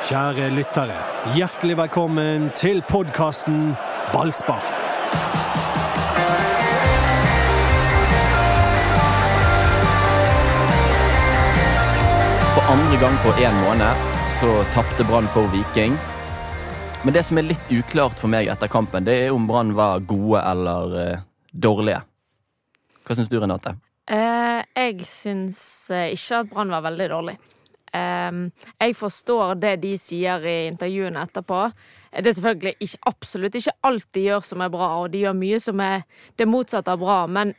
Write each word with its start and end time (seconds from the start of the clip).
Kjære 0.00 0.46
lyttere, 0.56 0.94
hjertelig 1.36 1.74
velkommen 1.76 2.46
til 2.56 2.78
podkasten 2.88 3.74
Ballspark. 4.14 4.70
For 12.54 12.72
andre 12.72 12.96
gang 13.02 13.18
på 13.20 13.34
én 13.44 13.60
måned 13.60 14.08
så 14.40 14.54
tapte 14.72 15.04
Brann 15.04 15.28
for 15.36 15.52
Viking. 15.52 15.92
Men 17.04 17.12
det 17.12 17.26
som 17.28 17.36
er 17.36 17.50
litt 17.50 17.68
uklart 17.68 18.16
for 18.16 18.32
meg 18.32 18.48
etter 18.48 18.72
kampen, 18.72 19.04
det 19.04 19.26
er 19.26 19.36
om 19.36 19.44
Brann 19.50 19.76
var 19.76 20.00
gode 20.00 20.40
eller 20.40 20.98
eh, 21.04 21.22
dårlige. 21.52 22.00
Hva 23.04 23.20
syns 23.20 23.28
du, 23.28 23.36
Renate? 23.36 23.76
Eh, 24.08 24.64
jeg 24.64 25.04
syns 25.04 25.62
eh, 25.92 26.14
ikke 26.16 26.40
at 26.40 26.54
Brann 26.56 26.72
var 26.72 26.88
veldig 26.88 27.12
dårlig. 27.12 27.40
Jeg 27.92 28.94
forstår 28.96 29.56
det 29.60 29.76
de 29.82 29.94
sier 29.98 30.44
i 30.46 30.58
intervjuene 30.68 31.24
etterpå. 31.26 31.62
Det 32.10 32.30
er 32.30 32.36
selvfølgelig 32.36 32.76
ikke, 32.86 33.00
absolutt 33.10 33.58
ikke 33.58 33.74
alt 33.86 34.06
de 34.14 34.22
gjør 34.28 34.46
som 34.46 34.62
er 34.62 34.70
bra, 34.72 34.92
og 35.02 35.10
de 35.10 35.24
gjør 35.24 35.36
mye 35.38 35.60
som 35.62 35.82
er 35.82 36.06
det 36.38 36.48
motsatte 36.50 36.94
av 36.94 37.02
bra, 37.02 37.24
men 37.30 37.54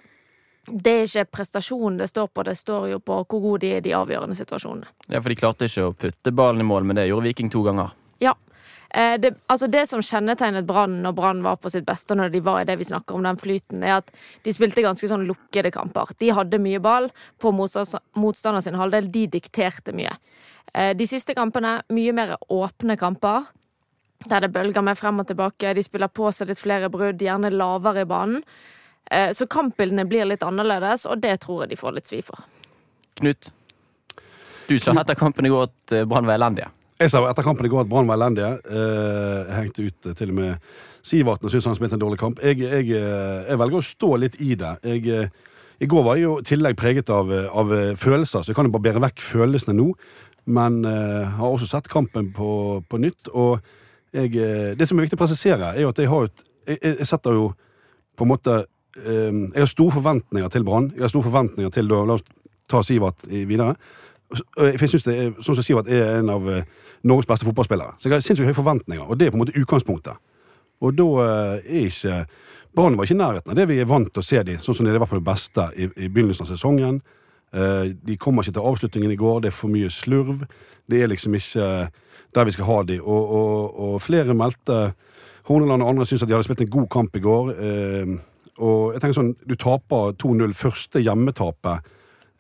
det 0.68 0.92
er 0.94 1.08
ikke 1.08 1.38
prestasjonen 1.38 1.98
det 1.98 2.12
står 2.12 2.28
på, 2.30 2.44
det 2.46 2.54
står 2.60 2.92
jo 2.92 3.00
på 3.02 3.18
hvor 3.24 3.42
gode 3.42 3.64
de 3.64 3.72
er 3.74 3.82
i 3.82 3.86
de 3.88 3.96
avgjørende 3.98 4.38
situasjonene. 4.38 4.92
Ja, 5.08 5.22
For 5.22 5.34
de 5.34 5.40
klarte 5.40 5.68
ikke 5.68 5.88
å 5.88 5.96
putte 5.98 6.34
ballen 6.36 6.62
i 6.62 6.68
mål, 6.68 6.86
men 6.86 7.00
det 7.00 7.08
gjorde 7.10 7.32
Viking 7.32 7.50
to 7.50 7.64
ganger. 7.66 7.96
Ja. 8.22 8.36
Eh, 8.94 9.20
det, 9.20 9.34
altså 9.48 9.68
det 9.72 9.86
som 9.88 10.02
kjennetegnet 10.04 10.66
Brann 10.68 10.98
når 11.04 11.14
Brann 11.16 11.44
var 11.46 11.56
på 11.64 11.70
sitt 11.72 11.86
beste, 11.88 12.16
når 12.18 12.34
de 12.34 12.42
var 12.44 12.62
i 12.62 12.68
det 12.68 12.76
vi 12.82 12.88
snakker 12.90 13.16
om, 13.16 13.24
den 13.24 13.40
flyten, 13.40 13.86
er 13.88 14.02
at 14.02 14.12
de 14.44 14.54
spilte 14.54 14.84
ganske 14.84 15.08
sånn 15.08 15.24
lukkede 15.30 15.72
kamper. 15.72 16.12
De 16.20 16.34
hadde 16.36 16.60
mye 16.60 16.82
ball 16.84 17.08
på 17.40 17.54
motstander 17.56 18.64
sin 18.64 18.80
halvdel, 18.80 19.08
de 19.14 19.30
dikterte 19.38 19.96
mye. 19.96 20.12
Eh, 20.74 20.92
de 20.98 21.08
siste 21.08 21.36
kampene, 21.38 21.78
mye 21.96 22.16
mer 22.18 22.36
åpne 22.52 23.00
kamper. 23.00 23.48
Der 24.28 24.44
det 24.44 24.52
bølger 24.54 24.84
med 24.86 25.00
frem 25.00 25.24
og 25.24 25.30
tilbake, 25.32 25.72
de 25.74 25.86
spiller 25.86 26.12
på 26.12 26.28
seg 26.36 26.52
litt 26.52 26.60
flere 26.60 26.92
brudd, 26.94 27.24
gjerne 27.24 27.54
lavere 27.56 28.04
i 28.04 28.10
banen. 28.10 28.44
Eh, 29.08 29.32
så 29.34 29.48
kampbildene 29.48 30.06
blir 30.08 30.28
litt 30.28 30.44
annerledes, 30.44 31.08
og 31.08 31.24
det 31.24 31.38
tror 31.46 31.64
jeg 31.64 31.72
de 31.72 31.80
får 31.80 31.96
litt 31.96 32.12
svi 32.12 32.22
for. 32.28 32.44
Knut, 33.22 33.54
du 34.68 34.78
sa 34.80 34.94
etter 35.00 35.16
kampen 35.20 35.48
i 35.48 35.52
går 35.52 35.68
at 35.70 35.98
Brann 36.12 36.28
var 36.28 36.36
elendige. 36.36 36.70
Jeg 37.02 37.10
sa 37.10 37.24
etter 37.26 37.46
kampen 37.46 37.66
i 37.66 37.70
går 37.72 37.82
at 37.82 37.90
Brann 37.90 38.10
var 38.10 38.20
elendige. 38.20 38.60
Eh, 38.70 39.38
Jeg 39.48 39.58
hengte 39.58 39.86
ut 39.88 40.10
til 40.18 40.30
og 40.30 40.36
med 40.38 40.74
Siverten 41.02 41.48
og 41.48 41.52
syntes 41.52 41.66
han 41.66 41.78
spilte 41.80 41.98
en 41.98 42.04
dårlig 42.04 42.20
kamp. 42.22 42.42
Jeg, 42.46 42.60
jeg, 42.62 42.92
jeg 42.94 43.58
velger 43.58 43.80
å 43.80 43.86
stå 43.86 44.10
litt 44.22 44.36
i 44.38 44.54
det. 44.54 44.76
Jeg, 44.86 45.30
I 45.82 45.88
går 45.90 46.04
var 46.06 46.20
jeg 46.20 46.28
jo 46.28 46.36
i 46.38 46.46
tillegg 46.46 46.78
preget 46.78 47.10
av, 47.10 47.32
av, 47.32 47.74
følelser, 47.98 48.44
så 48.44 48.52
jeg 48.52 48.58
kan 48.60 48.70
jo 48.70 48.74
bare 48.76 48.86
bære 48.86 49.02
vekk 49.02 49.24
følelsene 49.26 49.74
nå. 49.80 49.88
Men 50.46 50.84
uh, 50.86 51.26
har 51.38 51.48
også 51.48 51.70
sett 51.70 51.90
kampen 51.90 52.30
på, 52.34 52.52
på 52.90 53.00
nytt, 53.02 53.32
og 53.34 53.62
det 54.12 54.86
som 54.86 55.00
er 55.00 55.06
viktig 55.06 55.18
å 55.18 55.22
presisere, 55.22 55.72
er 55.74 55.86
jo 55.86 55.92
at 55.94 56.02
jeg 56.02 56.10
har 56.12 56.28
et 56.28 56.48
jeg, 56.68 57.06
setter 57.10 57.34
jo 57.34 57.46
på 58.18 58.26
en 58.26 58.30
måte 58.30 58.56
um, 58.62 59.48
Jeg 59.48 59.64
har 59.64 59.70
store 59.72 59.96
forventninger 59.96 60.52
til 60.54 60.66
Brann. 60.68 60.92
Jeg 60.94 61.08
har 61.08 61.14
store 61.14 61.30
forventninger 61.32 61.74
til 61.74 61.90
La 61.90 62.04
oss 62.14 62.26
ta 62.70 62.84
Sivert 62.86 63.26
videre. 63.26 63.74
Jeg 64.58 64.90
synes 64.90 65.04
det 65.08 65.16
er, 65.18 65.32
sånn 65.44 65.58
som 65.58 65.66
Sivert 65.66 65.90
er 65.92 66.20
en 66.20 66.32
av 66.32 66.46
uh, 66.48 66.62
Norges 67.08 67.28
beste 67.30 67.48
fotballspillere. 67.48 67.98
Så 68.00 68.08
jeg 68.08 68.16
har 68.16 68.26
sinnssykt 68.26 68.48
høye 68.48 68.58
forventninger, 68.58 69.04
og 69.04 69.20
det 69.20 69.28
er 69.28 69.34
på 69.34 69.40
en 69.40 69.44
måte 69.44 69.58
utgangspunktet. 69.60 70.22
Og 70.82 70.96
da 70.98 71.08
uh, 71.20 71.56
er 71.60 71.88
ikke 71.90 72.22
Brann 72.72 72.96
var 72.96 73.04
ikke 73.04 73.18
i 73.18 73.20
nærheten 73.20 73.52
av 73.52 73.58
det 73.60 73.66
vi 73.68 73.82
er 73.84 73.90
vant 73.90 74.08
til 74.08 74.24
å 74.24 74.24
se 74.24 74.40
dem, 74.48 74.62
sånn 74.64 74.78
som 74.78 74.88
det 74.88 74.96
var 74.96 75.10
på 75.12 75.20
det 75.20 75.28
beste 75.28 75.66
i, 75.76 75.90
i 76.00 76.08
begynnelsen 76.08 76.46
av 76.46 76.54
sesongen. 76.54 77.02
De 77.52 78.16
kommer 78.16 78.46
ikke 78.46 78.54
til 78.56 78.68
avslutningen 78.70 79.12
i 79.12 79.18
går, 79.20 79.42
det 79.44 79.50
er 79.50 79.58
for 79.58 79.68
mye 79.74 79.90
slurv. 79.92 80.46
Det 80.88 81.02
er 81.04 81.12
liksom 81.12 81.36
ikke 81.36 81.66
der 82.32 82.48
vi 82.48 82.54
skal 82.56 82.70
ha 82.70 82.78
dem. 82.88 83.04
Og, 83.04 83.34
og, 83.36 83.80
og 83.80 84.02
flere 84.02 84.38
meldte 84.38 84.94
Horneland 85.50 85.84
og 85.84 85.90
andre 85.90 86.06
syntes 86.06 86.24
at 86.24 86.30
de 86.30 86.36
hadde 86.36 86.48
spilt 86.48 86.64
en 86.66 86.76
god 86.76 86.88
kamp 86.92 87.16
i 87.16 87.24
går. 87.24 87.52
Eh, 87.56 88.14
og 88.62 88.94
jeg 88.94 89.02
tenker 89.02 89.18
sånn, 89.18 89.34
Du 89.48 89.56
taper 89.60 90.16
2-0, 90.22 90.54
første 90.58 91.02
hjemmetapet 91.02 91.92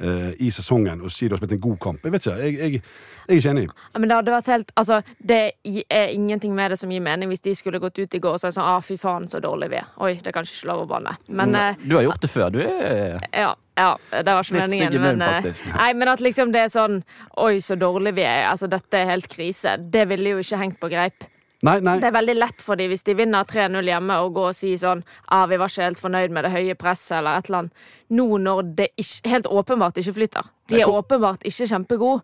eh, 0.01 0.33
i 0.39 0.49
sesongen, 0.51 1.01
og 1.01 1.11
si 1.13 1.27
du 1.29 1.35
har 1.35 1.41
spilt 1.41 1.55
en 1.57 1.63
god 1.63 1.79
kamp. 1.79 2.03
Jeg 2.03 2.11
vet 2.11 2.25
ikke, 2.25 2.37
jeg, 2.41 2.57
jeg, 2.59 2.83
jeg 3.27 3.35
er 3.37 3.39
ikke 3.39 3.53
enig. 3.55 3.65
Ja, 3.93 3.99
men 3.99 4.09
Det 4.09 4.15
hadde 4.17 4.35
vært 4.35 4.51
helt, 4.51 4.71
altså, 4.75 5.01
det 5.23 5.41
er 5.89 6.07
ingenting 6.11 6.55
med 6.57 6.71
det 6.73 6.79
som 6.81 6.91
gir 6.91 7.01
mening 7.05 7.29
hvis 7.31 7.41
de 7.45 7.55
skulle 7.55 7.79
gått 7.79 7.99
ut 8.01 8.13
i 8.17 8.19
går 8.19 8.37
og 8.37 8.43
sagt 8.43 8.57
sånn 8.57 8.67
ah, 8.67 8.79
fy 8.83 8.97
faen, 8.97 9.27
så 9.31 9.39
dårlig 9.43 9.69
vi 9.71 9.79
er. 9.81 9.89
Oi, 10.01 10.13
det 10.19 10.27
er 10.33 10.35
kanskje 10.35 10.57
ikke 10.59 10.71
lov 10.73 10.85
å 10.85 10.87
banne. 10.95 11.15
Men, 11.29 11.55
eh, 11.55 11.75
du 11.85 11.95
har 11.95 12.03
gjort 12.09 12.21
det 12.21 12.31
før. 12.33 12.49
Du 12.51 12.61
er 12.65 13.19
Ja. 13.31 13.53
Ja, 13.81 13.95
det 14.11 14.27
var 14.27 14.43
ikke 14.43 14.53
Litt 14.59 14.69
meningen. 14.69 15.01
men, 15.01 15.21
eh, 15.21 15.41
faktisk. 15.41 15.65
nei, 15.73 15.93
men 15.93 16.09
at 16.11 16.19
liksom 16.19 16.51
det 16.51 16.59
er 16.65 16.67
sånn 16.73 16.97
Oi, 17.39 17.61
så 17.63 17.77
dårlig 17.79 18.13
vi 18.17 18.25
er. 18.27 18.49
Altså, 18.51 18.67
dette 18.69 18.93
er 18.99 19.07
helt 19.07 19.29
krise. 19.31 19.77
Det 19.79 20.03
ville 20.09 20.33
jo 20.35 20.41
ikke 20.43 20.59
hengt 20.59 20.79
på 20.79 20.89
greip. 20.91 21.23
Nei, 21.61 21.77
nei. 21.85 21.99
Det 22.01 22.09
er 22.09 22.15
veldig 22.15 22.35
lett 22.39 22.63
for 22.65 22.79
dem 22.79 22.89
hvis 22.89 23.05
de 23.05 23.13
vinner 23.17 23.45
3-0 23.45 23.85
hjemme 23.85 24.17
og 24.23 24.33
går 24.37 24.47
og 24.49 24.57
sier 24.57 24.79
sånn 24.81 25.03
ah, 25.27 25.45
'Vi 25.45 25.59
var 25.61 25.69
ikke 25.69 25.87
helt 25.87 26.01
fornøyd 26.01 26.33
med 26.33 26.47
det 26.47 26.53
høye 26.55 26.75
presset', 26.75 27.19
eller 27.19 27.37
et 27.37 27.49
eller 27.49 27.59
annet. 27.59 27.87
Nå 28.09 28.27
når 28.41 28.61
det 28.79 28.87
ikke, 28.97 29.29
helt 29.29 29.47
åpenbart 29.47 29.97
ikke 30.01 30.15
flyter, 30.17 30.49
de 30.69 30.81
er 30.81 30.89
åpenbart 30.89 31.45
ikke 31.45 31.69
kjempegode, 31.69 32.23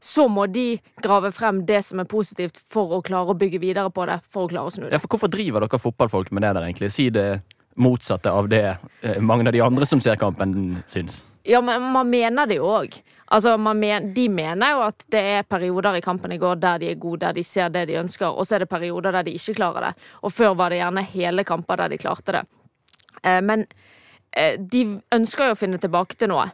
så 0.00 0.28
må 0.30 0.46
de 0.46 0.78
grave 1.02 1.32
frem 1.34 1.64
det 1.66 1.82
som 1.84 2.00
er 2.00 2.08
positivt 2.08 2.58
for 2.58 2.96
å 2.96 3.02
klare 3.02 3.34
å 3.34 3.38
bygge 3.38 3.60
videre 3.60 3.90
på 3.90 4.06
det, 4.06 4.20
for 4.30 4.46
å 4.46 4.50
klare 4.50 4.70
å 4.70 4.72
snu 4.72 4.86
det. 4.86 4.94
Ja, 4.94 5.02
for 5.02 5.08
Hvorfor 5.14 5.32
driver 5.32 5.66
dere 5.66 5.82
fotballfolk 5.82 6.30
med 6.32 6.46
det 6.46 6.54
der, 6.54 6.68
egentlig? 6.68 6.92
Si 6.94 7.08
det 7.10 7.42
motsatte 7.78 8.30
av 8.30 8.48
det 8.50 8.64
eh, 9.02 9.20
mange 9.20 9.46
av 9.46 9.52
de 9.52 9.62
andre 9.62 9.86
som 9.86 10.00
ser 10.00 10.16
kampen, 10.16 10.78
syns. 10.86 11.24
Ja, 11.48 11.60
men 11.64 11.82
man 11.92 12.10
mener 12.10 12.46
det 12.46 12.58
jo 12.58 12.70
òg. 12.70 12.98
Altså, 13.28 13.56
men, 13.60 14.12
de 14.14 14.28
mener 14.32 14.72
jo 14.72 14.84
at 14.86 15.04
det 15.12 15.20
er 15.20 15.48
perioder 15.48 15.98
i 15.98 16.04
kampen 16.04 16.32
i 16.32 16.38
går 16.40 16.60
der 16.62 16.78
de 16.80 16.92
er 16.92 17.00
gode, 17.00 17.20
der 17.26 17.36
de 17.36 17.44
ser 17.44 17.68
det 17.68 17.86
de 17.90 17.98
ønsker, 18.00 18.30
og 18.32 18.46
så 18.46 18.56
er 18.56 18.64
det 18.64 18.70
perioder 18.70 19.12
der 19.12 19.26
de 19.26 19.34
ikke 19.36 19.58
klarer 19.58 19.88
det. 19.88 20.06
Og 20.22 20.32
før 20.32 20.54
var 20.56 20.72
det 20.72 20.80
gjerne 20.80 21.04
hele 21.12 21.44
kamper 21.44 21.82
der 21.82 21.92
de 21.92 22.00
klarte 22.00 22.38
det. 22.38 22.44
Eh, 23.22 23.42
men 23.44 23.66
eh, 24.32 24.56
de 24.56 24.84
ønsker 25.12 25.50
jo 25.50 25.58
å 25.58 25.60
finne 25.60 25.80
tilbake 25.82 26.16
til 26.16 26.32
noe. 26.32 26.48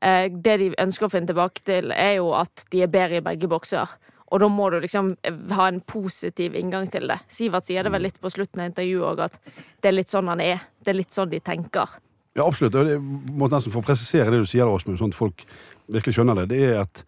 Eh, 0.00 0.26
det 0.30 0.58
de 0.58 0.72
ønsker 0.78 1.06
å 1.06 1.12
finne 1.12 1.30
tilbake 1.30 1.62
til, 1.66 1.94
er 1.94 2.18
jo 2.18 2.32
at 2.38 2.66
de 2.72 2.82
er 2.82 2.90
bedre 2.90 3.20
i 3.20 3.26
begge 3.30 3.50
bokser. 3.50 3.94
Og 4.28 4.42
da 4.42 4.48
må 4.52 4.68
du 4.70 4.80
liksom 4.82 5.14
ha 5.54 5.68
en 5.70 5.80
positiv 5.80 6.58
inngang 6.58 6.90
til 6.92 7.06
det. 7.08 7.20
Sivert 7.32 7.68
sier 7.68 7.86
det 7.86 7.94
vel 7.94 8.04
litt 8.04 8.18
på 8.20 8.32
slutten 8.32 8.60
av 8.60 8.68
intervjuet 8.72 9.06
òg, 9.12 9.22
at 9.24 9.38
det 9.80 9.88
er 9.88 9.96
litt 9.96 10.12
sånn 10.12 10.28
han 10.28 10.42
er. 10.44 10.66
Det 10.82 10.92
er 10.92 10.98
litt 10.98 11.14
sånn 11.14 11.30
de 11.32 11.40
tenker. 11.40 11.94
Ja, 12.38 12.46
absolutt. 12.46 12.76
og 12.78 12.86
Jeg 12.86 13.00
må 13.02 13.48
nesten 13.50 13.74
få 13.74 13.82
presisere 13.82 14.30
det 14.30 14.38
du 14.44 14.46
sier, 14.46 14.68
Åsmund, 14.70 15.00
sånn 15.00 15.10
at 15.10 15.18
folk 15.18 15.42
virkelig 15.90 16.14
skjønner 16.14 16.38
det. 16.38 16.52
Det 16.52 16.60
er 16.68 16.76
at 16.84 17.02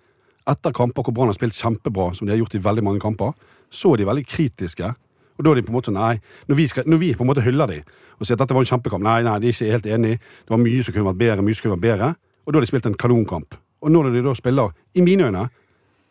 etter 0.51 0.75
kamper 0.75 1.07
hvor 1.07 1.15
Brann 1.15 1.31
har 1.31 1.37
spilt 1.39 1.55
kjempebra, 1.55 2.09
som 2.17 2.27
de 2.27 2.35
har 2.35 2.41
gjort 2.41 2.57
i 2.59 2.63
veldig 2.65 2.83
mange 2.83 3.03
kamper, 3.05 3.37
så 3.71 3.93
er 3.93 4.01
de 4.01 4.09
veldig 4.09 4.27
kritiske. 4.27 4.91
Og 5.39 5.47
da 5.47 5.53
er 5.53 5.61
de 5.61 5.65
på 5.69 5.71
en 5.71 5.77
måte 5.79 5.93
sånn, 5.93 6.01
nei, 6.01 6.19
Når 6.51 6.57
vi, 6.59 6.67
skal, 6.69 6.85
når 6.91 6.99
vi 6.99 7.15
på 7.15 7.23
en 7.23 7.31
måte 7.31 7.45
hyller 7.47 7.71
de 7.71 7.79
og 8.21 8.27
sier 8.27 8.37
at 8.37 8.43
dette 8.43 8.53
var 8.53 8.67
en 8.67 8.69
kjempekamp 8.69 9.03
Nei, 9.07 9.23
nei, 9.25 9.39
de 9.41 9.49
er 9.49 9.55
ikke 9.55 9.73
helt 9.73 9.87
enig. 9.87 10.19
Det 10.21 10.53
var 10.53 10.61
mye 10.61 10.83
som 10.85 10.93
kunne 10.93 11.09
vært 11.09 11.21
bedre, 11.23 11.45
mye 11.47 11.57
som 11.57 11.65
kunne 11.65 11.77
vært 11.79 11.87
bedre. 11.87 12.09
Og 12.45 12.53
da 12.53 12.59
har 12.59 12.67
de 12.67 12.69
spilt 12.69 12.89
en 12.91 12.99
kanonkamp. 13.01 13.57
Og 13.81 13.95
når 13.95 14.11
de 14.13 14.23
da 14.27 14.35
spiller, 14.37 14.75
i 14.93 15.05
mine 15.07 15.31
øyne, 15.31 15.47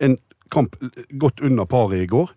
en 0.01 0.15
kamp 0.49 0.73
godt 1.21 1.43
under 1.45 1.69
paret 1.69 2.01
i 2.01 2.09
går, 2.09 2.31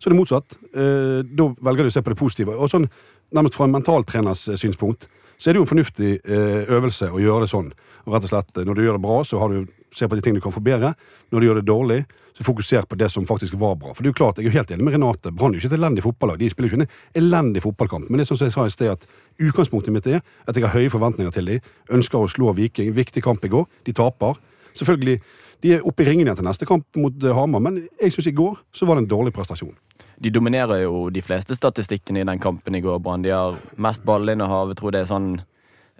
så 0.00 0.08
er 0.08 0.14
det 0.14 0.20
motsatt. 0.22 0.56
Eh, 0.72 1.20
da 1.26 1.50
velger 1.60 1.84
de 1.84 1.92
å 1.92 1.96
se 1.98 2.04
på 2.06 2.14
det 2.14 2.20
positive. 2.22 2.56
Og 2.56 2.72
sånn, 2.72 2.88
nærmest 3.36 3.58
fra 3.58 3.68
en 3.68 3.74
mentaltreners 3.76 4.46
eh, 4.48 4.56
synspunkt, 4.56 5.10
så 5.40 5.48
er 5.48 5.56
det 5.56 5.62
jo 5.62 5.64
en 5.64 5.72
fornuftig 5.72 6.10
eh, 6.20 6.70
øvelse 6.76 7.08
å 7.08 7.20
gjøre 7.20 7.46
det 7.46 7.52
sånn. 7.54 7.70
Og 8.04 8.14
rett 8.14 8.26
og 8.26 8.32
slett, 8.32 8.50
eh, 8.58 8.66
Når 8.68 8.76
du 8.76 8.82
gjør 8.84 8.98
det 8.98 9.04
bra, 9.06 9.20
så 9.24 9.40
har 9.40 9.48
du, 9.48 9.66
ser 9.90 10.08
på 10.08 10.18
de 10.18 10.24
tingene 10.24 10.40
du 10.40 10.44
kan 10.44 10.52
forbedre. 10.52 10.92
Når 11.32 11.40
du 11.40 11.46
gjør 11.46 11.60
det 11.60 11.68
dårlig, 11.70 12.00
så 12.36 12.44
fokuser 12.44 12.84
på 12.88 12.98
det 13.00 13.10
som 13.10 13.24
faktisk 13.26 13.56
var 13.56 13.74
bra. 13.80 13.94
For 13.94 14.02
det 14.02 14.10
er 14.10 14.12
jo 14.12 14.20
klart, 14.20 14.36
Jeg 14.36 14.46
er 14.46 14.50
jo 14.50 14.58
helt 14.58 14.70
enig 14.70 14.84
med 14.84 14.94
Renate. 14.94 15.32
Brann 15.32 15.54
er 15.54 15.58
jo 15.58 15.64
ikke 15.64 15.74
et 15.74 15.80
elendig 15.80 16.02
fotballag. 16.04 16.38
De 16.38 16.50
spiller 16.50 16.68
jo 16.68 16.76
ikke 16.76 16.82
en 16.84 17.22
elendig 17.22 17.62
fotballkamp. 17.62 18.10
Men 18.10 18.18
det 18.18 18.24
er 18.24 18.34
sånn 18.34 18.38
som 18.38 18.46
jeg 18.46 18.52
sa 18.52 18.66
i 18.66 18.70
sted, 18.70 18.90
at 18.92 19.06
utgangspunktet 19.40 19.92
mitt 19.92 20.06
er 20.06 20.20
at 20.46 20.56
jeg 20.56 20.64
har 20.64 20.76
høye 20.76 20.92
forventninger 20.92 21.32
til 21.32 21.46
dem. 21.46 21.60
Ønsker 21.90 22.20
å 22.20 22.28
slå 22.28 22.54
Viking. 22.54 22.92
Viktig 22.92 23.22
kamp 23.22 23.44
i 23.44 23.48
går. 23.48 23.64
De 23.84 23.92
taper. 23.92 24.36
Selvfølgelig, 24.74 25.20
De 25.62 25.74
er 25.74 25.82
oppe 25.84 26.00
i 26.00 26.06
ringen 26.08 26.24
igjen 26.24 26.36
til 26.38 26.46
neste 26.46 26.64
kamp 26.64 26.86
mot 26.96 27.12
eh, 27.20 27.34
Hamar, 27.36 27.60
men 27.60 27.82
jeg 28.00 28.14
syns 28.14 28.30
i 28.30 28.32
går 28.32 28.54
så 28.72 28.86
var 28.88 28.96
det 28.96 29.02
en 29.04 29.10
dårlig 29.10 29.32
prestasjon. 29.36 29.74
De 30.20 30.30
dominerer 30.30 30.82
jo 30.84 31.08
de 31.10 31.22
fleste 31.24 31.56
statistikkene 31.56 32.20
i 32.20 32.24
den 32.28 32.38
kampen 32.42 32.74
i 32.76 32.80
går, 32.84 32.98
Brann. 33.00 33.22
De 33.24 33.30
har 33.32 33.56
mest 33.80 34.04
ballinnehav. 34.04 34.68
Jeg 34.74 34.76
tror 34.80 34.92
det 34.92 35.00
er 35.04 35.08
sånn 35.08 35.30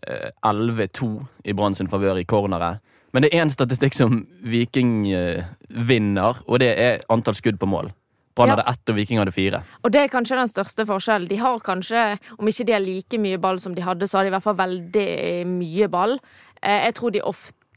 eh, 0.06 0.28
11-2 0.44 1.08
i 1.49 1.55
Brann 1.56 1.75
sin 1.78 1.88
favør 1.88 2.20
i 2.20 2.26
corneret. 2.28 2.82
Men 3.12 3.25
det 3.25 3.32
er 3.32 3.43
én 3.43 3.50
statistikk 3.50 3.96
som 3.96 4.20
Viking 4.46 5.08
eh, 5.11 5.44
vinner, 5.69 6.37
og 6.46 6.61
det 6.62 6.75
er 6.78 7.00
antall 7.11 7.34
skudd 7.38 7.58
på 7.58 7.67
mål. 7.70 7.90
Brann 8.37 8.52
Ja. 8.52 8.55
hadde 8.55 8.69
ett, 8.70 8.88
og 8.93 8.96
Viking 9.00 9.19
hadde 9.19 9.32
fire. 9.34 9.62
Og 9.82 9.90
det 9.93 10.00
er 10.05 10.12
kanskje 10.12 10.37
den 10.38 10.49
største 10.52 10.84
forskjellen. 10.87 11.26
De 11.28 11.37
har 11.40 11.58
kanskje, 11.58 12.05
om 12.38 12.46
ikke 12.49 12.64
de 12.69 12.72
har 12.76 12.81
like 12.84 13.19
mye 13.19 13.40
ball 13.43 13.58
som 13.58 13.75
de 13.75 13.82
hadde, 13.82 14.06
så 14.06 14.19
har 14.20 14.25
de 14.25 14.31
i 14.31 14.37
hvert 14.37 14.46
fall 14.46 14.61
veldig 14.61 15.46
mye 15.50 15.88
ball. 15.90 16.19
Eh, 16.62 16.84
Jeg 16.87 16.94
tror 16.94 17.11
de 17.11 17.20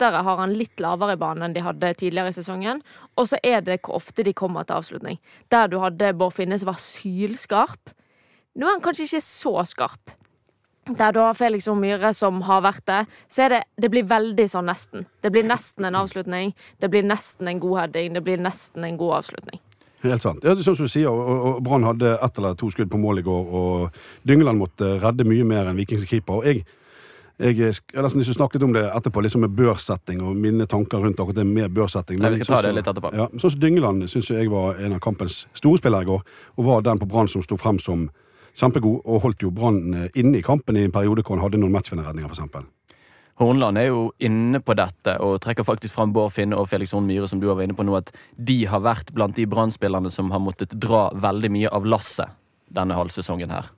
oftere 0.04 0.24
har 0.24 0.38
han 0.38 0.54
litt 0.54 0.80
lavere 0.80 1.16
i 1.16 1.20
banen 1.20 1.48
enn 1.48 1.54
de 1.56 1.64
hadde 1.64 1.94
tidligere 1.96 2.32
i 2.32 2.36
sesongen. 2.36 2.82
Og 3.16 3.30
så 3.30 3.38
er 3.44 3.62
det 3.62 3.82
hvor 3.84 4.02
ofte 4.02 4.24
de 4.24 4.34
kommer 4.34 4.64
til 4.64 4.76
avslutning. 4.76 5.20
Der 5.50 5.68
du 5.68 5.80
hadde 5.80 6.14
Bård 6.14 6.34
Finne 6.34 6.58
som 6.60 6.72
var 6.72 6.80
sylskarp. 6.82 7.94
Nå 8.56 8.68
er 8.68 8.76
han 8.76 8.84
kanskje 8.84 9.08
ikke 9.08 9.24
så 9.24 9.64
skarp. 9.66 10.12
Der 10.84 11.14
du 11.16 11.22
har 11.24 11.34
Felix 11.34 11.70
og 11.72 11.78
Myhre 11.80 12.12
som 12.14 12.42
har 12.44 12.62
vært 12.62 12.84
det, 12.86 13.06
så 13.32 13.46
er 13.46 13.50
det 13.50 13.62
Det 13.80 13.90
blir 13.90 14.04
veldig 14.04 14.48
sånn 14.50 14.68
nesten. 14.68 15.06
Det 15.22 15.32
blir 15.32 15.44
nesten 15.44 15.86
en 15.86 15.96
avslutning. 15.96 16.54
Det 16.80 16.90
blir 16.90 17.04
nesten 17.04 17.48
en 17.48 17.60
god 17.60 17.80
heading. 17.80 18.14
Det 18.14 18.24
blir 18.24 18.38
nesten 18.38 18.84
en 18.84 18.98
god 18.98 19.24
avslutning. 19.24 19.60
Helt 20.04 20.22
sant. 20.22 20.44
Ja, 20.44 20.52
sånn 20.56 20.76
som 20.76 20.86
du 20.86 20.92
sier, 20.92 21.08
og 21.08 21.64
Brann 21.64 21.86
hadde 21.88 22.18
ett 22.20 22.38
eller 22.38 22.56
to 22.60 22.68
skudd 22.70 22.92
på 22.92 23.00
mål 23.00 23.22
i 23.22 23.24
går, 23.24 23.54
og 23.56 24.26
Dyngeland 24.28 24.60
måtte 24.60 24.98
redde 25.00 25.24
mye 25.24 25.46
mer 25.48 25.70
enn 25.70 25.80
Vikings 25.80 26.04
keeper. 26.04 26.42
Og 26.42 26.50
jeg, 26.50 26.66
jeg, 27.44 27.60
jeg 27.60 27.98
har 27.98 28.06
nesten 28.06 28.22
lyst 28.22 28.32
til 28.32 28.36
å 28.38 28.40
snakke 28.40 28.58
litt 28.58 28.66
om 28.68 28.74
det 28.76 28.84
etterpå, 28.88 29.22
liksom 29.26 29.44
med 29.44 29.56
børssetting 29.58 30.22
og 30.24 30.36
mine 30.40 30.68
tanker 30.70 31.04
rundt 31.04 31.20
akkurat 31.20 31.42
det 31.42 31.48
med 31.50 31.74
børssetting. 31.76 32.22
Nei, 32.24 32.34
vi 32.36 32.42
skal 32.42 32.50
ta 32.50 32.60
sånn 32.62 32.70
det 32.70 32.76
litt 32.80 32.92
etterpå. 32.92 33.14
Ja, 33.18 33.30
sånn 33.36 33.56
som 33.56 33.64
Dyngeland 33.64 34.08
syns 34.12 34.30
jeg 34.32 34.52
var 34.54 34.80
en 34.80 34.96
av 34.98 35.02
kampens 35.04 35.44
store 35.58 35.82
spillere 35.82 36.08
i 36.08 36.12
går, 36.12 36.22
og 36.58 36.70
var 36.70 36.86
den 36.88 37.02
på 37.02 37.10
Brann 37.12 37.32
som 37.32 37.44
sto 37.46 37.58
frem 37.60 37.82
som 37.84 38.08
kjempegod, 38.60 39.02
og 39.04 39.26
holdt 39.26 39.44
jo 39.44 39.52
Brann 39.56 39.82
eh, 39.98 40.08
inne 40.22 40.40
i 40.40 40.46
kampen 40.46 40.78
i 40.78 40.86
en 40.88 40.96
periode 40.96 41.26
hvor 41.26 41.38
han 41.38 41.46
hadde 41.46 41.60
noen 41.62 41.74
matchvinnerredninger, 41.76 42.32
f.eks. 42.32 42.70
Hornland 43.42 43.80
er 43.82 43.88
jo 43.90 44.02
inne 44.22 44.60
på 44.62 44.76
dette 44.78 45.16
og 45.26 45.40
trekker 45.42 45.66
faktisk 45.66 45.96
fram 45.96 46.12
Bård 46.14 46.36
Finne 46.36 46.58
og 46.60 46.68
Felix 46.70 46.94
Horn 46.94 47.08
Myhre, 47.10 47.28
som 47.30 47.42
du 47.42 47.48
var 47.50 47.64
inne 47.66 47.74
på 47.74 47.86
nå, 47.86 47.96
at 47.98 48.14
de 48.38 48.60
har 48.70 48.84
vært 48.86 49.10
blant 49.16 49.34
de 49.36 49.48
Brann-spillerne 49.50 50.12
som 50.14 50.30
har 50.32 50.44
måttet 50.44 50.76
dra 50.78 51.08
veldig 51.18 51.50
mye 51.56 51.72
av 51.74 51.88
lasset 51.90 52.38
denne 52.74 52.98
halvsesongen 52.98 53.54
her. 53.54 53.72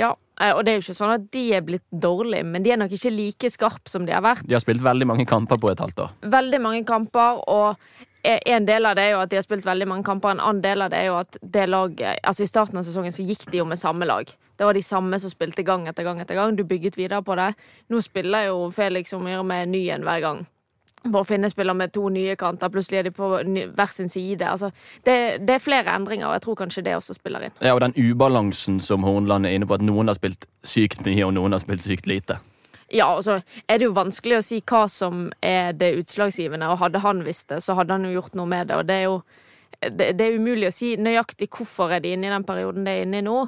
Ja, 0.00 0.14
og 0.36 0.64
det 0.64 0.72
er 0.72 0.76
jo 0.76 0.84
ikke 0.84 0.98
sånn 0.98 1.14
at 1.14 1.28
de 1.32 1.44
er 1.56 1.62
blitt 1.64 1.86
dårlige, 1.90 2.44
men 2.44 2.64
de 2.64 2.74
er 2.74 2.80
nok 2.80 2.92
ikke 2.92 3.12
like 3.14 3.50
skarpe 3.52 3.88
som 3.88 4.04
de 4.04 4.12
har 4.12 4.24
vært. 4.24 4.44
De 4.44 4.56
har 4.56 4.64
spilt 4.64 4.84
veldig 4.84 5.08
mange 5.08 5.24
kamper 5.28 5.60
på 5.60 5.70
et 5.72 5.80
halvt 5.80 6.02
år. 6.04 6.12
Veldig 6.36 6.60
mange 6.60 6.82
kamper, 6.88 7.40
og 7.48 7.80
en 8.26 8.66
del 8.66 8.86
av 8.86 8.96
det 8.98 9.04
er 9.06 9.14
jo 9.14 9.20
at 9.22 9.30
de 9.30 9.38
har 9.38 9.44
spilt 9.46 9.66
veldig 9.66 9.86
mange 9.88 10.06
kamper. 10.06 10.34
En 10.34 10.42
annen 10.42 10.62
del 10.64 10.82
av 10.82 10.90
det 10.90 10.98
er 10.98 11.10
jo 11.10 11.18
at 11.20 11.38
det 11.42 11.68
laget 11.70 12.18
Altså 12.26 12.42
I 12.42 12.50
starten 12.50 12.80
av 12.80 12.86
sesongen 12.86 13.14
så 13.14 13.24
gikk 13.26 13.46
de 13.52 13.60
jo 13.60 13.68
med 13.68 13.78
samme 13.78 14.08
lag. 14.08 14.30
Det 14.56 14.66
var 14.66 14.74
de 14.74 14.82
samme 14.82 15.20
som 15.22 15.30
spilte 15.30 15.62
gang 15.66 15.86
etter 15.86 16.06
gang 16.06 16.20
etter 16.20 16.38
gang. 16.38 16.56
Du 16.56 16.64
bygget 16.66 16.98
videre 16.98 17.22
på 17.22 17.36
det. 17.38 17.52
Nå 17.92 18.00
spiller 18.02 18.48
jo 18.48 18.70
Felix 18.74 19.14
og 19.14 19.22
Myhre 19.22 19.44
med 19.46 19.70
ny 19.70 19.84
en 19.94 20.06
hver 20.06 20.24
gang. 20.24 20.46
Bård 21.12 21.28
Finne 21.28 21.50
spiller 21.52 21.76
med 21.76 21.92
to 21.94 22.08
nye 22.12 22.36
kanter, 22.38 22.70
plutselig 22.72 23.00
er 23.00 23.08
de 23.08 23.14
på 23.14 23.30
hver 23.36 23.92
sin 23.92 24.10
side. 24.12 24.46
Altså, 24.46 24.70
det, 25.06 25.16
det 25.46 25.56
er 25.56 25.62
flere 25.62 25.94
endringer, 25.94 26.28
og 26.28 26.36
jeg 26.36 26.44
tror 26.46 26.58
kanskje 26.62 26.84
det 26.86 26.96
også 26.96 27.16
spiller 27.16 27.48
inn. 27.48 27.56
Ja, 27.60 27.74
og 27.76 27.82
den 27.84 27.96
ubalansen 27.96 28.80
som 28.82 29.06
Hornland 29.06 29.46
er 29.46 29.56
inne 29.56 29.68
på, 29.68 29.78
at 29.78 29.86
noen 29.86 30.12
har 30.12 30.18
spilt 30.18 30.48
sykt 30.66 31.04
mye, 31.06 31.22
og 31.26 31.34
noen 31.36 31.56
har 31.56 31.64
spilt 31.64 31.86
sykt 31.86 32.10
lite. 32.10 32.40
Ja, 32.92 33.08
og 33.16 33.24
så 33.26 33.40
er 33.66 33.80
det 33.80 33.88
jo 33.88 33.96
vanskelig 33.96 34.38
å 34.38 34.44
si 34.46 34.60
hva 34.62 34.84
som 34.90 35.26
er 35.42 35.72
det 35.74 35.96
utslagsgivende, 35.98 36.68
og 36.70 36.80
hadde 36.84 37.02
han 37.02 37.24
visst 37.26 37.50
det, 37.50 37.62
så 37.64 37.74
hadde 37.78 37.96
han 37.96 38.06
jo 38.06 38.14
gjort 38.20 38.38
noe 38.38 38.50
med 38.50 38.70
det, 38.70 38.78
og 38.78 38.86
det 38.86 39.00
er 39.00 39.08
jo 39.08 39.18
det, 39.80 40.12
det 40.16 40.24
er 40.24 40.38
umulig 40.38 40.70
å 40.70 40.74
si 40.74 40.94
nøyaktig 40.96 41.50
hvorfor 41.52 41.92
er 41.92 42.00
de 42.04 42.14
inne 42.14 42.30
i 42.30 42.32
den 42.32 42.46
perioden 42.46 42.86
de 42.86 42.94
er 42.94 43.04
inne 43.04 43.20
i 43.20 43.26
nå, 43.26 43.40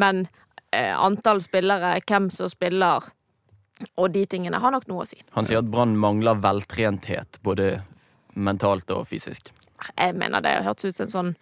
men 0.00 0.24
eh, 0.72 0.94
antall 0.96 1.42
spillere, 1.44 1.98
hvem 2.08 2.30
som 2.34 2.50
spiller, 2.50 3.04
og 3.96 4.10
de 4.14 4.24
tingene 4.26 4.60
har 4.62 4.74
nok 4.74 4.88
noe 4.90 5.04
å 5.04 5.08
si. 5.08 5.20
Han 5.36 5.46
sier 5.48 5.62
at 5.62 5.70
Brann 5.70 5.96
mangler 6.00 6.40
veltrenthet, 6.42 7.40
både 7.46 7.78
mentalt 8.38 8.90
og 8.94 9.06
fysisk. 9.10 9.52
Jeg 9.94 10.14
mener 10.18 10.42
det 10.42 10.58
hørtes 10.66 10.90
ut 10.90 10.98
som 10.98 11.06
en 11.06 11.12
sånn 11.14 11.32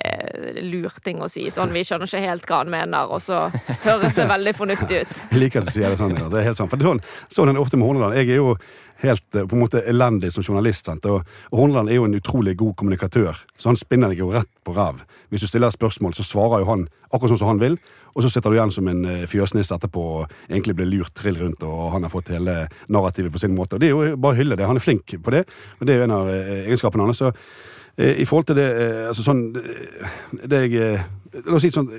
eh, 0.00 0.62
lurting 0.66 1.22
å 1.22 1.28
si, 1.30 1.46
sånn 1.54 1.74
vi 1.74 1.84
skjønner 1.86 2.10
ikke 2.10 2.24
helt 2.24 2.48
hva 2.48 2.62
han 2.62 2.72
mener, 2.72 3.12
og 3.12 3.22
så 3.22 3.44
høres 3.84 4.18
det 4.18 4.26
veldig 4.30 4.54
fornuftig 4.58 5.02
ut. 5.02 5.14
Jeg 5.32 5.42
liker 5.42 5.62
at 5.62 5.70
du 5.70 5.74
sier 5.76 5.92
det 5.92 6.00
sånn. 6.00 6.16
Ja. 6.18 6.30
Det 6.32 6.42
er 6.42 6.48
helt 6.50 6.60
sant. 6.60 6.72
For 6.72 6.80
det 6.80 6.86
er 6.86 6.94
sånn, 6.94 7.04
sånn 7.38 7.52
er 7.52 7.58
det 7.58 7.62
ofte 7.62 7.80
med 7.80 7.88
Horneland. 7.90 8.18
Jeg 8.18 8.34
er 8.34 8.42
jo 8.42 8.56
helt 9.04 9.38
eh, 9.38 9.46
på 9.46 9.58
en 9.58 9.62
måte 9.62 9.84
elendig 9.88 10.32
som 10.34 10.46
journalist. 10.46 10.88
Sant? 10.88 11.06
Og, 11.10 11.36
og 11.52 11.60
Horneland 11.60 11.92
er 11.92 12.00
jo 12.00 12.08
en 12.08 12.18
utrolig 12.18 12.56
god 12.58 12.74
kommunikatør, 12.80 13.44
så 13.56 13.70
han 13.70 13.78
spinner 13.80 14.12
deg 14.12 14.24
jo 14.24 14.32
rett 14.34 14.50
på 14.66 14.74
ræv. 14.76 15.04
Hvis 15.30 15.46
du 15.46 15.50
stiller 15.50 15.70
et 15.70 15.78
spørsmål, 15.78 16.16
så 16.16 16.26
svarer 16.26 16.64
jo 16.64 16.72
han 16.72 16.88
akkurat 17.12 17.34
sånn 17.34 17.44
som 17.44 17.54
han 17.54 17.62
vil. 17.62 17.78
Og 18.16 18.24
så 18.24 18.32
sitter 18.32 18.50
du 18.50 18.56
igjen 18.56 18.72
som 18.72 18.88
en 18.88 19.04
eh, 19.04 19.26
fjøsnisse 19.28 19.76
etterpå 19.76 20.02
og 20.16 20.34
egentlig 20.48 20.76
blir 20.78 20.88
lurt 20.88 21.14
trill 21.16 21.36
rundt, 21.42 21.62
og 21.68 21.92
han 21.92 22.06
har 22.06 22.12
fått 22.12 22.32
hele 22.32 22.62
narrativet 22.92 23.32
på 23.32 23.42
sin 23.42 23.54
måte. 23.56 23.76
Og 23.76 23.82
det 23.82 23.90
er 23.90 23.94
jo 23.94 24.16
bare 24.16 24.36
å 24.36 24.40
hylle 24.40 24.56
det. 24.56 24.68
Han 24.68 24.80
er 24.80 24.84
flink 24.84 25.18
på 25.20 25.34
det, 25.34 25.44
og 25.76 25.86
det 25.86 25.94
er 25.94 26.00
jo 26.00 26.08
en 26.08 26.16
av 26.16 26.32
eh, 26.32 26.52
egenskapene 26.64 27.04
hans. 27.04 27.20
Så 27.20 27.32
eh, 27.32 28.22
i 28.24 28.28
forhold 28.28 28.48
til 28.50 28.60
det 28.60 28.66
altså 29.10 29.26
sånn 29.26 29.46
det 29.52 30.66
jeg 30.66 30.98
La 31.36 31.58
oss 31.58 31.66
si 31.66 31.68
sånn, 31.68 31.90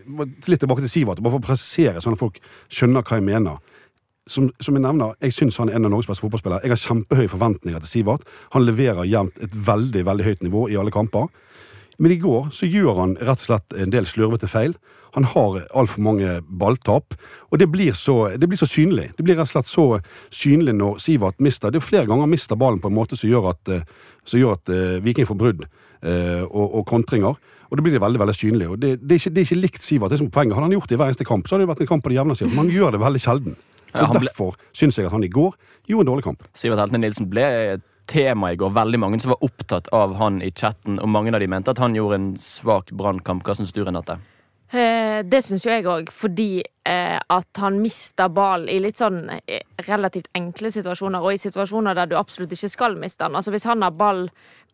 litt 0.49 0.63
tilbake 0.63 0.81
til 0.81 0.89
Sivert, 0.89 1.19
bare 1.21 1.35
for 1.35 1.43
å 1.43 1.45
presisere, 1.45 1.99
sånn 2.01 2.15
at 2.15 2.21
folk 2.23 2.39
skjønner 2.73 3.03
hva 3.05 3.19
jeg 3.19 3.25
mener 3.27 3.59
som, 4.27 4.47
som 4.63 4.75
jeg 4.75 4.83
nevner, 4.83 5.15
jeg 5.23 5.35
syns 5.35 5.59
han 5.61 5.71
er 5.71 5.77
en 5.77 5.87
av 5.87 5.93
Norges 5.93 6.09
beste 6.09 6.23
fotballspillere. 6.25 6.63
Jeg 6.65 6.73
har 6.73 6.81
kjempehøye 6.81 7.31
forventninger 7.31 7.83
til 7.83 7.91
Sivert. 7.91 8.25
Han 8.55 8.65
leverer 8.65 9.07
jevnt 9.07 9.37
et 9.43 9.53
veldig 9.67 10.03
veldig 10.07 10.25
høyt 10.27 10.43
nivå 10.45 10.63
i 10.71 10.77
alle 10.79 10.93
kamper. 10.93 11.29
Men 11.99 12.11
i 12.13 12.19
går 12.21 12.51
så 12.53 12.67
gjør 12.69 12.99
han 13.01 13.15
rett 13.17 13.41
og 13.41 13.45
slett 13.47 13.73
en 13.81 13.89
del 13.94 14.05
slurvete 14.05 14.47
feil. 14.51 14.75
Han 15.15 15.23
har 15.25 15.63
altfor 15.73 16.03
mange 16.05 16.35
balltap, 16.45 17.15
og 17.49 17.57
det 17.57 17.69
blir, 17.73 17.95
så, 17.97 18.29
det 18.38 18.45
blir 18.51 18.59
så 18.59 18.67
synlig. 18.69 19.07
Det 19.17 19.23
blir 19.25 19.35
rett 19.39 19.47
og 19.47 19.53
slett 19.55 19.69
så 19.71 19.85
synlig 20.29 20.75
når 20.77 20.99
Sivert 21.01 21.39
mister 21.41 21.71
Det 21.73 21.79
er 21.81 21.85
flere 21.88 22.05
ganger 22.05 22.27
han 22.27 22.33
mister 22.35 22.59
ballen 22.59 22.77
på 22.83 22.91
en 22.91 22.97
måte 22.99 23.17
som 23.17 23.29
gjør 23.31 23.47
at, 23.55 23.71
eh, 23.73 23.81
som 24.27 24.39
gjør 24.44 24.57
at 24.59 24.69
eh, 24.69 24.99
Viking 25.01 25.25
får 25.25 25.39
brudd 25.39 25.63
eh, 25.65 26.44
og, 26.45 26.67
og 26.81 26.85
kontringer. 26.91 27.39
Og 27.67 27.79
da 27.79 27.83
blir 27.83 27.97
det 27.97 28.03
veldig 28.03 28.21
veldig 28.21 28.35
synlig. 28.38 28.67
Og 28.69 28.77
det, 28.79 28.93
det, 29.01 29.15
er 29.17 29.23
ikke, 29.23 29.33
det 29.33 29.41
er 29.41 29.47
ikke 29.50 29.61
likt 29.63 29.83
Sivert. 29.83 30.13
det 30.13 30.19
som 30.21 30.29
er 30.29 30.35
poenget. 30.38 30.55
Hadde 30.59 30.67
han 30.69 30.77
gjort 30.77 30.91
det 30.91 30.95
i 30.95 31.01
hver 31.01 31.09
eneste 31.09 31.25
kamp, 31.27 31.47
så 31.50 31.55
hadde 31.57 31.65
det 31.65 31.71
vært 31.73 31.81
en 31.88 31.91
kamp 31.95 32.05
på 32.05 32.13
det 32.13 32.19
jevne. 32.19 32.38
Men 32.51 32.61
han 32.61 32.69
gjør 32.77 32.93
det 32.93 33.01
veldig 33.07 33.23
sjelden. 33.25 33.57
Ja, 33.93 34.03
Og 34.03 34.07
han 34.11 34.19
ble- 34.21 34.29
Derfor 34.29 34.55
syns 34.75 35.00
jeg 35.00 35.07
at 35.09 35.15
han 35.15 35.23
i 35.25 35.31
går 35.33 35.55
gjorde 35.89 36.05
en 36.05 36.11
dårlig 36.13 36.27
kamp. 36.29 36.45
Sivert 36.53 36.79
Heltene 36.83 37.01
Nilsen 37.01 37.27
ble 37.31 37.47
tema 38.07 38.54
i 38.54 38.56
går. 38.59 38.71
Veldig 38.75 39.00
mange 39.00 39.19
som 39.19 39.33
var 39.36 39.44
opptatt 39.45 39.92
av 39.95 40.15
han 40.19 40.42
i 40.42 40.51
chatten, 40.51 41.00
og 41.00 41.12
mange 41.12 41.33
av 41.36 41.44
de 41.44 41.51
mente 41.51 41.74
at 41.74 41.81
han 41.83 41.95
gjorde 41.95 42.19
en 42.19 42.31
svak 42.42 42.92
brannkamp. 42.95 43.45
Hva 43.45 43.56
syns 43.57 43.75
du, 43.75 43.83
Renate? 43.86 44.18
Eh, 44.68 45.24
det 45.24 45.39
syns 45.45 45.63
jo 45.63 45.71
jeg 45.71 45.86
òg, 45.88 46.09
fordi 46.12 46.59
eh, 46.59 47.15
at 47.15 47.62
han 47.62 47.77
mister 47.80 48.27
ball 48.27 48.65
i 48.68 48.81
litt 48.83 49.00
sånn 49.00 49.21
eh, 49.31 49.63
relativt 49.88 50.27
enkle 50.36 50.71
situasjoner, 50.74 51.24
og 51.24 51.36
i 51.36 51.39
situasjoner 51.39 51.95
der 51.95 52.12
du 52.12 52.18
absolutt 52.19 52.56
ikke 52.57 52.71
skal 52.74 52.98
miste 53.00 53.24
den. 53.24 53.38
Altså 53.39 53.54
Hvis 53.56 53.68
han 53.69 53.86
har 53.86 53.95
ball 53.95 54.25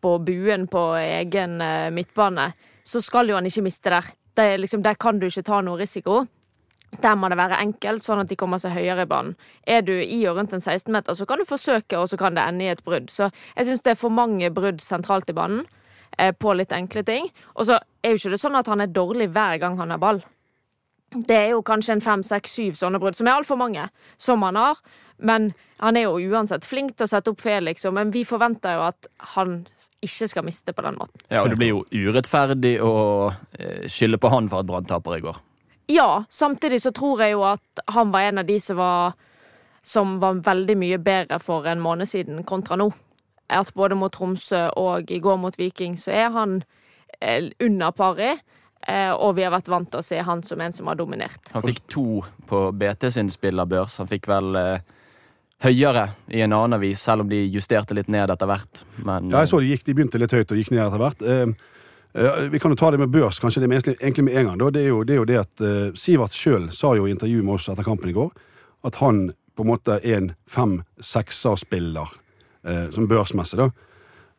på 0.02 0.16
buen 0.26 0.66
på 0.70 0.82
egen 0.98 1.62
midtbane, 1.94 2.50
så 2.84 3.00
skal 3.00 3.30
jo 3.30 3.38
han 3.38 3.46
ikke 3.48 3.64
miste 3.64 3.92
der. 3.94 4.10
Det 4.34 4.48
liksom, 4.60 4.82
der 4.82 4.98
kan 4.98 5.20
du 5.20 5.28
ikke 5.28 5.46
ta 5.46 5.60
noe 5.62 5.78
risiko. 5.80 6.24
Der 7.02 7.16
må 7.18 7.28
det 7.30 7.38
være 7.38 7.58
enkelt, 7.62 8.04
sånn 8.04 8.22
at 8.22 8.30
de 8.30 8.36
kommer 8.38 8.60
seg 8.62 8.76
høyere 8.76 9.06
i 9.06 9.10
banen. 9.10 9.34
Er 9.66 9.82
du 9.86 9.94
i 9.94 10.20
og 10.30 10.38
rundt 10.38 10.54
en 10.54 10.62
16-meter, 10.62 11.16
så 11.16 11.26
kan 11.26 11.40
du 11.40 11.48
forsøke, 11.48 11.98
og 11.98 12.10
så 12.10 12.18
kan 12.20 12.36
det 12.36 12.44
ende 12.44 12.66
i 12.66 12.72
et 12.72 12.84
brudd. 12.86 13.10
Så 13.10 13.30
jeg 13.56 13.68
syns 13.70 13.84
det 13.84 13.94
er 13.94 14.00
for 14.00 14.14
mange 14.14 14.50
brudd 14.54 14.82
sentralt 14.84 15.30
i 15.32 15.36
banen 15.36 15.64
eh, 16.18 16.32
på 16.32 16.54
litt 16.54 16.74
enkle 16.76 17.04
ting. 17.06 17.28
Og 17.54 17.70
så 17.70 17.80
er 18.02 18.14
jo 18.14 18.22
ikke 18.22 18.34
det 18.36 18.42
sånn 18.42 18.60
at 18.60 18.70
han 18.70 18.84
er 18.84 18.94
dårlig 18.94 19.30
hver 19.34 19.60
gang 19.62 19.78
han 19.80 19.94
har 19.94 20.02
ball. 20.02 20.22
Det 21.14 21.36
er 21.36 21.50
jo 21.54 21.62
kanskje 21.66 21.98
en 21.98 22.02
fem, 22.02 22.24
seks, 22.26 22.56
syv 22.58 22.78
sånne 22.78 22.98
brudd, 23.02 23.16
som 23.18 23.30
er 23.30 23.38
altfor 23.38 23.58
mange, 23.58 23.86
som 24.18 24.42
han 24.46 24.58
har. 24.58 24.80
Men 25.22 25.52
han 25.78 25.96
er 25.98 26.08
jo 26.08 26.18
uansett 26.32 26.66
flink 26.66 26.96
til 26.96 27.06
å 27.06 27.10
sette 27.10 27.30
opp 27.30 27.42
Felix, 27.42 27.82
liksom. 27.82 27.94
men 27.98 28.10
vi 28.14 28.24
forventer 28.26 28.78
jo 28.78 28.84
at 28.88 29.08
han 29.34 29.60
ikke 30.04 30.28
skal 30.30 30.46
miste 30.46 30.74
på 30.74 30.82
den 30.86 30.98
måten. 30.98 31.22
Ja, 31.28 31.44
og 31.44 31.50
Det 31.52 31.58
blir 31.60 31.70
jo 31.70 31.84
urettferdig 31.92 32.76
å 32.82 32.94
eh, 33.58 33.86
skylde 33.90 34.18
på 34.18 34.30
han 34.34 34.50
for 34.50 34.64
at 34.64 34.70
Brann 34.70 34.88
taper 34.90 35.18
i 35.18 35.24
går. 35.24 35.38
Ja, 35.92 36.24
samtidig 36.30 36.80
så 36.82 36.92
tror 36.96 37.20
jeg 37.20 37.34
jo 37.34 37.44
at 37.48 37.84
han 37.92 38.12
var 38.14 38.30
en 38.30 38.40
av 38.40 38.48
de 38.48 38.56
som 38.60 38.78
var 38.80 39.14
som 39.84 40.18
var 40.20 40.40
veldig 40.40 40.76
mye 40.80 40.98
bedre 40.98 41.38
for 41.42 41.66
en 41.68 41.82
måned 41.84 42.08
siden 42.08 42.40
kontra 42.48 42.78
nå. 42.80 42.88
At 43.52 43.74
både 43.76 43.98
mot 44.00 44.12
Tromsø 44.12 44.70
og 44.80 45.10
i 45.12 45.20
går 45.20 45.36
mot 45.42 45.58
Viking 45.60 45.98
så 46.00 46.14
er 46.16 46.30
han 46.32 46.62
eh, 47.20 47.50
under 47.60 47.92
pari. 47.92 48.30
Eh, 48.88 49.12
og 49.12 49.36
vi 49.36 49.44
har 49.44 49.52
vært 49.52 49.68
vant 49.68 49.90
til 49.92 50.00
å 50.00 50.04
se 50.04 50.22
han 50.24 50.42
som 50.44 50.60
en 50.64 50.72
som 50.72 50.88
har 50.88 50.96
dominert. 50.96 51.52
Han 51.52 51.64
fikk 51.64 51.84
to 51.92 52.06
på 52.48 52.64
BT 52.72 53.10
sin 53.12 53.28
spillerbørs. 53.32 53.98
Han 54.00 54.08
fikk 54.08 54.28
vel 54.32 54.56
eh, 54.60 54.96
høyere 55.64 56.08
i 56.32 56.40
en 56.44 56.56
annen 56.56 56.78
avis, 56.78 57.04
selv 57.04 57.24
om 57.24 57.28
de 57.28 57.42
justerte 57.44 57.96
litt 57.96 58.08
ned 58.12 58.32
etter 58.32 58.48
hvert. 58.48 58.84
Men 59.04 59.28
Ja, 59.32 59.44
jeg 59.44 59.52
så 59.52 59.60
de, 59.60 59.70
gikk, 59.72 59.84
de 59.84 59.98
begynte 60.00 60.20
litt 60.20 60.32
høyt 60.32 60.52
og 60.52 60.60
gikk 60.60 60.72
ned 60.72 60.84
etter 60.86 61.04
hvert. 61.04 61.28
Vi 62.14 62.58
kan 62.62 62.70
jo 62.70 62.78
ta 62.78 62.92
det 62.94 63.00
med 63.02 63.10
børs, 63.10 63.40
kanskje 63.42 63.64
det 63.64 63.68
med, 63.68 63.88
egentlig 63.98 64.24
med 64.24 64.36
en 64.38 64.46
gang. 64.46 64.60
Det, 64.74 64.84
er 64.84 64.92
jo, 64.92 65.00
det 65.02 65.16
er 65.16 65.18
jo 65.18 65.24
det 65.26 65.38
at 65.40 65.62
eh, 65.66 65.88
Sivert 65.98 66.36
sjøl 66.36 66.68
sa 66.70 66.92
jo 66.94 67.08
i 67.08 67.10
intervju 67.10 67.42
med 67.42 67.56
oss 67.56 67.66
etter 67.72 67.86
kampen 67.86 68.12
i 68.12 68.14
går 68.14 68.30
at 68.84 69.00
han 69.00 69.32
på 69.56 69.64
en 69.64 69.70
måte 69.70 69.98
er 70.02 70.18
en 70.18 70.30
fem-sekserspiller 70.50 72.14
eh, 72.66 72.86
som 72.94 73.08
børsmessig, 73.08 73.58
da. 73.58 73.68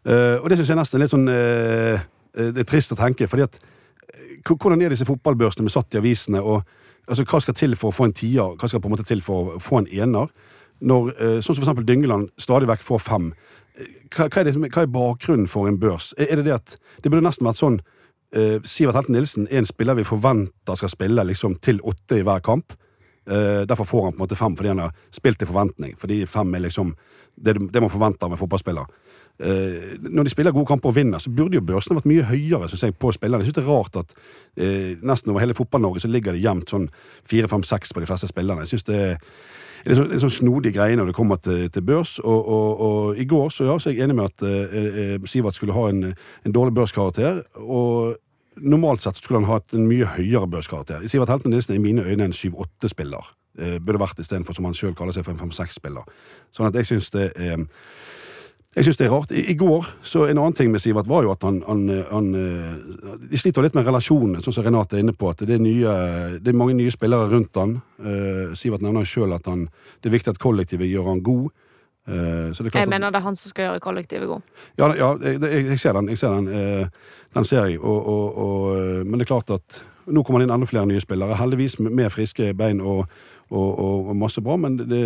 Eh, 0.06 0.38
og 0.42 0.50
det 0.50 0.60
syns 0.60 0.72
jeg 0.72 0.80
nesten 0.80 1.00
er 1.00 1.04
litt 1.04 1.14
sånn 1.14 1.30
eh, 1.34 1.96
eh, 2.38 2.50
Det 2.54 2.62
er 2.62 2.68
trist 2.70 2.94
å 2.94 3.00
tenke, 3.00 3.26
fordi 3.28 3.48
at 3.48 3.58
hvordan 4.46 4.84
er 4.86 4.94
disse 4.94 5.08
fotballbørsene 5.08 5.66
med 5.66 5.74
satt 5.74 5.96
i 5.96 5.98
avisene, 5.98 6.42
og 6.44 6.62
altså, 7.10 7.26
hva 7.26 7.40
skal 7.42 7.58
til 7.58 7.74
for 7.80 7.90
å 7.90 7.96
få 7.96 8.06
en 8.06 8.14
tier, 8.14 8.54
hva 8.60 8.70
skal 8.70 8.84
på 8.84 8.92
en 8.92 8.94
måte 8.94 9.08
til 9.08 9.24
for 9.26 9.56
å 9.56 9.62
få 9.64 9.82
en 9.82 9.90
ener? 9.90 10.30
Når, 10.82 11.12
eh, 11.20 11.40
sånn 11.42 11.56
som 11.56 11.64
eksempel 11.64 11.86
Dyngeland 11.88 12.30
stadig 12.38 12.68
vekk 12.68 12.84
får 12.84 13.00
fem. 13.00 13.34
Eh, 13.78 13.92
Hva, 14.16 14.28
er 14.28 14.44
det, 14.44 14.56
hva 14.56 14.84
er 14.84 14.92
bakgrunnen 14.92 15.48
for 15.48 15.68
en 15.68 15.80
børs? 15.80 16.14
Er, 16.18 16.36
det 16.36 16.46
det 16.46 16.54
at 16.54 16.78
Det 17.02 17.12
burde 17.12 17.26
nesten 17.26 17.48
vært 17.48 17.60
sånn 17.60 17.82
eh, 18.36 18.60
Sivert 18.64 18.96
Helten 18.96 19.16
Nilsen 19.16 19.48
er 19.50 19.60
en 19.60 19.66
spiller 19.66 19.96
vi 19.96 20.04
forventer 20.04 20.76
skal 20.76 20.90
spille 20.90 21.24
liksom 21.24 21.60
til 21.62 21.80
åtte 21.84 22.20
i 22.20 22.24
hver 22.24 22.44
kamp. 22.44 22.74
Eh, 23.28 23.66
derfor 23.66 23.86
får 23.86 24.04
han 24.04 24.14
på 24.14 24.22
en 24.22 24.28
måte 24.28 24.38
fem 24.38 24.56
fordi 24.56 24.70
han 24.70 24.84
har 24.84 24.94
spilt 25.12 25.40
til 25.40 25.48
forventning. 25.48 25.96
Fordi 25.98 26.26
fem 26.26 26.54
er 26.56 26.68
liksom 26.68 26.96
det, 27.36 27.58
det 27.72 27.82
man 27.82 27.92
forventer 27.92 28.32
en 28.32 28.40
fotballspiller. 28.40 28.86
Eh, 29.40 29.98
når 30.00 30.24
de 30.24 30.32
spiller 30.32 30.56
gode 30.56 30.70
kamper 30.70 30.90
og 30.90 30.96
vinner, 30.96 31.20
så 31.20 31.30
burde 31.30 31.58
jo 31.60 31.66
børsene 31.66 31.98
vært 31.98 32.08
mye 32.12 32.28
høyere 32.30 32.70
synes 32.72 32.88
jeg, 32.88 32.96
på 32.96 33.12
spillerne. 33.12 33.44
Jeg 33.44 33.52
synes 33.52 33.60
det 33.60 33.66
er 33.66 33.74
rart 33.74 34.00
at 34.00 34.16
eh, 34.58 34.96
nesten 35.04 35.34
over 35.34 35.44
hele 35.44 35.58
Fotball-Norge 35.58 36.06
så 36.06 36.12
ligger 36.12 36.36
det 36.36 36.44
jevnt 36.44 36.72
sånn 36.72 36.90
fire, 37.28 37.52
fem, 37.52 37.64
seks 37.64 37.94
på 37.94 38.04
de 38.04 38.10
fleste 38.10 38.32
spillerne. 38.32 38.64
Jeg 38.64 38.76
synes 38.76 38.90
det 38.90 39.04
er 39.04 39.22
er 39.86 39.98
sånn, 39.98 40.12
en 40.14 40.22
sånn 40.24 40.34
snodig 40.34 40.74
greie 40.76 40.98
når 40.98 41.12
det 41.12 41.16
kommer 41.18 41.40
til, 41.42 41.68
til 41.74 41.86
børs. 41.86 42.18
Og, 42.24 42.50
og, 42.58 42.84
og 42.88 43.22
i 43.22 43.26
går 43.30 43.52
så, 43.54 43.68
ja, 43.70 43.78
så 43.80 43.92
er 43.92 43.98
jeg 43.98 44.08
enig 44.08 44.18
med 44.18 44.32
at 44.32 44.46
eh, 44.48 44.76
eh, 44.86 45.28
Sivert 45.30 45.58
skulle 45.58 45.76
ha 45.76 45.88
en, 45.92 46.12
en 46.16 46.56
dårlig 46.56 46.76
børskarakter. 46.78 47.44
Og 47.62 48.16
normalt 48.56 49.06
sett 49.06 49.20
skulle 49.20 49.44
han 49.44 49.50
hatt 49.52 49.76
en 49.76 49.88
mye 49.90 50.08
høyere 50.16 50.50
børskarakter. 50.50 51.06
Sivert 51.12 51.34
Helten 51.34 51.54
Nilsen 51.54 51.76
er 51.76 51.82
i 51.82 51.86
mine 51.86 52.06
øyne 52.06 52.30
en 52.30 52.36
7-8-spiller. 52.36 53.34
Eh, 53.60 53.78
burde 53.80 54.02
vært 54.02 54.20
istedenfor 54.24 54.58
som 54.58 54.68
han 54.68 54.78
sjøl 54.78 54.96
kaller 54.98 55.16
seg 55.16 55.28
for 55.28 55.36
en 55.36 55.44
5-6-spiller. 55.46 56.08
Sånn 56.56 56.70
at 56.70 56.80
jeg 56.80 56.90
syns 56.90 57.12
det 57.14 57.30
er 57.36 57.68
jeg 58.76 58.84
synes 58.84 58.98
det 58.98 59.06
er 59.06 59.12
rart. 59.14 59.32
I, 59.32 59.46
I 59.52 59.56
går 59.56 59.86
så 60.04 60.26
En 60.26 60.38
annen 60.38 60.54
ting 60.54 60.72
med 60.72 60.80
Sivert 60.84 61.08
var 61.08 61.24
jo 61.24 61.32
at 61.32 61.44
han, 61.44 61.62
han, 61.68 61.88
han 62.12 62.26
eh, 62.36 63.28
De 63.32 63.38
sliter 63.40 63.64
litt 63.64 63.76
med 63.78 63.88
relasjonene, 63.88 64.42
sånn 64.44 64.56
som 64.58 64.66
Renate 64.66 64.98
er 64.98 65.06
inne 65.06 65.16
på. 65.16 65.30
at 65.32 65.44
Det 65.48 65.56
er, 65.56 65.64
nye, 65.64 65.94
det 66.44 66.52
er 66.52 66.58
mange 66.58 66.76
nye 66.76 66.92
spillere 66.92 67.30
rundt 67.32 67.56
han. 67.56 67.78
Uh, 68.00 68.52
Sivert 68.56 68.84
nevner 68.84 69.08
sjøl 69.08 69.34
at 69.36 69.48
han, 69.48 69.70
det 70.04 70.12
er 70.12 70.18
viktig 70.18 70.36
at 70.36 70.42
kollektivet 70.44 70.92
gjør 70.92 71.08
han 71.14 71.24
god. 71.24 71.48
Uh, 72.06 72.52
så 72.54 72.64
det 72.64 72.74
klart 72.74 72.84
jeg 72.84 72.92
mener 72.92 73.14
det 73.16 73.22
er 73.22 73.26
han 73.26 73.40
som 73.40 73.50
skal 73.50 73.70
gjøre 73.70 73.82
kollektivet 73.82 74.30
god. 74.30 74.44
Ja, 74.78 74.92
ja 74.94 75.10
jeg, 75.24 75.66
jeg, 75.72 75.80
ser 75.80 75.96
den. 75.96 76.12
Jeg 76.12 76.20
ser 76.22 76.36
den, 76.36 76.52
uh, 76.52 77.16
den 77.40 77.48
ser 77.48 77.70
jeg. 77.70 77.80
Og, 77.80 78.10
og, 78.12 78.38
og, 78.38 79.06
men 79.06 79.20
det 79.20 79.30
er 79.30 79.34
klart 79.38 79.56
at 79.56 79.84
nå 80.06 80.24
kommer 80.24 80.42
det 80.42 80.50
inn 80.50 80.54
enda 80.54 80.68
flere 80.70 80.90
nye 80.90 81.02
spillere. 81.02 81.40
Heldigvis 81.40 81.80
med 81.80 82.12
friske 82.14 82.52
bein 82.58 82.82
og, 82.84 83.08
og, 83.50 84.12
masse 84.16 84.42
bra. 84.42 84.58
Men 84.60 84.78
det, 84.78 85.02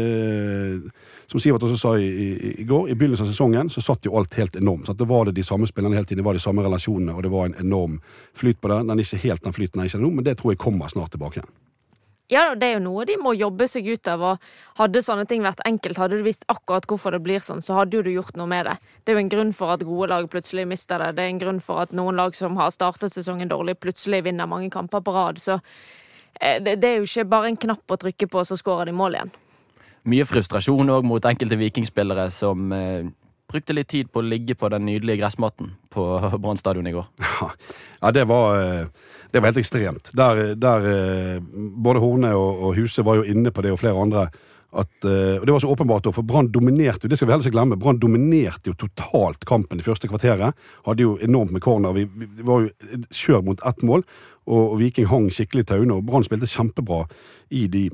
som 1.30 1.40
Sivert 1.40 1.64
også 1.64 1.78
sa 1.78 1.94
i, 1.98 2.08
i, 2.08 2.52
i, 2.62 2.64
går, 2.64 2.90
i 2.90 2.96
begynnelsen 2.98 3.28
av 3.28 3.30
sesongen 3.30 3.70
så 3.70 3.84
satt 3.86 4.08
jo 4.08 4.16
alt 4.18 4.34
helt 4.40 4.56
enormt. 4.58 4.88
Så 4.90 4.96
det 4.98 5.06
var 5.06 5.28
det 5.28 5.36
de 5.38 5.46
samme 5.46 5.68
spillerne 5.70 6.00
hele 6.00 6.10
tiden, 6.10 6.24
det 6.24 6.26
var 6.26 6.38
de 6.38 6.42
samme 6.42 6.66
relasjonene, 6.66 7.14
og 7.14 7.24
det 7.24 7.30
var 7.34 7.46
en 7.46 7.58
enorm 7.62 8.00
flyt 8.34 8.62
på 8.62 8.72
det. 8.72 8.80
Den 8.88 8.96
er 8.96 9.06
ikke 9.06 9.24
helt 9.28 9.44
den 9.46 9.54
flyten 9.54 9.82
er 9.82 9.92
ikke 9.92 10.02
nå, 10.02 10.10
men 10.18 10.26
det 10.26 10.40
tror 10.40 10.56
jeg 10.56 10.62
kommer 10.64 10.90
snart 10.90 11.14
tilbake 11.14 11.40
igjen. 11.40 11.52
Ja, 12.30 12.54
det 12.54 12.68
er 12.68 12.76
jo 12.76 12.82
noe 12.86 13.06
de 13.10 13.16
må 13.18 13.34
jobbe 13.34 13.66
seg 13.70 13.88
ut 13.90 14.10
av. 14.10 14.22
og 14.22 14.50
Hadde 14.78 15.02
sånne 15.06 15.26
ting 15.30 15.42
vært 15.46 15.62
enkelt, 15.66 15.98
hadde 15.98 16.18
du 16.18 16.26
visst 16.26 16.46
akkurat 16.50 16.86
hvorfor 16.90 17.14
det 17.14 17.22
blir 17.26 17.42
sånn, 17.46 17.62
så 17.66 17.78
hadde 17.78 17.98
jo 17.98 18.04
du 18.06 18.12
gjort 18.14 18.38
noe 18.38 18.50
med 18.50 18.66
det. 18.70 18.76
Det 19.02 19.14
er 19.14 19.18
jo 19.18 19.24
en 19.24 19.32
grunn 19.34 19.54
for 19.58 19.74
at 19.74 19.86
gode 19.86 20.10
lag 20.10 20.30
plutselig 20.30 20.66
mister 20.70 21.02
det. 21.02 21.16
Det 21.18 21.26
er 21.26 21.34
en 21.34 21.42
grunn 21.42 21.62
for 21.62 21.82
at 21.86 21.94
noen 21.94 22.18
lag 22.18 22.38
som 22.38 22.58
har 22.62 22.74
startet 22.74 23.14
sesongen 23.14 23.50
dårlig, 23.50 23.80
plutselig 23.82 24.24
vinner 24.30 24.50
mange 24.50 24.70
kamper 24.74 25.02
på 25.06 25.14
rad. 25.14 25.42
Så 25.42 25.60
eh, 26.40 26.58
det, 26.62 26.80
det 26.82 26.90
er 26.90 26.98
jo 27.00 27.10
ikke 27.10 27.30
bare 27.34 27.50
en 27.54 27.62
knapp 27.68 27.98
å 27.98 28.02
trykke 28.06 28.30
på, 28.30 28.46
så 28.46 28.58
skårer 28.58 28.90
de 28.90 28.98
mål 28.98 29.18
igjen 29.18 29.38
mye 30.10 30.28
frustrasjon 30.28 30.92
òg 30.94 31.08
mot 31.08 31.26
enkelte 31.26 31.58
vikingspillere 31.60 32.30
som 32.34 32.74
eh, 32.76 33.08
brukte 33.50 33.76
litt 33.76 33.90
tid 33.90 34.12
på 34.14 34.22
å 34.22 34.26
ligge 34.26 34.56
på 34.58 34.70
den 34.72 34.86
nydelige 34.88 35.22
gressmatten 35.24 35.74
på 35.94 36.06
Brann 36.42 36.60
stadion 36.60 36.90
i 36.90 36.96
går. 36.96 37.08
Ja, 38.02 38.12
det 38.16 38.28
var, 38.30 38.60
eh, 38.60 39.16
det 39.32 39.42
var 39.42 39.52
helt 39.52 39.64
ekstremt. 39.64 40.12
Der, 40.18 40.54
der 40.60 40.92
eh, 40.92 41.42
både 41.86 42.04
Horne 42.04 42.36
og, 42.38 42.64
og 42.70 42.78
Huse 42.78 43.06
var 43.06 43.20
jo 43.20 43.28
inne 43.28 43.54
på 43.54 43.66
det, 43.66 43.74
og 43.74 43.82
flere 43.82 44.00
andre. 44.00 44.30
At, 44.70 44.92
og 45.02 45.46
Det 45.48 45.50
var 45.50 45.64
så 45.64 45.72
åpenbart, 45.74 46.06
for 46.14 46.22
Brann 46.22 46.52
dominerte 46.54 47.08
jo 47.08 47.10
det 47.10 47.18
skal 47.18 47.26
vi 47.32 47.38
ikke 47.40 47.56
glemme, 47.56 47.78
Brann 47.82 47.98
dominerte 47.98 48.70
jo 48.70 48.76
totalt 48.78 49.48
kampen 49.50 49.82
i 49.82 49.86
første 49.86 50.06
kvarteret. 50.08 50.54
Hadde 50.86 51.02
jo 51.02 51.16
enormt 51.26 51.56
med 51.56 51.64
corner. 51.66 51.96
Vi, 51.98 52.04
vi 52.06 52.46
var 52.46 52.68
jo 52.68 53.00
kjør 53.10 53.42
mot 53.48 53.64
ett 53.66 53.82
mål, 53.82 54.06
og, 54.46 54.62
og 54.68 54.76
Viking 54.84 55.10
hang 55.10 55.26
skikkelig 55.34 55.66
i 55.66 55.70
tauene. 55.72 55.98
Brann 56.06 56.28
spilte 56.28 56.52
kjempebra 56.54 57.08
i 57.50 57.66
de 57.66 57.88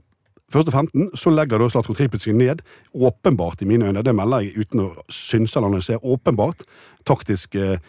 Første 0.53 0.71
15, 0.71 1.09
så 1.17 1.31
legger 1.33 1.59
da 1.59 1.67
Slatko 1.71 1.95
Tripic 1.97 2.21
seg 2.21 2.35
ned. 2.37 2.61
Åpenbart, 2.93 3.63
i 3.63 3.69
mine 3.69 3.89
øyne. 3.89 4.03
Det 4.05 4.13
melder 4.15 4.45
jeg 4.45 4.65
uten 4.65 4.83
å 4.83 4.89
synse 5.09 5.57
eller 5.57 5.71
analysere. 5.71 6.03
Åpenbart. 6.05 6.61
Taktisk 7.05 7.55
eh, 7.55 7.79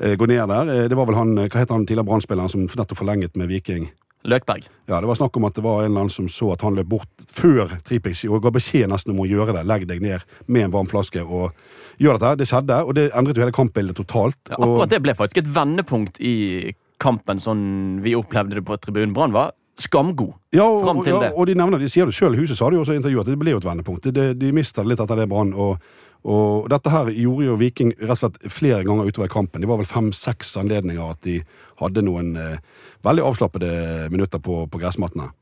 eh 0.00 0.16
gå 0.18 0.26
ned 0.26 0.48
der. 0.50 0.72
Eh, 0.72 0.88
det 0.90 0.98
var 0.98 1.06
vel 1.06 1.20
han, 1.20 1.36
eh, 1.38 1.48
hva 1.48 1.62
heter 1.62 1.78
han 1.78 1.86
tidligere 1.86 2.08
brann 2.08 2.48
som 2.50 2.66
nettopp 2.66 2.98
forlenget 2.98 3.36
med 3.36 3.48
Viking? 3.48 3.90
Løkberg. 4.24 4.66
Ja, 4.86 5.00
Det 5.00 5.06
var 5.06 5.14
snakk 5.14 5.36
om 5.36 5.44
at 5.44 5.54
det 5.54 5.62
var 5.62 5.82
en 5.82 5.90
eller 5.90 6.00
annen 6.00 6.10
som 6.10 6.28
så 6.28 6.52
at 6.52 6.60
han 6.62 6.74
løp 6.74 6.86
bort 6.86 7.24
før 7.26 7.70
Tripic 7.82 8.24
og 8.28 8.42
ga 8.42 8.50
beskjed 8.50 8.88
nesten 8.88 9.14
om 9.14 9.22
å 9.24 9.26
gjøre 9.26 9.56
det. 9.56 9.64
Legg 9.66 9.86
deg 9.88 10.02
ned 10.02 10.22
med 10.46 10.66
en 10.66 10.70
varm 10.70 10.86
flaske 10.86 11.22
og 11.22 11.50
gjør 11.98 12.18
dette. 12.18 12.36
Det 12.38 12.48
skjedde, 12.50 12.84
og 12.84 12.94
det 12.94 13.10
endret 13.10 13.36
jo 13.36 13.42
hele 13.42 13.54
kampbildet 13.54 13.98
totalt. 13.98 14.38
Ja, 14.48 14.58
akkurat 14.58 14.90
det 14.90 15.02
ble 15.02 15.14
faktisk 15.14 15.42
et 15.42 15.50
vendepunkt 15.50 16.20
i 16.20 16.74
kampen 17.02 17.42
sånn 17.42 18.00
vi 18.02 18.14
opplevde 18.14 18.60
det 18.60 18.66
på 18.66 18.78
tribunen. 18.78 19.14
Brann 19.14 19.34
var 19.34 19.50
skamgod 19.80 20.34
ja, 20.52 20.66
og, 20.66 21.06
ja, 21.06 21.18
det. 21.20 21.32
Og 21.32 21.46
de 21.48 21.56
nevner, 21.56 21.80
de 21.80 21.88
sier 21.90 22.08
det 22.08 22.14
sjøl, 22.16 22.36
Huset 22.36 22.58
sa 22.58 22.68
det 22.68 22.76
jo 22.76 22.84
også 22.84 22.96
i 22.96 23.00
intervjuet, 23.00 23.24
at 23.24 23.32
det 23.32 23.40
ble 23.40 23.54
jo 23.54 23.60
et 23.62 23.66
vendepunkt. 23.66 24.08
De, 24.12 24.32
de 24.36 24.52
mista 24.54 24.84
det 24.84 24.92
litt 24.92 25.02
etter 25.02 25.22
det 25.22 25.28
Brann. 25.30 25.54
Og, 25.56 25.80
og, 26.28 26.68
dette 26.70 26.92
her 26.92 27.08
gjorde 27.16 27.46
jo 27.48 27.58
Viking 27.60 27.94
rett 28.02 28.14
og 28.14 28.20
slett 28.20 28.52
flere 28.52 28.82
ganger 28.86 29.08
utover 29.08 29.30
i 29.30 29.32
kampen. 29.32 29.64
Det 29.64 29.70
var 29.70 29.80
vel 29.80 29.88
fem-seks 29.88 30.56
anledninger 30.60 31.14
at 31.14 31.22
de 31.24 31.38
hadde 31.80 32.04
noen 32.04 32.34
eh, 32.36 32.58
veldig 33.06 33.24
avslappede 33.30 33.72
minutter 34.12 34.42
på, 34.44 34.66
på 34.68 34.82
gressmattene 34.82 35.32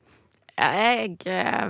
jeg 0.60 1.16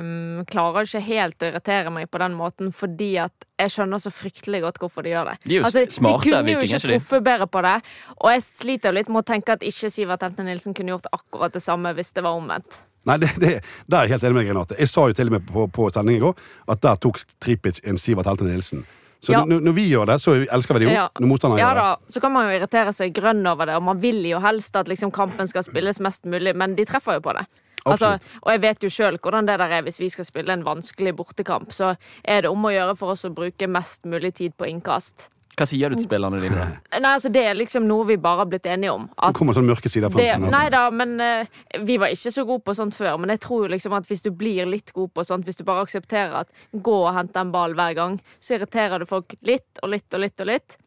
um, 0.01 0.43
klarer 0.51 0.87
ikke 0.87 1.03
helt 1.05 1.43
å 1.43 1.49
irritere 1.51 1.93
meg 1.95 2.11
på 2.11 2.21
den 2.23 2.37
måten, 2.39 2.73
fordi 2.75 3.13
at 3.23 3.47
jeg 3.61 3.75
skjønner 3.75 4.03
så 4.03 4.13
fryktelig 4.13 4.63
godt 4.65 4.81
hvorfor 4.83 5.07
de 5.07 5.15
gjør 5.15 5.33
det. 5.33 5.37
De 5.45 5.55
er 5.55 5.61
jo 5.61 5.67
altså, 5.69 5.87
smarte, 5.95 6.25
De 6.27 6.35
kunne 6.35 6.55
jo 6.57 6.67
ikke 6.67 6.83
truffet 6.85 7.27
bedre 7.27 7.49
på 7.51 7.65
det, 7.67 7.75
og 8.19 8.31
jeg 8.35 8.47
sliter 8.47 8.97
litt 8.97 9.11
med 9.13 9.23
å 9.23 9.27
tenke 9.33 9.57
at 9.57 9.67
ikke 9.67 9.93
Sivert 9.93 10.25
Hente 10.27 10.47
Nilsen 10.47 10.77
kunne 10.77 10.97
gjort 10.97 11.11
akkurat 11.15 11.55
det 11.55 11.63
samme 11.65 11.95
hvis 11.97 12.15
det 12.17 12.25
var 12.27 12.39
omvendt. 12.41 12.81
Nei, 13.09 13.17
det, 13.23 13.31
det, 13.41 13.53
det 13.89 13.97
er 13.97 14.09
jeg 14.09 14.17
helt 14.17 14.27
enig 14.29 14.37
med 14.37 14.49
Renate. 14.51 14.77
Jeg 14.81 14.91
sa 14.93 15.07
jo 15.09 15.17
til 15.17 15.31
og 15.31 15.39
med 15.39 15.47
på, 15.49 15.67
på 15.73 15.87
sending 15.95 16.19
i 16.19 16.25
går 16.25 16.43
at 16.75 16.83
der 16.85 16.99
tok 17.01 17.23
Tripic 17.41 17.81
en 17.89 18.01
Sivert 18.01 18.29
Helte 18.29 18.49
Nilsen. 18.49 18.85
Så 19.21 19.35
ja. 19.35 19.41
når 19.45 19.73
vi 19.77 19.85
gjør 19.91 20.09
det, 20.09 20.17
så 20.23 20.33
elsker 20.41 20.77
vi 20.77 20.81
det 20.81 20.87
jo. 20.89 20.93
Ja. 20.97 21.09
Når 21.21 21.29
motstanderen 21.29 21.61
ja, 21.61 21.67
gjør 21.69 21.79
det. 21.79 21.89
Da, 21.89 22.13
så 22.15 22.23
kan 22.25 22.33
man 22.33 22.47
jo 22.49 22.55
irritere 22.57 22.93
seg 22.97 23.13
grønn 23.17 23.43
over 23.49 23.69
det, 23.69 23.77
og 23.77 23.85
man 23.85 24.01
vil 24.01 24.23
jo 24.25 24.41
helst 24.41 24.77
at 24.81 24.89
liksom, 24.89 25.13
kampen 25.13 25.49
skal 25.51 25.65
spilles 25.67 26.01
mest 26.01 26.25
mulig, 26.25 26.55
men 26.57 26.77
de 26.79 26.87
treffer 26.89 27.19
jo 27.19 27.25
på 27.27 27.35
det. 27.37 27.45
Altså, 27.89 28.15
og 28.43 28.53
jeg 28.53 28.63
vet 28.63 28.85
jo 28.85 28.93
sjøl 28.93 29.19
hvordan 29.23 29.49
det 29.49 29.59
der 29.63 29.77
er 29.79 29.85
hvis 29.87 30.01
vi 30.03 30.11
skal 30.13 30.29
spille 30.29 30.53
en 30.53 30.65
vanskelig 30.67 31.15
bortekamp. 31.17 31.73
Så 31.73 31.95
er 32.25 32.45
det 32.45 32.53
om 32.53 32.65
å 32.65 32.73
gjøre 32.75 32.97
for 32.99 33.15
oss 33.15 33.27
å 33.29 33.35
bruke 33.35 33.71
mest 33.71 34.09
mulig 34.09 34.35
tid 34.41 34.57
på 34.59 34.69
innkast. 34.69 35.31
Hva 35.61 35.67
sier 35.69 35.93
du 35.93 35.99
til 35.99 36.07
spillerne 36.07 36.39
dine? 36.41 36.67
Nei, 37.03 37.11
altså 37.11 37.29
Det 37.33 37.43
er 37.45 37.57
liksom 37.59 37.85
noe 37.89 38.07
vi 38.09 38.17
bare 38.23 38.45
har 38.45 38.49
blitt 38.49 38.69
enige 38.71 38.95
om. 38.97 39.09
At 39.19 39.35
det 39.35 39.41
kommer 39.41 39.57
sånn 39.57 39.69
mørke 39.69 39.93
sider 39.93 40.13
frem. 40.13 40.47
Nei 40.53 40.65
da, 40.73 40.87
men 40.95 41.17
uh, 41.21 41.61
vi 41.85 41.99
var 42.01 42.15
ikke 42.15 42.33
så 42.33 42.47
gode 42.49 42.65
på 42.65 42.77
sånt 42.79 42.97
før. 42.97 43.19
Men 43.21 43.35
jeg 43.35 43.43
tror 43.45 43.67
jo 43.67 43.73
liksom 43.75 43.97
at 43.99 44.09
hvis 44.09 44.25
du 44.25 44.31
blir 44.33 44.69
litt 44.71 44.95
god 44.97 45.13
på 45.17 45.27
sånt, 45.27 45.49
hvis 45.49 45.61
du 45.61 45.67
bare 45.69 45.85
aksepterer 45.85 46.45
at 46.45 46.63
gå 46.73 46.97
og 47.03 47.13
hente 47.17 47.43
en 47.43 47.53
ball 47.53 47.77
hver 47.77 47.99
gang, 47.99 48.21
så 48.41 48.57
irriterer 48.57 49.03
du 49.03 49.11
folk 49.11 49.37
litt 49.47 49.83
og 49.83 49.93
litt 49.93 50.17
og 50.17 50.25
litt 50.25 50.41
og 50.41 50.49
litt. 50.49 50.79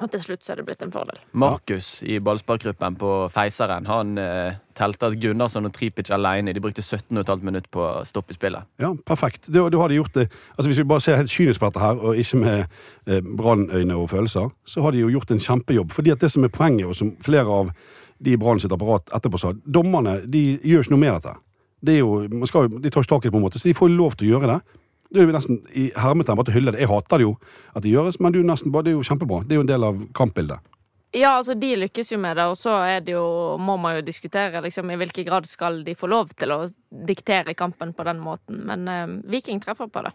Og 0.00 0.08
til 0.08 0.22
slutt 0.22 0.44
så 0.44 0.54
er 0.54 0.60
det 0.60 0.66
blitt 0.68 0.82
en 0.84 0.92
fordel. 0.92 1.18
Markus 1.36 2.00
i 2.08 2.16
ballsparkgruppen 2.24 2.96
på 3.00 3.10
Feiseren 3.34 3.88
han 3.90 4.16
eh, 4.20 4.56
telte 4.76 5.10
at 5.10 5.18
Gunnarsson 5.20 5.68
og 5.68 5.74
Tripic 5.76 6.08
alene 6.14 6.54
de 6.56 6.62
brukte 6.64 6.84
17,5 6.84 7.44
minutter 7.44 7.68
på 7.72 7.84
å 7.84 8.04
stoppe 8.08 8.36
spillet. 8.36 8.64
Ja, 8.80 8.94
perfekt. 9.06 9.50
Du, 9.52 9.60
du 9.68 9.78
hadde 9.82 9.98
gjort 9.98 10.16
det 10.16 10.28
Altså 10.30 10.70
Hvis 10.70 10.80
vi 10.80 10.88
bare 10.88 11.04
ser 11.04 11.20
helt 11.20 11.32
kynisk 11.32 11.60
på 11.60 11.68
dette 11.68 11.84
her, 11.84 12.00
og 12.00 12.16
ikke 12.20 12.40
med 12.40 12.58
eh, 13.06 13.20
brannøyne 13.20 14.00
og 14.00 14.10
følelser, 14.14 14.48
så 14.64 14.86
har 14.86 14.96
de 14.96 15.04
jo 15.04 15.12
gjort 15.12 15.34
en 15.34 15.44
kjempejobb. 15.44 15.92
Fordi 15.96 16.14
at 16.14 16.24
det 16.24 16.32
som 16.32 16.48
er 16.48 16.54
poenget, 16.54 16.88
og 16.88 16.96
som 16.96 17.12
flere 17.24 17.60
av 17.60 17.72
de 18.20 18.34
i 18.34 18.40
Brann 18.40 18.60
sitt 18.60 18.72
apparat 18.72 19.12
etterpå 19.16 19.40
sa, 19.40 19.52
dommerne 19.64 20.20
de 20.28 20.44
gjør 20.64 20.84
ikke 20.84 20.94
noe 20.94 21.04
med 21.04 21.16
dette. 21.18 21.36
Det 21.80 21.96
er 21.96 22.02
jo, 22.02 22.16
man 22.28 22.48
skal, 22.48 22.68
de 22.68 22.92
tar 22.92 23.04
ikke 23.04 23.14
tak 23.14 23.24
i 23.24 23.28
det 23.28 23.32
på 23.32 23.40
en 23.40 23.46
måte, 23.46 23.60
så 23.60 23.70
de 23.70 23.76
får 23.76 23.92
lov 23.94 24.16
til 24.16 24.28
å 24.28 24.34
gjøre 24.34 24.52
det. 24.52 24.79
Det 25.10 25.20
er 25.20 25.26
jo 25.26 25.34
nesten 25.34 25.62
i 25.74 25.88
hermetegn 25.98 26.38
bare 26.38 26.48
til 26.48 26.58
hylle 26.60 26.74
det. 26.74 26.84
Jeg 26.84 26.90
hater 26.90 27.18
det 27.18 27.26
jo 27.26 27.36
at 27.74 27.82
det 27.82 27.94
gjøres, 27.94 28.20
men 28.20 28.32
det 28.32 28.38
er 28.38 28.44
jo, 28.44 28.50
nesten, 28.50 28.74
det 28.74 28.92
er 28.92 28.98
jo 28.98 29.06
kjempebra. 29.06 29.42
Det 29.46 29.56
er 29.56 29.60
jo 29.60 29.64
en 29.66 29.72
del 29.72 29.86
av 29.88 30.04
kampbildet. 30.14 30.70
Ja, 31.10 31.32
altså 31.40 31.56
de 31.58 31.72
lykkes 31.74 32.12
jo 32.12 32.20
med 32.22 32.38
det, 32.38 32.44
og 32.46 32.54
så 32.54 32.76
er 32.86 33.00
det 33.02 33.16
jo, 33.16 33.24
må 33.58 33.74
man 33.82 33.96
jo 33.96 34.04
diskutere 34.06 34.60
liksom, 34.62 34.92
i 34.94 34.98
hvilken 35.00 35.26
grad 35.26 35.48
skal 35.50 35.80
de 35.82 35.96
få 35.98 36.06
lov 36.06 36.30
til 36.38 36.54
å 36.54 36.60
diktere 37.08 37.56
kampen 37.58 37.90
på 37.96 38.06
den 38.06 38.20
måten. 38.22 38.60
Men 38.68 38.86
eh, 38.86 39.16
Viking 39.32 39.58
treffer 39.62 39.90
på 39.90 40.04
det. 40.06 40.14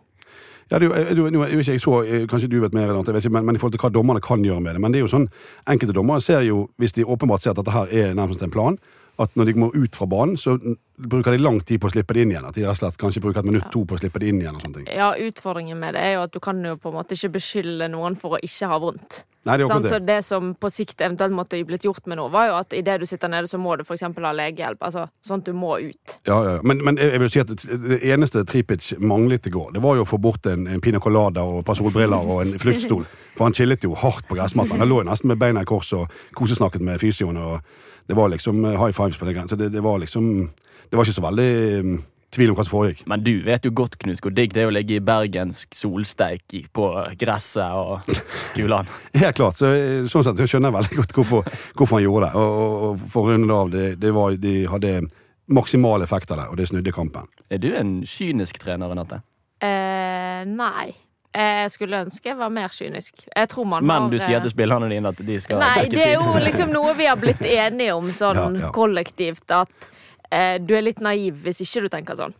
Ja, 0.72 0.80
det 0.80 0.88
er 0.88 1.12
jo, 1.20 1.28
jeg, 1.28 1.66
jeg 1.68 1.82
så, 1.84 2.00
eh, 2.08 2.24
Kanskje 2.32 2.50
du 2.50 2.58
vet 2.64 2.74
mer, 2.74 2.90
enn 2.90 3.04
jeg 3.04 3.12
vet 3.12 3.28
ikke, 3.28 3.36
men, 3.36 3.46
men, 3.50 3.60
i 3.60 3.62
forhold 3.62 3.75
til 3.75 3.84
hva 3.84 3.92
dommerne 3.94 4.24
kan 4.24 4.46
gjøre 4.46 4.64
med 4.64 4.78
det. 4.78 4.86
Men 4.86 4.96
det 4.96 5.02
er 5.02 5.06
jo 5.06 5.12
sånn, 5.12 5.28
enkelte 5.68 5.98
dommere 5.98 6.24
ser 6.24 6.48
jo, 6.48 6.70
hvis 6.80 6.96
de 6.96 7.04
åpenbart 7.04 7.44
ser 7.44 7.52
at 7.52 7.60
dette 7.60 7.75
her 7.75 7.92
er 7.92 8.16
nærmest 8.16 8.48
en 8.48 8.56
plan, 8.56 8.80
at 9.22 9.36
når 9.38 9.52
de 9.52 9.60
må 9.60 9.70
ut 9.74 9.96
fra 9.96 10.08
banen, 10.10 10.38
så 10.38 10.58
bruker 10.96 11.36
de 11.36 11.44
lang 11.44 11.60
tid 11.64 11.82
på 11.82 11.90
å 11.90 11.94
slippe 11.94 12.16
det 12.16 12.26
inn 12.26 12.34
igjen. 12.34 12.48
At 12.48 12.58
de 12.58 12.66
rett 12.66 12.76
og 12.76 12.82
slett 12.82 13.00
kanskje 13.00 13.24
bruker 13.24 13.44
et 13.44 13.48
minutt 13.50 13.68
to 13.74 13.84
på 13.88 13.98
å 13.98 14.02
slippe 14.02 14.22
det 14.22 14.32
inn 14.32 14.42
igjen. 14.42 14.58
og 14.58 14.64
sånne 14.64 14.82
ting. 14.82 14.90
Ja, 14.96 15.14
Utfordringen 15.16 15.80
med 15.80 15.96
det 15.96 16.04
er 16.04 16.18
jo 16.18 16.26
at 16.26 16.36
du 16.36 16.42
kan 16.44 16.60
jo 16.64 16.76
på 16.80 16.92
en 16.92 17.00
måte 17.00 17.18
ikke 17.18 17.36
beskylde 17.38 17.90
noen 17.92 18.18
for 18.20 18.38
å 18.38 18.42
ikke 18.44 18.72
ha 18.72 18.80
vondt. 18.82 19.24
Nei, 19.46 19.60
det 19.62 19.68
sånn, 19.70 19.84
det. 19.86 19.90
Så 19.92 20.00
det 20.02 20.18
som 20.26 20.54
på 20.58 20.70
sikt 20.74 21.04
eventuelt 21.06 21.36
måtte 21.38 21.60
blitt 21.70 21.84
gjort 21.86 22.08
med 22.10 22.18
noe, 22.18 22.32
var 22.34 22.48
jo 22.50 22.56
at 22.58 22.74
idet 22.74 22.98
du 23.02 23.06
sitter 23.06 23.30
nede, 23.30 23.50
så 23.52 23.60
må 23.62 23.76
du 23.78 23.84
f.eks. 23.86 24.02
ha 24.02 24.32
legehjelp. 24.34 24.82
Altså 24.82 25.06
sånn 25.26 25.44
at 25.44 25.52
du 25.52 25.54
må 25.54 25.76
ut. 25.84 26.16
Ja, 26.26 26.40
ja. 26.48 26.56
Men, 26.66 26.82
men, 26.86 26.98
jeg 26.98 27.22
vil 27.22 27.32
si 27.32 27.44
at 27.44 27.54
det 27.54 28.00
eneste 28.10 28.42
Tripic 28.50 28.96
manglet 28.98 29.46
i 29.46 29.54
går, 29.54 29.76
det 29.76 29.84
var 29.86 30.00
jo 30.00 30.06
å 30.08 30.10
få 30.10 30.18
bort 30.22 30.50
en, 30.50 30.66
en 30.72 30.82
pina 30.82 31.02
colada 31.04 31.46
og 31.46 31.62
et 31.62 31.70
par 31.70 31.78
solbriller 31.78 32.26
og 32.26 32.42
en 32.42 32.56
fluktstol. 32.64 33.06
For 33.36 33.46
han 33.46 33.58
chillet 33.58 33.86
jo 33.86 33.94
hardt 34.00 34.26
på 34.30 34.40
gressmatta. 34.40 34.80
Han 34.80 34.90
lå 34.90 35.04
jo 35.04 35.10
nesten 35.12 35.30
med 35.30 35.42
beina 35.42 35.62
i 35.62 35.70
kors 35.70 35.94
og 35.94 36.10
kosesnakket 36.40 36.82
med 36.82 37.04
fysioen. 37.04 37.38
og 37.38 37.60
det 38.08 38.18
var 38.18 38.30
liksom 38.34 38.66
eh, 38.66 38.78
high 38.80 38.94
fives 38.96 39.18
på 39.18 39.26
det 39.28 39.34
grenset. 39.38 39.60
Det, 39.60 39.70
det, 39.74 39.82
var 39.82 40.00
liksom 40.00 40.50
Det 40.90 40.98
var 40.98 41.06
ikke 41.08 41.18
så 41.18 41.26
veldig 41.26 41.50
um, 41.82 41.96
tvil 42.36 42.52
om 42.52 42.58
hva 42.58 42.66
som 42.66 42.76
foregikk. 42.76 43.04
Men 43.10 43.24
du 43.26 43.34
vet 43.46 43.66
jo 43.66 43.72
godt, 43.76 43.98
Knut, 44.02 44.22
hvor 44.22 44.34
digg 44.36 44.54
det 44.54 44.66
er 44.66 44.70
å 44.70 44.74
ligge 44.76 44.98
i 45.00 45.04
bergensk 45.04 45.76
solsteik 45.76 46.56
på 46.76 46.90
gresset 47.20 47.76
og 47.80 48.18
kulene. 48.56 49.02
Helt 49.16 49.38
klart. 49.40 49.60
Så, 49.62 49.72
eh, 49.74 50.08
sånn 50.12 50.26
sett 50.28 50.42
så 50.42 50.50
skjønner 50.50 50.72
jeg 50.72 50.78
veldig 50.80 51.00
godt 51.02 51.16
hvorfor, 51.20 51.54
hvorfor 51.74 52.00
han 52.00 52.08
gjorde 52.08 52.30
det. 52.30 52.42
Og, 52.42 52.58
og, 52.66 52.90
og 52.90 53.06
for 53.14 53.30
å 53.30 53.36
runde 53.36 53.62
av, 53.62 53.72
det, 53.74 53.86
det 54.02 54.14
var, 54.16 54.36
de 54.42 54.58
hadde 54.72 54.98
maksimal 55.46 56.04
effekt 56.06 56.32
av 56.34 56.42
det, 56.42 56.50
og 56.52 56.60
det 56.60 56.70
snudde 56.70 56.94
kampen. 56.96 57.30
Er 57.54 57.62
du 57.62 57.72
en 57.78 58.00
kynisk 58.10 58.60
trener, 58.62 58.92
Renate? 58.92 59.22
Eh, 59.64 60.42
nei. 60.50 60.92
Jeg 61.36 61.72
skulle 61.74 62.00
ønske 62.06 62.30
jeg 62.30 62.38
var 62.39 62.51
mer 62.54 62.72
kynisk. 62.72 63.25
Jeg 63.27 63.50
tror 63.51 63.68
man 63.68 63.86
Men 63.86 64.06
har 64.06 64.13
du 64.13 64.18
sier 64.20 64.38
eh, 64.38 64.44
til 64.46 64.54
spillerne 64.54 64.88
dine 64.92 65.12
at 65.12 65.20
de 65.27 65.39
skal 65.44 65.60
Nei, 65.60 65.88
det 65.92 66.04
er 66.06 66.13
jo 66.15 66.39
liksom 66.39 66.72
noe 66.72 66.94
vi 66.96 67.10
har 67.10 67.20
blitt 67.20 67.44
enige 67.65 67.98
om 67.98 68.08
sånn 68.15 68.39
Ja, 68.39 68.48
ja. 68.68 68.72
kollektivt, 68.75 69.46
at 69.51 69.89
eh, 70.32 70.56
du 70.63 70.75
er 70.77 70.86
litt 70.88 71.04
naiv 71.04 71.42
hvis 71.44 71.60
ikke 71.65 71.86
du 71.86 71.89
tenker 71.98 72.20
sånn. 72.20 72.36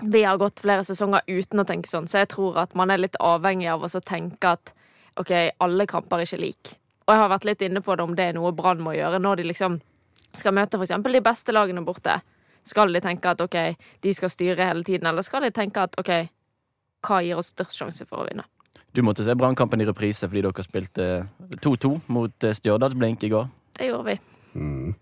Vi 0.00 0.22
har 0.24 0.38
gått 0.40 0.62
flere 0.64 0.84
sesonger 0.86 1.26
uten 1.26 1.60
å 1.60 1.66
tenke 1.68 1.90
sånn, 1.90 2.06
så 2.08 2.22
jeg 2.22 2.30
tror 2.32 2.62
at 2.62 2.76
man 2.78 2.92
er 2.94 3.02
litt 3.02 3.18
avhengig 3.20 3.68
av 3.68 3.82
å 3.84 3.90
tenke 4.00 4.54
at 4.54 4.72
OK, 5.20 5.32
alle 5.60 5.84
kamper 5.90 6.22
er 6.22 6.28
ikke 6.28 6.40
lik. 6.40 6.74
Og 7.04 7.12
jeg 7.12 7.20
har 7.20 7.32
vært 7.32 7.46
litt 7.48 7.62
inne 7.66 7.82
på 7.84 7.96
det 7.98 8.04
om 8.06 8.14
det 8.16 8.30
er 8.30 8.36
noe 8.38 8.52
Brann 8.56 8.80
må 8.80 8.94
gjøre 8.94 9.18
når 9.20 9.40
de 9.42 9.48
liksom 9.50 9.80
skal 10.38 10.54
møte 10.54 10.78
eksempel 10.78 11.18
de 11.18 11.22
beste 11.24 11.52
lagene 11.52 11.82
borte. 11.84 12.20
Skal 12.62 12.92
de 12.94 13.00
tenke 13.02 13.32
at 13.32 13.40
OK, 13.42 13.56
de 14.04 14.12
skal 14.14 14.30
styre 14.30 14.68
hele 14.68 14.84
tiden, 14.86 15.08
eller 15.10 15.26
skal 15.26 15.42
de 15.42 15.50
tenke 15.50 15.82
at 15.82 15.96
OK, 16.00 16.12
hva 17.06 17.20
gir 17.24 17.40
oss 17.40 17.52
størst 17.54 17.78
sjanse 17.78 18.06
for 18.08 18.24
å 18.24 18.28
vinne? 18.28 18.46
Du 18.94 19.02
måtte 19.06 19.24
se 19.26 19.34
Brannkampen 19.38 19.80
i 19.82 19.86
reprise 19.86 20.26
fordi 20.26 20.42
dere 20.42 20.66
spilte 20.66 21.08
2-2 21.62 21.92
mot 22.10 22.46
eh, 22.46 22.56
Stjørdalsblink 22.58 23.26
i 23.28 23.32
går. 23.32 23.50
Det 23.78 23.90
gjorde 23.90 24.06
vi. 24.08 24.16
Mm. 24.58 24.94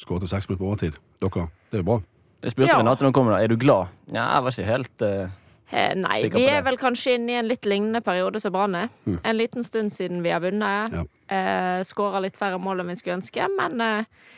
Skåret 0.00 0.30
seks 0.30 0.48
minutter 0.48 0.62
på 0.64 0.70
overtid. 0.70 1.00
Dere, 1.22 1.48
det 1.72 1.82
er 1.82 1.88
bra. 1.88 2.00
Jeg 2.44 2.54
spurte 2.54 2.70
Ja. 2.70 2.78
Renate 2.80 3.04
når 3.04 3.12
hun 3.12 3.18
kom 3.18 3.28
da, 3.32 3.42
er 3.42 3.52
du 3.52 3.58
glad. 3.60 3.92
Ja, 4.08 4.24
jeg 4.36 4.46
var 4.46 4.56
ikke 4.56 4.70
helt 4.70 5.04
uh, 5.04 5.34
Eh, 5.70 5.96
nei, 5.98 6.20
Sikker 6.22 6.38
vi 6.38 6.44
på 6.46 6.54
er 6.54 6.62
vel 6.62 6.76
kanskje 6.78 7.16
inne 7.16 7.32
i 7.32 7.38
en 7.40 7.48
litt 7.50 7.66
lignende 7.66 8.00
periode 8.06 8.38
som 8.42 8.52
Brann 8.54 8.76
er. 8.78 8.90
Mm. 9.06 9.16
En 9.18 9.36
liten 9.36 9.66
stund 9.66 9.90
siden 9.92 10.22
vi 10.22 10.30
har 10.30 10.42
vunnet. 10.44 10.94
Ja. 10.94 11.02
Eh, 11.26 11.80
Skåra 11.86 12.22
litt 12.22 12.38
færre 12.38 12.60
mål 12.62 12.84
enn 12.84 12.92
vi 12.92 12.98
skulle 13.00 13.16
ønske, 13.18 13.48
men 13.56 13.82
eh, 13.82 14.28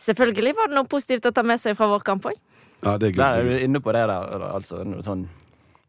selvfølgelig 0.00 0.54
var 0.56 0.70
det 0.70 0.78
noe 0.78 0.88
positivt 0.88 1.28
å 1.28 1.34
ta 1.36 1.44
med 1.44 1.60
seg 1.60 1.76
fra 1.76 1.90
vår 1.92 2.06
kamp 2.08 2.30
òg. 2.30 2.40
Ja, 2.86 2.96
det 2.96 3.12
er 3.12 3.18
Der 3.18 3.42
er 3.42 3.50
du 3.50 3.66
inne 3.66 3.82
på 3.84 3.92
det 3.92 4.06
der. 4.08 4.48
Altså, 4.48 4.80
noe 4.86 5.04
sånn. 5.04 5.26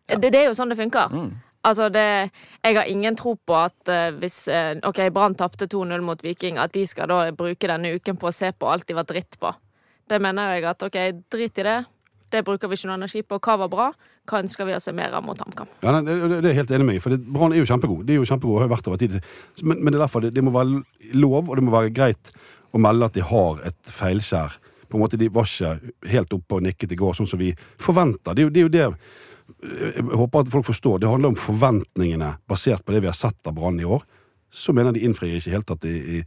Det, 0.10 0.32
det 0.32 0.40
er 0.42 0.50
jo 0.50 0.58
sånn 0.58 0.74
det 0.74 0.80
funker. 0.80 1.14
mm. 1.14 1.30
Altså 1.68 1.90
det, 1.92 2.32
jeg 2.64 2.76
har 2.78 2.88
ingen 2.88 3.18
tro 3.20 3.34
på 3.36 3.56
at 3.60 3.90
eh, 3.92 4.14
hvis 4.16 4.46
eh, 4.48 4.78
Ok, 4.88 5.02
Brann 5.12 5.36
tapte 5.36 5.68
2-0 5.68 6.06
mot 6.08 6.22
Viking, 6.24 6.56
at 6.58 6.72
de 6.72 6.86
skal 6.88 7.10
da 7.12 7.18
bruke 7.36 7.68
denne 7.68 7.92
uken 7.98 8.16
på 8.16 8.30
å 8.30 8.32
se 8.32 8.54
på 8.56 8.70
alt 8.72 8.88
de 8.88 8.96
var 8.96 9.04
dritt 9.10 9.36
på. 9.42 9.52
Det 10.10 10.22
mener 10.24 10.56
jeg 10.56 10.70
at 10.72 10.86
ok, 10.88 10.96
drit 11.28 11.60
i 11.60 11.66
det. 11.68 11.80
Det 12.32 12.46
bruker 12.48 12.72
vi 12.72 12.78
ikke 12.80 12.88
noe 12.88 12.96
energi 13.02 13.26
på. 13.28 13.42
Hva 13.44 13.58
var 13.60 13.70
bra? 13.74 13.90
Hva 14.30 14.40
ønsker 14.40 14.70
vi 14.70 14.78
å 14.78 14.80
se 14.80 14.94
mer 14.96 15.18
av 15.18 15.26
mot 15.26 15.40
HamKam? 15.44 15.68
Ja, 15.84 15.92
nei, 15.98 16.02
det, 16.08 16.16
det 16.32 16.40
er 16.40 16.50
jeg 16.54 16.62
helt 16.62 16.74
enig 16.78 16.88
med 16.88 16.94
meg, 16.94 17.04
for 17.04 17.28
Brann 17.36 17.56
er 17.56 17.60
jo 17.60 17.70
kjempegod. 17.74 18.08
De 18.08 18.16
er 18.16 18.22
jo 18.22 18.30
kjempegode 18.30 18.56
og 18.56 18.64
har 18.64 18.74
vært 18.78 18.90
over 18.92 19.02
tid. 19.02 19.20
Men, 19.60 19.82
men 19.82 19.92
det 19.92 20.00
er 20.00 20.06
derfor 20.06 20.24
det, 20.24 20.32
det 20.38 20.46
må 20.46 20.56
være 20.56 20.80
lov, 21.20 21.50
og 21.50 21.60
det 21.60 21.66
må 21.68 21.76
være 21.76 21.92
greit 21.92 22.32
å 22.72 22.82
melde 22.82 23.10
at 23.10 23.18
de 23.18 23.26
har 23.26 23.64
et 23.68 23.96
feilskjær. 24.00 24.60
På 24.90 24.98
en 24.98 25.04
måte, 25.04 25.20
De 25.22 25.28
var 25.34 25.50
ikke 25.50 25.94
helt 26.10 26.32
oppe 26.38 26.56
og 26.58 26.64
nikket 26.66 26.94
i 26.96 26.98
går, 26.98 27.18
sånn 27.18 27.30
som 27.30 27.42
vi 27.42 27.52
forventer. 27.82 28.38
Det 28.38 28.46
er 28.46 28.48
jo 28.48 28.54
det, 28.54 28.62
er 28.62 28.70
jo 28.70 28.76
det 28.78 28.86
jeg 29.62 30.04
håper 30.04 30.46
at 30.46 30.52
folk 30.54 30.66
forstår. 30.68 31.02
Det 31.02 31.10
handler 31.10 31.34
om 31.34 31.40
forventningene 31.40 32.34
basert 32.50 32.86
på 32.86 32.96
det 32.96 33.04
vi 33.04 33.12
har 33.12 33.18
sett 33.18 33.48
av 33.48 33.56
Brann 33.58 33.80
i 33.80 33.88
år. 33.88 34.04
Så 34.52 34.74
mener 34.74 34.96
de 34.96 35.04
innfrir 35.06 35.36
ikke 35.38 35.54
helt 35.54 35.72
at 35.76 35.82
de, 35.86 35.94
i, 36.18 36.24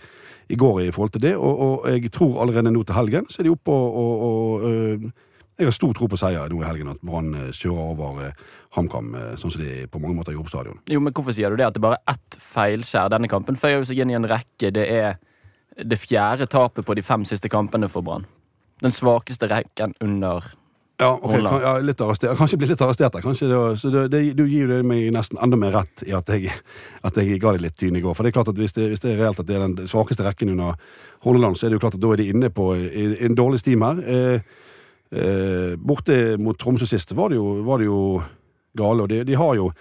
i 0.54 0.56
går 0.58 0.84
i 0.84 0.90
forhold 0.94 1.14
til 1.16 1.24
det. 1.24 1.34
Og, 1.36 1.62
og 1.66 1.88
jeg 1.90 2.12
tror 2.14 2.42
allerede 2.44 2.70
nå 2.70 2.84
til 2.86 2.96
helgen 2.96 3.28
så 3.30 3.42
er 3.42 3.48
de 3.48 3.54
oppe 3.54 3.74
og, 3.74 3.96
og, 3.98 4.24
og 4.26 4.70
øh, 4.70 5.10
Jeg 5.58 5.66
har 5.66 5.74
stor 5.76 5.92
tro 5.92 6.06
på 6.08 6.16
seier 6.16 6.48
nå 6.48 6.62
i 6.62 6.66
helgen, 6.66 6.88
at 6.94 7.02
Brann 7.04 7.34
øh, 7.34 7.50
kjører 7.52 7.90
over 7.92 8.22
øh, 8.24 8.46
HamKam, 8.72 9.10
sånn 9.36 9.52
som 9.52 9.60
de 9.60 9.82
på 9.90 10.00
mange 10.00 10.16
måter 10.16 10.32
gjorde 10.32 10.48
på 10.48 10.54
stadion. 10.54 10.78
Jo, 10.88 11.02
men 11.04 11.12
hvorfor 11.12 11.34
sier 11.36 11.52
du 11.52 11.60
det? 11.60 11.66
At 11.66 11.76
det 11.76 11.82
bare 11.84 11.98
er 12.00 12.14
ett 12.14 12.38
feilskjær? 12.40 13.10
Denne 13.12 13.28
kampen 13.28 13.58
føyer 13.60 13.84
seg 13.84 14.00
inn 14.00 14.14
i 14.14 14.16
en 14.16 14.28
rekke. 14.30 14.70
Det 14.72 14.86
er 14.88 15.18
det 15.76 15.98
fjerde 16.00 16.48
tapet 16.48 16.86
på 16.86 16.96
de 16.96 17.04
fem 17.04 17.26
siste 17.28 17.50
kampene 17.52 17.90
for 17.92 18.04
Brann. 18.06 18.24
Den 18.82 18.94
svakeste 18.94 19.46
rekken 19.50 19.94
under 20.00 20.46
Ja, 21.02 21.10
okay, 21.18 21.40
kan, 21.42 21.62
ja 21.64 21.72
litt 21.82 22.02
arrestert. 22.04 22.36
Kanskje 22.38 22.58
bli 22.60 22.68
litt 22.70 22.82
arrestert 22.84 23.16
der. 23.16 23.24
Kanskje 23.24 23.48
det, 23.50 23.60
så 23.80 23.90
det, 23.92 24.02
det, 24.12 24.20
du 24.38 24.44
gir 24.46 24.70
det 24.70 24.82
meg 24.86 25.08
nesten 25.14 25.40
enda 25.42 25.58
mer 25.58 25.74
rett 25.74 26.04
i 26.06 26.14
at 26.16 26.28
jeg, 26.30 26.52
at 27.02 27.18
jeg 27.18 27.40
ga 27.42 27.54
det 27.56 27.64
litt 27.64 27.78
tyn 27.80 27.98
i 27.98 28.02
går. 28.04 28.14
For 28.16 28.24
det 28.24 28.32
er 28.32 28.36
klart 28.38 28.52
at 28.52 28.60
hvis 28.60 28.76
det, 28.76 28.90
hvis 28.92 29.02
det 29.02 29.14
er 29.14 29.24
reelt 29.24 29.40
at 29.42 29.48
det 29.48 29.56
er 29.58 29.64
den 29.66 29.90
svakeste 29.90 30.26
rekken 30.26 30.54
under 30.54 30.76
Horneland, 31.26 31.58
så 31.58 31.66
er 31.66 31.72
det 31.72 31.80
jo 31.80 31.84
klart 31.86 31.98
at 31.98 32.04
da 32.04 32.12
er 32.14 32.22
de 32.22 32.28
inne 32.34 32.52
på 32.54 32.68
i 32.78 33.08
en 33.26 33.38
dårlig 33.38 33.62
stim 33.64 33.82
her. 33.86 34.04
Eh, 34.14 34.54
eh, 35.10 35.74
borte 35.80 36.38
mot 36.42 36.58
Tromsø 36.58 36.88
sist 36.88 37.16
var 37.18 37.32
det 37.32 37.40
jo, 37.40 37.58
var 37.66 37.82
det 37.82 37.90
jo 37.90 38.00
gale, 38.78 39.04
og 39.04 39.10
de, 39.12 39.24
de 39.28 39.36
har 39.36 39.58
jo 39.58 39.72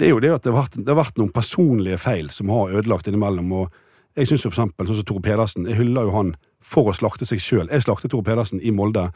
Det 0.00 0.08
er 0.08 0.14
jo 0.14 0.20
det 0.22 0.30
at 0.32 0.44
det 0.46 0.54
har, 0.54 0.62
vært, 0.62 0.76
det 0.80 0.88
har 0.88 0.96
vært 0.96 1.18
noen 1.20 1.32
personlige 1.34 1.98
feil 2.00 2.30
som 2.32 2.48
har 2.48 2.72
ødelagt 2.72 3.08
innimellom. 3.10 3.52
og 3.52 3.68
jeg 4.16 4.26
synes 4.26 4.44
jo 4.44 4.50
for 4.50 4.62
eksempel, 4.62 4.86
sånn 4.88 4.96
som 4.98 5.06
Tore 5.06 5.22
Pedersen, 5.22 5.66
jeg 5.68 5.78
hyller 5.78 6.08
jo 6.08 6.14
han 6.14 6.30
for 6.64 6.90
å 6.90 6.94
slakte 6.96 7.28
seg 7.28 7.40
sjøl. 7.40 7.68
Jeg 7.70 7.84
slaktet 7.84 8.10
Tore 8.10 8.26
Pedersen 8.26 8.60
i 8.60 8.72
Molde 8.74 9.10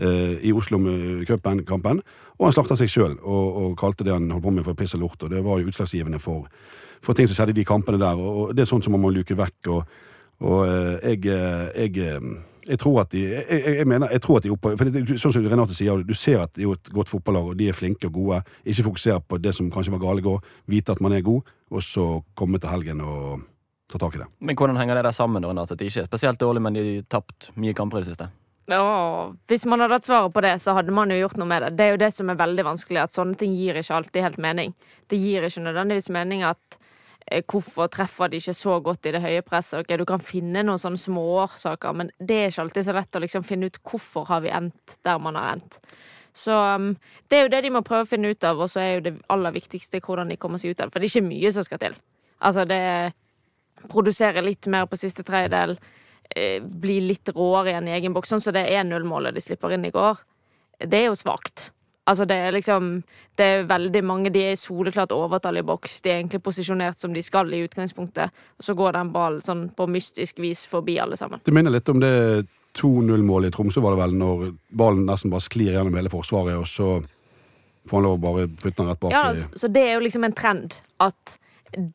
i 0.00 0.52
Oslo-kampen, 0.56 1.98
og 2.40 2.46
han 2.46 2.54
slakta 2.56 2.76
seg 2.80 2.88
sjøl 2.88 3.18
og, 3.20 3.56
og 3.60 3.72
kalte 3.80 4.06
det 4.06 4.14
han 4.14 4.30
holdt 4.32 4.46
på 4.46 4.52
med 4.56 4.64
for 4.64 4.78
piss 4.78 4.94
og 4.96 5.02
lort. 5.02 5.22
og 5.22 5.32
Det 5.32 5.42
var 5.44 5.60
jo 5.60 5.68
utslagsgivende 5.68 6.20
for, 6.22 6.46
for 7.04 7.16
ting 7.16 7.28
som 7.28 7.36
skjedde 7.36 7.52
i 7.52 7.60
de 7.60 7.66
kampene 7.68 8.00
der. 8.00 8.16
og, 8.16 8.54
Det 8.56 8.64
er 8.64 8.70
sånt 8.70 8.86
som 8.86 8.96
man 8.96 9.02
må 9.04 9.10
luke 9.12 9.36
vekk. 9.36 9.68
og, 9.74 9.98
og 10.40 10.62
eh, 10.64 11.10
jeg, 11.12 11.26
eh, 11.28 11.66
jeg, 11.76 11.98
eh, 12.00 12.30
jeg 12.70 12.80
tror 12.80 13.02
at 13.02 13.12
de 13.12 13.26
jeg, 13.26 13.60
jeg, 13.76 13.86
mener, 13.86 14.08
jeg 14.08 14.22
tror 14.24 14.40
at 14.40 14.46
de 14.46 14.54
oppe 14.54 14.72
for 14.72 14.88
det, 14.88 15.04
Sånn 15.20 15.36
som 15.36 15.44
Renate 15.44 15.76
sier, 15.76 16.00
du 16.00 16.16
ser 16.16 16.40
at 16.40 16.54
det 16.56 16.64
er 16.64 16.70
jo 16.70 16.78
et 16.78 16.92
godt 16.96 17.12
fotballag, 17.12 17.52
og 17.52 17.60
de 17.60 17.68
er 17.68 17.76
flinke 17.76 18.08
og 18.08 18.16
gode. 18.16 18.40
Ikke 18.64 18.88
fokusere 18.88 19.20
på 19.20 19.36
det 19.36 19.52
som 19.56 19.68
kanskje 19.72 19.92
var 19.98 20.04
gale 20.06 20.24
i 20.24 20.28
går, 20.30 20.40
vite 20.72 20.96
at 20.96 21.04
man 21.04 21.12
er 21.12 21.26
god, 21.26 21.44
og 21.70 21.84
så 21.84 22.10
komme 22.32 22.60
til 22.62 22.72
helgen 22.72 23.04
og 23.04 23.44
ta 23.92 24.00
tak 24.00 24.16
i 24.16 24.24
det. 24.24 24.32
Men 24.40 24.56
hvordan 24.56 24.80
henger 24.80 24.96
det 24.96 25.08
der 25.10 25.16
sammen? 25.16 25.44
Renate? 25.44 25.76
At 25.76 25.84
de 25.84 25.92
ikke 25.92 26.06
er 26.06 26.08
spesielt 26.08 26.40
dårlig, 26.40 26.64
men 26.64 26.78
de 26.78 26.86
har 26.88 27.08
tapt 27.20 27.52
mye 27.60 27.76
kamper 27.76 28.00
i 28.00 28.06
det 28.06 28.14
siste? 28.14 28.32
Åh, 28.70 29.32
hvis 29.50 29.66
man 29.66 29.82
hadde 29.82 29.96
hatt 29.98 30.06
svaret 30.06 30.34
på 30.34 30.42
det, 30.44 30.54
så 30.62 30.74
hadde 30.76 30.94
man 30.94 31.10
jo 31.10 31.18
gjort 31.22 31.38
noe 31.40 31.48
med 31.50 31.64
det. 31.64 31.70
Det 31.78 31.86
er 31.86 31.94
jo 31.94 32.02
det 32.02 32.10
som 32.14 32.30
er 32.30 32.38
veldig 32.38 32.66
vanskelig, 32.66 33.00
at 33.02 33.14
sånne 33.16 33.38
ting 33.40 33.56
gir 33.56 33.78
ikke 33.80 33.96
alltid 33.96 34.26
helt 34.26 34.38
mening. 34.42 34.74
Det 35.10 35.18
gir 35.18 35.46
ikke 35.46 35.64
nødvendigvis 35.64 36.10
mening 36.14 36.44
at 36.46 36.78
eh, 37.26 37.42
hvorfor 37.42 37.90
treffer 37.92 38.30
de 38.30 38.38
ikke 38.40 38.54
så 38.56 38.78
godt 38.84 39.08
i 39.10 39.14
det 39.16 39.24
høye 39.24 39.42
presset. 39.46 39.82
Ok, 39.82 39.96
Du 39.98 40.06
kan 40.08 40.22
finne 40.22 40.62
noen 40.66 40.82
sånne 40.82 41.00
småårsaker, 41.00 41.96
men 41.96 42.12
det 42.18 42.38
er 42.38 42.52
ikke 42.52 42.66
alltid 42.66 42.88
så 42.88 42.96
lett 42.96 43.18
å 43.18 43.24
liksom 43.26 43.46
finne 43.46 43.70
ut 43.70 43.82
hvorfor 43.82 44.28
har 44.30 44.44
vi 44.46 44.54
endt 44.54 44.98
der 45.04 45.18
man 45.18 45.40
har 45.40 45.56
endt. 45.56 45.80
Så 46.32 46.54
um, 46.54 46.92
det 47.28 47.38
er 47.38 47.42
jo 47.42 47.50
det 47.52 47.64
de 47.64 47.72
må 47.74 47.82
prøve 47.82 48.06
å 48.06 48.10
finne 48.10 48.30
ut 48.30 48.44
av, 48.46 48.60
og 48.62 48.70
så 48.70 48.82
er 48.84 48.92
jo 48.94 49.06
det 49.08 49.16
aller 49.34 49.54
viktigste 49.56 50.02
hvordan 50.04 50.30
de 50.30 50.38
kommer 50.38 50.62
seg 50.62 50.72
ut 50.74 50.80
av 50.80 50.88
det. 50.88 50.94
For 50.94 51.02
det 51.02 51.10
er 51.10 51.16
ikke 51.16 51.30
mye 51.30 51.52
som 51.56 51.66
skal 51.66 51.82
til. 51.82 51.96
Altså, 52.38 52.64
det 52.70 52.82
produsere 53.90 54.44
litt 54.44 54.68
mer 54.70 54.86
på 54.86 54.98
siste 55.00 55.24
tredjedel, 55.26 55.76
bli 56.30 57.00
litt 57.08 57.28
råere 57.34 57.72
igjen 57.72 57.88
i 57.90 57.96
egen 57.96 58.14
boks, 58.14 58.30
sånn 58.30 58.42
som 58.42 58.54
det 58.54 58.66
er 58.70 58.84
nullmålet 58.86 59.34
de 59.34 59.42
slipper 59.42 59.74
inn 59.74 59.88
i 59.88 59.92
går. 59.94 60.20
Det 60.86 60.98
er 61.00 61.08
jo 61.08 61.18
svakt. 61.18 61.70
Altså, 62.08 62.24
det 62.26 62.36
er 62.36 62.54
liksom 62.54 63.02
Det 63.36 63.44
er 63.44 63.66
veldig 63.68 64.00
mange 64.04 64.30
De 64.32 64.40
er 64.50 64.56
soleklart 64.58 65.12
overtall 65.14 65.60
i 65.60 65.62
boks. 65.62 66.00
De 66.02 66.10
er 66.10 66.18
egentlig 66.18 66.42
posisjonert 66.42 66.98
som 66.98 67.12
de 67.14 67.22
skal 67.22 67.52
i 67.54 67.62
utgangspunktet, 67.64 68.32
og 68.58 68.64
så 68.64 68.74
går 68.74 68.96
den 68.96 69.12
ballen 69.14 69.44
sånn 69.44 69.68
på 69.76 69.86
mystisk 69.86 70.40
vis 70.42 70.66
forbi 70.68 70.98
alle 71.00 71.16
sammen. 71.16 71.42
Det 71.44 71.54
minner 71.54 71.72
litt 71.72 71.88
om 71.88 72.00
det 72.02 72.46
2-0-målet 72.78 73.50
i 73.50 73.54
Tromsø, 73.54 73.82
var 73.82 73.94
det 73.94 74.02
vel, 74.02 74.16
når 74.18 74.44
ballen 74.78 75.06
nesten 75.08 75.32
bare 75.32 75.44
sklir 75.44 75.74
gjennom 75.74 75.96
hele 75.98 76.12
forsvaret, 76.12 76.58
og 76.60 76.68
så 76.70 77.00
får 77.88 77.96
han 77.96 78.06
lov 78.06 78.18
å 78.18 78.22
bare 78.22 78.48
putte 78.52 78.76
den 78.82 78.90
rett 78.90 79.00
bak. 79.00 79.14
Ja, 79.14 79.30
så 79.34 79.70
det 79.72 79.86
er 79.86 79.96
jo 79.96 80.04
liksom 80.04 80.26
en 80.28 80.36
trend 80.36 80.76
at 81.02 81.38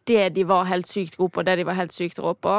det 0.07 0.29
de 0.35 0.43
var 0.47 0.67
helt 0.71 0.89
sykt 0.89 1.15
gode 1.19 1.35
på, 1.35 1.45
det 1.47 1.59
de 1.59 1.67
var 1.67 1.77
helt 1.79 1.95
sykt 1.95 2.19
rå 2.23 2.33
på, 2.33 2.57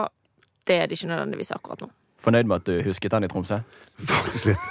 det 0.66 0.76
er 0.82 0.90
de 0.90 0.98
ikke 0.98 1.10
nødvendigvis 1.12 1.54
akkurat 1.56 1.84
nå. 1.84 1.90
Fornøyd 2.22 2.48
med 2.48 2.62
at 2.62 2.68
du 2.68 2.78
husket 2.86 3.12
den 3.12 3.26
i 3.26 3.28
Tromsø? 3.28 3.58
Faktisk 4.08 4.48
litt. 4.48 4.62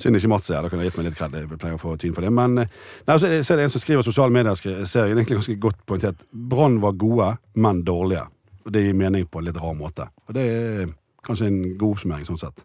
Synd 0.00 0.18
ikke 0.18 0.28
Mats 0.30 0.50
er 0.50 0.58
her, 0.58 0.66
da 0.66 0.72
kunne 0.72 0.84
jeg 0.84 0.92
gitt 0.92 0.98
meg 1.00 1.06
litt 1.08 1.16
kred. 1.16 1.36
Jeg 1.40 1.60
pleier 1.60 1.78
å 1.78 1.80
få 1.80 1.94
tyn 2.00 2.12
for 2.16 2.26
det. 2.26 2.32
Men 2.34 2.60
eh, 2.60 2.74
nei, 3.08 3.16
så 3.16 3.28
er 3.28 3.38
det, 3.38 3.40
så 3.48 3.54
er 3.54 3.60
det 3.60 3.68
en 3.68 3.72
som 3.72 3.82
skriver 3.82 4.04
sosiale 4.06 4.34
medier-serien, 4.36 4.90
ser 4.90 5.08
egentlig 5.08 5.38
ganske 5.40 5.56
godt 5.64 5.80
poengtert. 5.88 6.26
Brann 6.30 6.76
var 6.84 6.98
gode, 7.00 7.30
men 7.56 7.80
dårlige. 7.88 8.26
Og 8.64 8.76
det 8.76 8.84
gir 8.84 9.00
mening 9.00 9.24
på 9.28 9.40
en 9.40 9.48
litt 9.48 9.58
rar 9.60 9.74
måte. 9.78 10.06
Og 10.28 10.36
det 10.36 10.44
er 10.44 10.92
kanskje 11.24 11.48
en 11.48 11.58
god 11.72 11.96
oppsummering 11.96 12.28
sånn 12.28 12.40
sett. 12.44 12.64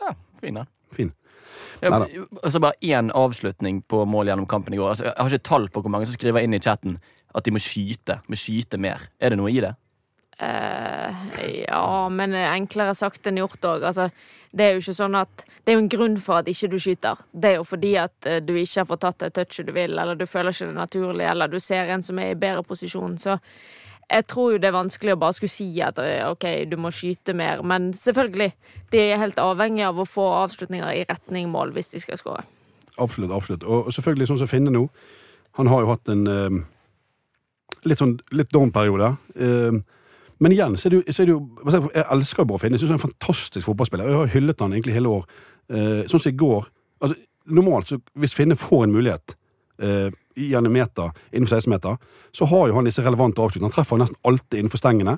Ja, 0.00 0.12
fin 0.42 0.58
den. 0.58 0.70
Fin. 0.94 1.14
Ja, 1.80 1.96
og 1.96 2.50
så 2.52 2.60
bare 2.60 2.76
én 2.84 3.08
avslutning 3.16 3.80
på 3.88 4.02
mål 4.04 4.32
gjennom 4.32 4.48
kampen 4.50 4.74
i 4.74 4.80
går. 4.80 4.92
Altså, 4.92 5.06
jeg 5.08 5.16
har 5.16 5.30
ikke 5.30 5.48
tall 5.48 5.70
på 5.72 5.82
hvor 5.84 5.94
mange 5.94 6.10
som 6.10 6.18
skriver 6.18 6.44
inn 6.44 6.58
i 6.58 6.60
chatten 6.60 6.98
at 7.34 7.46
de 7.46 7.54
må 7.54 7.62
skyte. 7.62 8.18
Må 8.28 8.38
skyte 8.38 8.80
mer. 8.82 9.06
Er 9.22 9.32
det 9.32 9.40
noe 9.40 9.52
i 9.52 9.62
det? 9.62 9.72
Eh, 10.40 11.24
ja, 11.66 12.08
men 12.08 12.34
enklere 12.34 12.94
sagt 12.96 13.28
enn 13.28 13.40
gjort 13.42 13.66
òg. 13.68 13.84
Altså, 13.90 14.08
det 14.50 14.64
er 14.64 14.72
jo 14.74 14.82
ikke 14.82 14.96
sånn 14.96 15.14
at 15.14 15.44
Det 15.46 15.72
er 15.72 15.76
jo 15.76 15.82
en 15.84 15.90
grunn 15.92 16.16
for 16.18 16.40
at 16.40 16.48
ikke 16.50 16.70
du 16.72 16.78
skyter. 16.80 17.20
Det 17.30 17.52
er 17.52 17.60
jo 17.60 17.66
fordi 17.68 17.92
at 18.00 18.26
eh, 18.26 18.40
du 18.42 18.54
ikke 18.56 18.80
har 18.80 18.88
fått 18.88 19.04
tatt 19.04 19.20
det 19.22 19.34
touchet 19.36 19.68
du 19.68 19.74
vil, 19.76 19.98
eller 19.98 20.16
du 20.18 20.26
føler 20.26 20.54
ikke 20.54 20.70
det 20.70 20.78
naturlig, 20.78 21.26
eller 21.28 21.52
du 21.52 21.60
ser 21.60 21.92
en 21.92 22.02
som 22.02 22.18
er 22.18 22.32
i 22.32 22.40
bedre 22.40 22.64
posisjon. 22.66 23.18
Så 23.20 23.36
jeg 24.10 24.26
tror 24.26 24.54
jo 24.54 24.58
det 24.58 24.70
er 24.70 24.74
vanskelig 24.74 25.14
å 25.14 25.20
bare 25.20 25.36
skulle 25.36 25.52
si 25.52 25.68
at 25.84 26.00
eh, 26.02 26.24
OK, 26.26 26.46
du 26.66 26.76
må 26.80 26.90
skyte 26.94 27.36
mer, 27.36 27.62
men 27.62 27.92
selvfølgelig. 27.94 28.50
De 28.90 29.04
er 29.04 29.20
helt 29.22 29.38
avhengig 29.38 29.84
av 29.86 30.00
å 30.00 30.08
få 30.08 30.26
avslutninger 30.40 30.90
i 30.96 31.06
retning 31.06 31.52
mål 31.52 31.76
hvis 31.76 31.92
de 31.94 32.02
skal 32.02 32.18
skåre. 32.18 32.44
Absolutt. 32.98 33.30
absolutt. 33.30 33.64
Og 33.64 33.92
selvfølgelig, 33.94 34.32
sånn 34.32 34.42
som 34.42 34.50
Finne 34.50 34.74
nå. 34.74 34.88
Han 35.58 35.70
har 35.70 35.84
jo 35.84 35.92
hatt 35.92 36.10
en 36.10 36.26
eh, 36.26 36.60
litt 37.86 38.02
sånn 38.02 38.18
litt 38.34 38.50
down-periode. 38.54 39.14
Eh, 39.36 39.78
men 40.40 40.54
igjen 40.54 40.76
så 40.80 40.88
er 40.88 40.94
det 40.94 41.00
jo, 41.00 41.04
er 41.12 41.26
det 41.28 41.34
jo 41.34 41.90
Jeg 41.94 42.06
elsker 42.14 42.46
Bård 42.48 42.62
Finne. 42.62 42.78
Jeg 42.78 42.82
synes 42.82 42.94
han 42.94 42.98
er 42.98 43.02
en 43.02 43.08
fantastisk 43.10 43.66
fotballspiller. 43.66 44.08
Jeg 44.08 44.20
har 44.22 44.30
hyllet 44.34 44.62
han 44.64 44.72
egentlig 44.72 44.96
hele 44.96 45.12
år. 45.18 45.26
Eh, 45.68 46.06
sånn 46.08 46.22
som 46.22 46.32
i 46.32 46.38
går 46.40 46.64
altså, 47.04 47.18
Normalt, 47.50 47.92
hvis 48.20 48.34
Finne 48.36 48.56
får 48.58 48.84
en 48.84 48.94
mulighet 48.94 49.34
eh, 49.82 50.08
gjennom 50.38 50.72
meter, 50.72 51.10
innenfor 51.32 51.56
16 51.56 51.72
meter, 51.72 51.96
så 52.36 52.46
har 52.46 52.68
jo 52.68 52.76
han 52.76 52.86
disse 52.86 53.02
relevante 53.02 53.42
avslutningene. 53.42 53.72
Han 53.72 53.76
treffer 53.78 54.00
nesten 54.00 54.20
alltid 54.28 54.58
innenfor 54.60 54.80
stengene. 54.80 55.16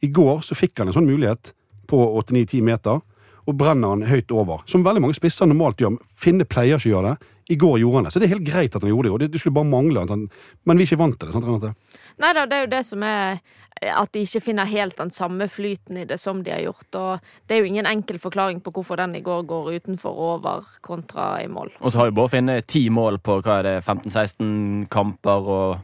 I 0.00 0.10
går 0.14 0.40
så 0.46 0.56
fikk 0.56 0.78
han 0.80 0.88
en 0.88 0.96
sånn 0.96 1.08
mulighet 1.08 1.52
på 1.90 1.98
8-9-10 2.22 2.64
meter, 2.64 3.02
og 3.48 3.58
brenner 3.58 3.94
han 3.94 4.06
høyt 4.08 4.32
over. 4.32 4.62
Som 4.70 4.86
veldig 4.86 5.02
mange 5.04 5.18
spisser 5.18 5.48
normalt 5.50 5.82
gjør. 5.82 5.98
Finne 6.16 6.46
pleier 6.48 6.78
ikke 6.78 6.90
å 6.90 6.94
gjøre 6.96 7.12
det. 7.12 7.34
I 7.48 7.56
går 7.56 7.78
gjorde 7.80 7.94
han 7.96 8.04
det. 8.04 8.12
Så 8.12 8.20
det 8.20 8.26
er 8.28 8.34
helt 8.36 8.44
greit 8.48 8.74
at 8.76 8.82
han 8.82 8.90
gjorde 8.90 9.08
det. 9.08 9.12
og 9.12 9.20
det, 9.20 9.30
det 9.32 9.40
skulle 9.40 9.54
bare 9.54 9.64
mangle. 9.70 10.06
han- 10.08 10.28
Men 10.66 10.76
vi 10.76 10.82
er 10.84 10.86
ikke 10.86 10.98
vant 10.98 11.18
til 11.18 11.28
det. 11.28 11.32
sant, 11.32 11.44
Renate? 11.44 11.74
Nei 12.18 12.32
da, 12.34 12.44
det 12.46 12.52
er 12.56 12.60
jo 12.66 12.70
det 12.76 12.84
som 12.86 13.02
er 13.02 13.40
at 13.80 14.10
de 14.12 14.20
ikke 14.26 14.42
finner 14.42 14.66
helt 14.66 14.96
den 14.96 15.10
samme 15.10 15.46
flyten 15.48 15.96
i 16.02 16.04
det 16.04 16.18
som 16.18 16.42
de 16.42 16.50
har 16.50 16.60
gjort. 16.60 16.94
Og 16.98 17.20
det 17.46 17.54
er 17.56 17.60
jo 17.62 17.68
ingen 17.70 17.86
enkel 17.86 18.18
forklaring 18.18 18.60
på 18.60 18.72
hvorfor 18.72 18.96
den 18.96 19.14
i 19.14 19.20
går 19.22 19.44
går 19.46 19.70
utenfor 19.80 20.10
over 20.18 20.64
kontra 20.82 21.38
i 21.42 21.46
mål. 21.46 21.70
Og 21.80 21.92
så 21.92 21.98
har 22.02 22.06
jo 22.10 22.16
bare 22.18 22.28
funnet 22.28 22.66
ti 22.66 22.88
mål 22.90 23.18
på 23.22 23.40
hva 23.40 23.60
er 23.60 23.62
det, 23.62 23.84
15-16 23.84 24.88
kamper, 24.90 25.30
og 25.48 25.78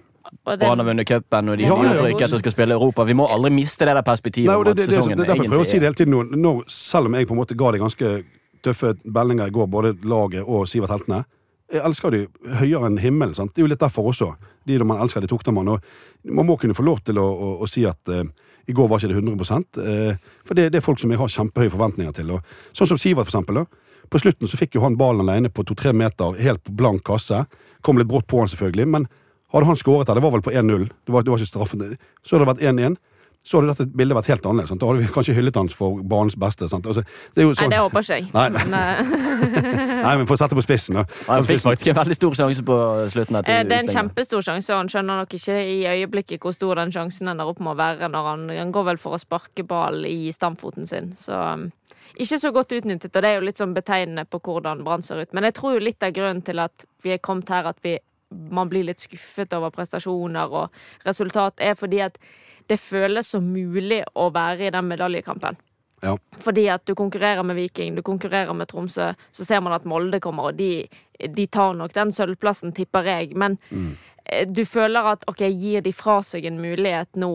Og 0.46 0.58
det- 0.58 0.66
Brann 0.66 0.78
har 0.80 0.86
vunnet 0.86 1.06
cupen, 1.06 1.48
og 1.48 1.58
de 1.58 1.62
Ja, 1.64 1.76
ja, 1.82 2.06
ja. 2.08 2.26
å 2.26 2.38
skal 2.38 2.52
spille 2.52 2.72
Europa. 2.74 3.04
Vi 3.04 3.12
må 3.14 3.28
aldri 3.30 3.50
miste 3.52 3.86
det 3.86 3.94
der 3.94 4.02
perspektivet 4.02 4.46
Nei, 4.50 4.64
det, 4.64 4.76
det, 4.76 4.86
det, 4.88 4.96
det, 4.96 5.16
det 5.16 5.24
er 5.24 5.28
derfor 5.28 5.42
jeg 5.44 5.50
prøver 5.50 5.64
å 5.64 5.66
si 5.66 5.78
det 5.78 5.86
hele 5.86 5.94
tiden 5.94 6.10
nå, 6.10 6.36
når, 6.36 6.64
selv 6.66 7.06
om 7.06 7.14
jeg 7.14 7.26
på 7.28 7.30
en 7.32 7.38
måte 7.38 7.56
ga 7.56 7.70
de 7.70 7.78
ganske 7.78 8.24
tøffe 8.64 8.94
bellinger 9.04 9.46
i 9.46 9.50
går, 9.50 9.66
både 9.68 9.94
laget 10.02 10.42
og 10.48 10.66
Sivert 10.66 10.90
Heltene. 10.90 11.24
Jeg 11.72 11.80
elsker 11.80 12.12
de 12.12 12.26
høyere 12.60 12.90
enn 12.90 12.98
himmelen. 13.00 13.34
sant? 13.34 13.54
Det 13.54 13.62
er 13.62 13.64
jo 13.64 13.72
litt 13.72 13.80
derfor 13.80 14.10
også. 14.10 14.34
De 14.68 14.78
man 14.84 15.00
elsker, 15.00 15.20
de 15.20 15.30
tukter 15.30 15.52
man. 15.52 15.68
Og 15.68 15.80
man 16.24 16.46
må 16.46 16.58
kunne 16.60 16.76
få 16.76 16.84
lov 16.84 17.00
til 17.04 17.18
å, 17.18 17.24
å, 17.24 17.48
å 17.64 17.68
si 17.70 17.86
at 17.88 18.12
eh, 18.12 18.24
i 18.66 18.72
går 18.72 18.88
var 18.88 19.00
ikke 19.00 19.12
det 19.12 19.20
100 19.20 19.80
eh, 19.84 20.20
For 20.44 20.56
det, 20.56 20.70
det 20.72 20.80
er 20.80 20.84
folk 20.84 21.00
som 21.00 21.10
jeg 21.12 21.20
har 21.20 21.32
kjempehøye 21.32 21.72
forventninger 21.72 22.12
til. 22.16 22.34
Og, 22.36 22.54
sånn 22.76 22.92
som 22.92 23.00
Sivert, 23.00 23.28
for 23.28 23.32
eksempel. 23.32 23.62
Da. 23.62 24.04
På 24.12 24.20
slutten 24.20 24.48
så 24.48 24.60
fikk 24.60 24.76
jo 24.76 24.84
han 24.84 24.98
ballen 25.00 25.24
alene 25.24 25.50
på 25.52 25.64
to-tre 25.64 25.92
meter, 25.96 26.36
helt 26.40 26.62
på 26.64 26.76
blank 26.76 27.04
kasse. 27.06 27.44
Kom 27.84 28.00
litt 28.00 28.08
brått 28.08 28.28
på 28.28 28.40
han, 28.40 28.50
selvfølgelig. 28.52 28.88
Men 28.96 29.08
hadde 29.54 29.68
han 29.70 29.80
skåret 29.80 30.08
der, 30.08 30.18
det 30.18 30.24
var 30.24 30.34
vel 30.34 30.44
på 30.44 30.52
1-0, 30.52 30.86
det, 30.88 31.04
det 31.06 31.14
var 31.14 31.38
ikke 31.38 31.46
straffen, 31.46 31.84
så 32.24 32.34
hadde 32.34 32.44
det 32.44 32.50
vært 32.52 32.64
1-1. 32.74 32.96
Så 33.44 33.60
hadde 33.60 33.74
dette 33.74 33.84
bildet 33.92 34.16
vært 34.16 34.30
helt 34.32 34.46
annerledes. 34.48 34.70
Sant? 34.72 34.80
Da 34.80 34.88
hadde 34.88 35.02
vi 35.02 35.08
kanskje 35.12 35.34
hyllet 35.36 35.56
hans 35.60 35.74
for 35.76 35.98
banens 36.00 36.36
beste. 36.40 36.64
Sant? 36.70 36.86
Altså, 36.88 37.02
det 37.34 37.42
er 37.42 37.44
jo 37.44 37.50
Nei, 37.52 37.58
sånn, 37.58 37.74
det 37.74 37.80
håper 37.82 38.06
ikke 38.06 38.16
jeg. 38.16 38.28
Nei. 38.32 38.44
Men, 38.54 38.76
eh, 38.78 39.10
Nei, 40.06 40.14
men 40.16 40.24
for 40.30 40.36
å 40.36 40.40
sette 40.40 40.56
på 40.56 40.64
spissen, 40.64 40.96
da. 40.96 41.04
Han 41.28 41.44
fikk 41.44 41.60
faktisk 41.60 41.90
en 41.92 41.98
veldig 41.98 42.16
stor 42.16 42.38
sjanse 42.38 42.64
på 42.64 42.78
slutten. 43.12 43.36
eh, 43.42 43.60
det 43.68 43.76
er 43.76 43.82
en 43.82 43.90
kjempestor 43.92 44.46
sjanse, 44.46 44.72
og 44.72 44.80
han 44.80 44.88
skjønner 44.94 45.20
nok 45.20 45.36
ikke 45.36 45.58
i 45.60 45.76
øyeblikket 45.92 46.40
hvor 46.40 46.56
stor 46.56 46.80
den 46.80 46.94
sjansen 46.94 47.28
ender 47.34 47.50
opp 47.52 47.60
med 47.60 47.74
å 47.74 47.78
være 47.82 48.08
når 48.14 48.30
han, 48.30 48.46
han 48.62 48.72
går 48.72 48.86
vel 48.88 49.00
for 49.02 49.18
å 49.18 49.20
sparke 49.20 49.66
ball 49.68 50.08
i 50.08 50.32
stamfoten 50.32 50.88
sin. 50.88 51.12
Så 51.20 51.36
um, 51.36 51.66
ikke 52.16 52.38
så 52.40 52.52
godt 52.54 52.72
utnyttet, 52.72 53.12
og 53.12 53.26
det 53.26 53.28
er 53.28 53.36
jo 53.40 53.44
litt 53.44 53.60
sånn 53.60 53.74
betegnende 53.76 54.24
på 54.24 54.40
hvordan 54.40 54.84
Brann 54.86 55.04
ser 55.04 55.20
ut. 55.20 55.36
Men 55.36 55.50
jeg 55.50 55.58
tror 55.60 55.76
jo 55.76 55.84
litt 55.84 56.04
av 56.06 56.16
grunnen 56.16 56.40
til 56.46 56.64
at 56.64 56.86
vi 57.04 57.12
er 57.12 57.20
kommet 57.20 57.52
her, 57.52 57.68
at 57.68 57.84
vi, 57.84 57.98
man 58.32 58.72
blir 58.72 58.88
litt 58.88 59.04
skuffet 59.04 59.52
over 59.52 59.74
prestasjoner 59.74 60.56
og 60.62 60.80
resultat, 61.04 61.60
er 61.60 61.76
fordi 61.76 62.00
at 62.08 62.16
det 62.70 62.80
føles 62.80 63.28
som 63.34 63.46
mulig 63.52 64.02
å 64.16 64.30
være 64.34 64.68
i 64.68 64.74
den 64.74 64.88
medaljekampen. 64.88 65.58
Ja. 66.04 66.16
Fordi 66.40 66.66
at 66.68 66.84
du 66.84 66.94
konkurrerer 66.98 67.44
med 67.46 67.56
Viking, 67.56 67.94
du 67.96 68.02
konkurrerer 68.04 68.52
med 68.56 68.68
Tromsø, 68.68 69.12
så 69.30 69.46
ser 69.46 69.62
man 69.64 69.76
at 69.76 69.86
Molde 69.88 70.20
kommer, 70.20 70.50
og 70.50 70.58
de, 70.58 70.84
de 71.36 71.46
tar 71.46 71.76
nok 71.78 71.94
den 71.96 72.12
sølvplassen, 72.12 72.74
tipper 72.76 73.08
jeg. 73.08 73.32
Men 73.40 73.56
mm. 73.70 73.90
du 74.52 74.64
føler 74.68 75.14
at 75.14 75.24
ok, 75.30 75.46
gir 75.48 75.84
de 75.84 75.94
fra 75.96 76.20
seg 76.24 76.48
en 76.50 76.60
mulighet 76.60 77.16
nå 77.20 77.32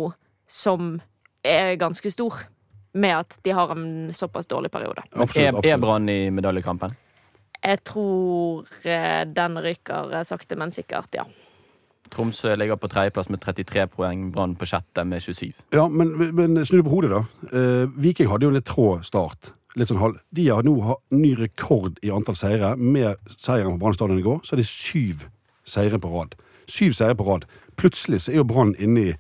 som 0.50 0.98
er 1.46 1.76
ganske 1.82 2.12
stor, 2.14 2.42
med 3.00 3.16
at 3.22 3.38
de 3.46 3.54
har 3.54 3.72
en 3.74 4.10
såpass 4.14 4.50
dårlig 4.50 4.72
periode. 4.74 5.06
Absolutt. 5.14 5.62
Er, 5.66 5.74
er. 5.74 5.82
Brann 5.82 6.10
i 6.10 6.22
medaljekampen? 6.34 6.96
Jeg 7.60 7.84
tror 7.86 8.68
eh, 8.88 9.26
den 9.28 9.60
ryker 9.62 10.14
eh, 10.16 10.26
sakte, 10.26 10.58
men 10.60 10.72
sikkert, 10.74 11.14
ja. 11.16 11.26
Tromsø 12.10 12.56
ligger 12.58 12.76
på 12.80 12.90
tredjeplass 12.92 13.30
med 13.30 13.40
33 13.44 13.86
poeng, 13.94 14.32
Brann 14.34 14.56
på 14.60 14.66
sjette 14.70 15.06
med 15.06 15.22
27. 15.22 15.54
Ja, 15.76 15.88
men, 15.88 16.14
men 16.36 16.60
snu 16.66 16.78
det 16.80 16.86
på 16.88 16.94
hodet, 16.98 17.12
da. 17.12 17.22
Eh, 17.54 17.86
Viking 18.02 18.30
hadde 18.32 18.48
jo 18.48 18.52
en 18.54 18.58
litt 18.60 18.68
trå 18.70 18.88
start. 19.06 19.52
Litt 19.78 19.88
sånn 19.92 20.02
halv. 20.02 20.18
De 20.34 20.48
har 20.50 20.64
nå 20.66 20.74
ha- 20.84 20.98
ny 21.14 21.36
rekord 21.38 22.00
i 22.04 22.10
antall 22.12 22.36
seire. 22.36 22.74
Med 22.76 23.18
seieren 23.38 23.76
på 23.78 23.84
Brann 23.86 23.94
stadion 23.98 24.20
i 24.20 24.26
går, 24.26 24.42
så 24.44 24.56
er 24.58 24.64
det 24.64 24.68
syv 24.70 25.26
seire 25.70 26.00
på 26.02 26.10
rad. 26.16 26.34
Syv 26.70 26.94
seire 26.98 27.16
på 27.16 27.28
rad. 27.30 27.46
Plutselig 27.80 28.24
så 28.26 28.34
er 28.34 28.42
jo 28.42 28.48
Brann 28.50 28.74
inne 28.82 29.06
i 29.12 29.16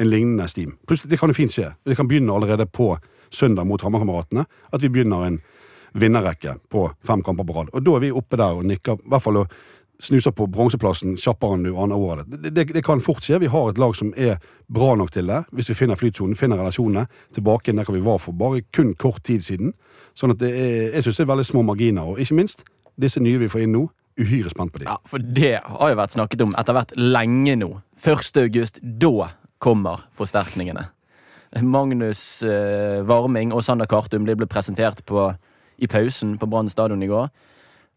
en 0.00 0.08
lignende 0.10 0.48
stim. 0.48 0.78
Plutselig, 0.88 1.10
Det 1.12 1.18
kan 1.20 1.28
jo 1.30 1.36
fint 1.36 1.52
skje. 1.52 1.74
Det 1.84 1.96
kan 1.96 2.08
begynne 2.08 2.32
allerede 2.32 2.64
på 2.66 2.94
søndag 3.30 3.66
mot 3.68 3.82
Hammerkameratene. 3.84 4.46
At 4.72 4.80
vi 4.82 4.88
begynner 4.88 5.26
en 5.28 5.40
vinnerrekke 5.94 6.56
på 6.70 6.86
fem 7.06 7.22
kamper 7.22 7.44
på 7.44 7.54
rad. 7.60 7.70
Og 7.74 7.84
da 7.84 7.96
er 7.98 8.04
vi 8.06 8.10
oppe 8.14 8.38
der 8.40 8.56
og 8.56 8.64
nikker, 8.68 8.98
i 9.04 9.08
hvert 9.10 9.22
fall 9.24 9.40
og 9.42 9.52
snuser 10.00 10.32
på 10.36 10.46
bronseplassen 10.50 11.16
kjappere 11.20 11.56
enn 11.56 11.66
du 11.68 11.70
aner 11.76 12.00
ordet. 12.00 12.26
Det, 12.30 12.52
det, 12.56 12.64
det 12.74 12.82
kan 12.86 13.02
fort 13.04 13.24
skje. 13.24 13.40
Vi 13.42 13.50
har 13.52 13.70
et 13.70 13.80
lag 13.80 13.94
som 13.96 14.12
er 14.16 14.38
bra 14.70 14.94
nok 14.98 15.12
til 15.14 15.30
det, 15.30 15.42
hvis 15.56 15.70
vi 15.72 15.78
finner 15.78 15.98
flytsonen, 16.00 16.38
finner 16.38 16.60
relasjonene 16.60 17.06
tilbake 17.36 17.74
der 17.76 17.92
vi 17.92 18.02
var 18.04 18.20
for 18.22 18.36
bare 18.36 18.62
kun 18.72 18.94
kort 18.94 19.22
tid 19.26 19.44
siden. 19.44 19.74
Sånn 20.16 20.34
at 20.34 20.42
er, 20.46 20.90
jeg 20.94 21.06
syns 21.06 21.20
det 21.20 21.26
er 21.26 21.32
veldig 21.32 21.48
små 21.48 21.64
marginer. 21.66 22.08
Og 22.08 22.20
ikke 22.22 22.38
minst 22.38 22.64
disse 23.00 23.22
nye 23.22 23.40
vi 23.40 23.50
får 23.50 23.66
inn 23.66 23.76
nå. 23.76 23.86
Uhyre 24.20 24.50
spent 24.52 24.72
på 24.72 24.82
dem. 24.82 24.88
Ja, 24.90 24.98
for 25.08 25.22
det 25.22 25.60
har 25.64 25.92
jo 25.92 25.98
vært 26.00 26.16
snakket 26.16 26.42
om 26.44 26.56
etter 26.58 26.76
hvert 26.76 26.96
lenge 26.98 27.54
nå. 27.60 27.70
1. 28.02 28.32
august, 28.42 28.80
da 28.82 29.30
kommer 29.62 30.02
forsterkningene. 30.18 30.88
Magnus 31.66 32.42
eh, 32.46 33.00
Varming 33.06 33.54
og 33.54 33.64
Sander 33.66 33.88
Kartum 33.90 34.26
ble 34.26 34.36
presentert 34.50 35.02
på, 35.08 35.30
i 35.82 35.88
pausen 35.90 36.36
på 36.38 36.48
Brann 36.50 36.70
stadion 36.70 37.02
i 37.02 37.08
går. 37.10 37.30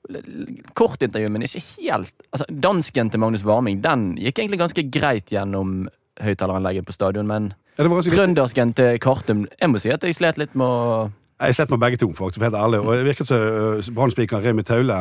L- 0.09 0.19
l- 0.19 0.61
Kort 0.75 1.01
intervju, 1.05 1.29
men 1.31 1.45
ikke 1.47 1.61
helt 1.63 2.11
altså, 2.31 2.45
Dansken 2.49 3.09
til 3.09 3.21
Magnus 3.23 3.45
Warming 3.47 3.81
den 3.83 4.13
gikk 4.19 4.39
egentlig 4.39 4.59
ganske 4.59 4.83
greit 4.91 5.31
gjennom 5.31 5.87
høyttaleranlegget 6.21 6.85
på 6.85 6.95
stadion, 6.95 7.27
men 7.27 7.53
Ja, 7.77 7.87
trøndersken 7.87 8.73
til 8.77 8.99
Kartum 9.01 9.47
Jeg 9.59 9.69
må 9.71 9.79
si 9.81 9.89
at 9.89 10.03
jeg 10.05 10.13
slet 10.13 10.37
litt 10.37 10.53
med 10.55 10.67
å 10.67 11.11
Jeg 11.41 11.55
slet 11.57 11.71
med 11.73 11.79
begge 11.81 11.97
to, 11.97 12.11
for 12.13 12.29
helt 12.29 12.55
ærlig. 12.55 12.79
Og 12.79 12.93
det 12.93 13.07
virket 13.07 13.27
som 13.27 13.37
brannspikeren 13.39 13.95
Brann-spikeren 13.95 14.43
Remi 14.45 14.63
Taule 14.63 14.99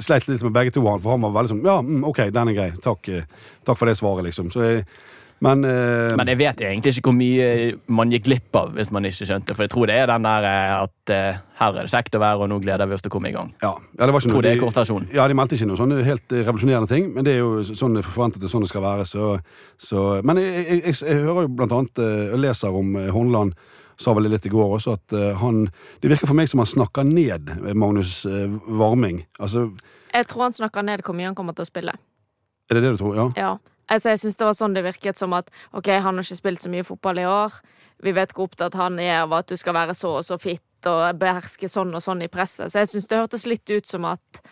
sleit 0.00 0.28
litt 0.28 0.42
med 0.44 0.54
begge 0.54 0.72
to, 0.74 0.84
han, 0.86 1.00
for 1.02 1.16
han 1.16 1.24
var 1.26 1.34
veldig 1.34 1.52
sånn 1.54 1.64
Ja, 1.66 1.80
mm, 1.82 2.04
OK, 2.08 2.20
den 2.32 2.52
er 2.52 2.56
grei. 2.56 2.68
Takk, 2.84 3.08
eh, 3.10 3.26
takk 3.66 3.80
for 3.80 3.90
det 3.90 3.96
svaret, 3.98 4.24
liksom. 4.28 4.52
Så 4.54 4.62
jeg, 4.62 4.84
men 5.40 5.64
uh, 5.64 6.14
Men 6.16 6.26
jeg 6.30 6.38
vet 6.38 6.60
egentlig 6.60 6.92
ikke 6.94 7.10
hvor 7.10 7.16
mye 7.18 7.48
man 7.92 8.12
gikk 8.14 8.24
glipp 8.28 8.56
av 8.56 8.70
hvis 8.76 8.90
man 8.94 9.04
ikke 9.04 9.26
skjønte. 9.28 9.54
For 9.56 9.66
jeg 9.66 9.72
tror 9.74 9.86
det 9.90 9.96
er 9.98 10.06
den 10.06 10.22
der 10.24 10.46
eh, 10.48 10.74
at 10.84 11.12
uh, 11.12 11.40
her 11.58 11.74
er 11.74 11.82
det 11.88 11.90
kjekt 11.92 12.14
å 12.16 12.20
være, 12.22 12.38
og 12.44 12.48
nå 12.52 12.60
gleder 12.62 12.86
vi 12.88 12.94
oss 12.96 13.02
til 13.04 13.10
å 13.10 13.14
komme 13.16 13.28
i 13.28 13.34
gang. 13.34 13.50
ja, 13.62 13.72
ja, 13.98 14.06
det 14.06 14.12
var 14.14 14.20
ikke 14.22 14.28
Jeg 14.30 14.34
tror 14.34 14.42
det 14.46 14.50
er 14.50 14.54
de- 14.54 14.62
kortversjonen. 14.64 15.08
Ja, 15.12 15.26
de 15.28 15.34
meldte 15.34 15.58
ikke 15.58 15.68
noe 15.68 15.80
sånne 15.80 15.98
helt 16.06 16.32
revolusjonerende 16.32 16.88
ting, 16.88 17.10
men 17.14 17.24
det 17.26 17.34
er 17.34 17.42
jo 17.42 17.64
sånn 17.74 17.98
forventet 18.02 18.40
det 18.40 18.50
sånn 18.52 18.64
det 18.64 18.70
skal 18.72 18.86
være. 18.86 19.04
Så, 19.10 19.34
så, 19.76 20.04
men 20.24 20.40
jeg, 20.40 20.54
jeg, 20.68 20.80
jeg, 20.86 20.96
jeg 21.10 21.20
hører 21.26 21.48
jo 21.48 21.52
blant 21.58 21.76
annet 21.80 21.98
eh, 22.06 22.32
og 22.34 22.40
leser 22.46 22.80
om 22.80 22.94
Hornland 23.12 23.52
sa 24.00 24.10
vel 24.16 24.26
litt 24.26 24.46
i 24.46 24.50
går 24.50 24.72
også 24.74 24.96
at 24.96 25.12
han 25.38 25.68
Det 26.02 26.08
virker 26.10 26.26
for 26.26 26.34
meg 26.34 26.48
som 26.50 26.58
han 26.58 26.66
snakker 26.66 27.04
ned 27.06 27.52
Magnus 27.78 28.24
Varming. 28.66 29.20
Altså, 29.38 29.68
Jeg 30.10 30.26
tror 30.26 30.48
han 30.48 30.56
snakker 30.56 30.82
ned 30.82 31.04
hvor 31.06 31.14
mye 31.14 31.28
han 31.30 31.36
kommer 31.38 31.54
til 31.54 31.62
å 31.62 31.70
spille. 31.70 31.92
er 31.94 32.74
det 32.74 32.82
det 32.82 32.90
du 32.96 32.98
tror? 32.98 33.14
Ja. 33.14 33.28
Ja. 33.38 33.52
Altså, 33.88 34.14
jeg 34.14 34.22
synes 34.22 34.36
det 34.40 34.46
var 34.46 34.56
sånn 34.58 34.76
det 34.76 34.84
virket 34.86 35.20
som 35.20 35.34
at 35.36 35.50
OK, 35.76 35.90
han 35.92 36.16
har 36.16 36.24
ikke 36.24 36.40
spilt 36.40 36.62
så 36.62 36.72
mye 36.72 36.86
fotball 36.86 37.20
i 37.20 37.26
år. 37.28 37.56
Vi 38.04 38.14
vet 38.16 38.32
hvor 38.34 38.48
opptatt 38.48 38.76
han 38.78 38.98
er 39.02 39.22
av 39.22 39.34
at 39.36 39.50
du 39.50 39.56
skal 39.60 39.76
være 39.76 39.96
så 39.96 40.16
og 40.18 40.26
så 40.26 40.38
fit 40.40 40.88
og 40.88 41.18
beherske 41.20 41.68
sånn 41.70 41.94
og 41.96 42.02
sånn 42.04 42.24
i 42.24 42.30
presset. 42.32 42.72
Så 42.72 42.82
jeg 42.82 42.92
synes 42.92 43.08
det 43.10 43.20
hørtes 43.22 43.46
litt 43.48 43.70
ut 43.70 43.88
som 43.88 44.06
at 44.08 44.42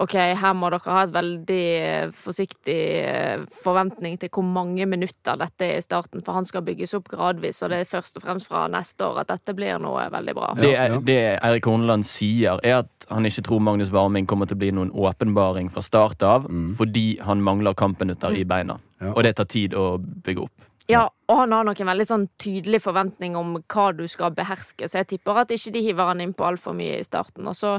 OK, 0.00 0.14
her 0.16 0.54
må 0.56 0.70
dere 0.72 0.94
ha 0.94 1.02
et 1.04 1.10
veldig 1.12 1.58
eh, 1.84 2.12
forsiktig 2.16 2.76
eh, 3.04 3.42
forventning 3.52 4.14
til 4.22 4.30
hvor 4.32 4.46
mange 4.48 4.86
minutter 4.88 5.36
dette 5.42 5.66
er 5.66 5.76
i 5.76 5.84
starten, 5.84 6.22
for 6.24 6.38
han 6.38 6.46
skal 6.48 6.64
bygges 6.64 6.94
opp 6.96 7.10
gradvis, 7.12 7.60
og 7.66 7.68
det 7.74 7.82
er 7.82 7.90
først 7.90 8.16
og 8.16 8.24
fremst 8.24 8.48
fra 8.48 8.62
neste 8.72 9.04
år 9.04 9.20
at 9.24 9.32
dette 9.34 9.52
blir 9.58 9.76
noe 9.82 10.06
veldig 10.14 10.34
bra. 10.38 10.48
Det, 10.56 10.72
er- 10.72 10.96
det 11.04 11.18
Eirik 11.44 11.68
Horneland 11.68 12.08
sier, 12.08 12.56
er 12.64 12.78
at 12.80 13.06
han 13.10 13.28
ikke 13.28 13.44
tror 13.50 13.60
Magnus 13.66 13.92
Warming 13.92 14.24
kommer 14.30 14.48
til 14.48 14.56
å 14.56 14.62
bli 14.62 14.72
noen 14.72 14.90
åpenbaring 14.94 15.68
fra 15.74 15.84
start 15.84 16.24
av, 16.24 16.48
fordi 16.78 17.18
han 17.26 17.44
mangler 17.44 17.76
kampminutter 17.76 18.32
i 18.40 18.46
beina. 18.48 18.78
Ja. 19.00 19.12
Og 19.16 19.22
det 19.28 19.36
tar 19.36 19.48
tid 19.52 19.76
å 19.76 19.98
bygge 20.00 20.46
opp. 20.48 20.66
Ja, 20.90 21.04
og 21.30 21.36
han 21.36 21.52
har 21.54 21.64
nok 21.68 21.80
en 21.80 21.90
veldig 21.92 22.06
sånn 22.08 22.26
tydelig 22.40 22.82
forventning 22.82 23.36
om 23.38 23.54
hva 23.70 23.86
du 23.96 24.06
skal 24.10 24.34
beherske, 24.34 24.88
så 24.90 25.00
jeg 25.00 25.10
tipper 25.14 25.42
at 25.44 25.54
ikke 25.54 25.72
de 25.76 25.84
hiver 25.86 26.10
han 26.10 26.20
inn 26.24 26.34
på 26.34 26.46
altfor 26.48 26.74
mye 26.76 26.98
i 26.98 27.06
starten. 27.06 27.46
Og 27.46 27.56
så 27.58 27.76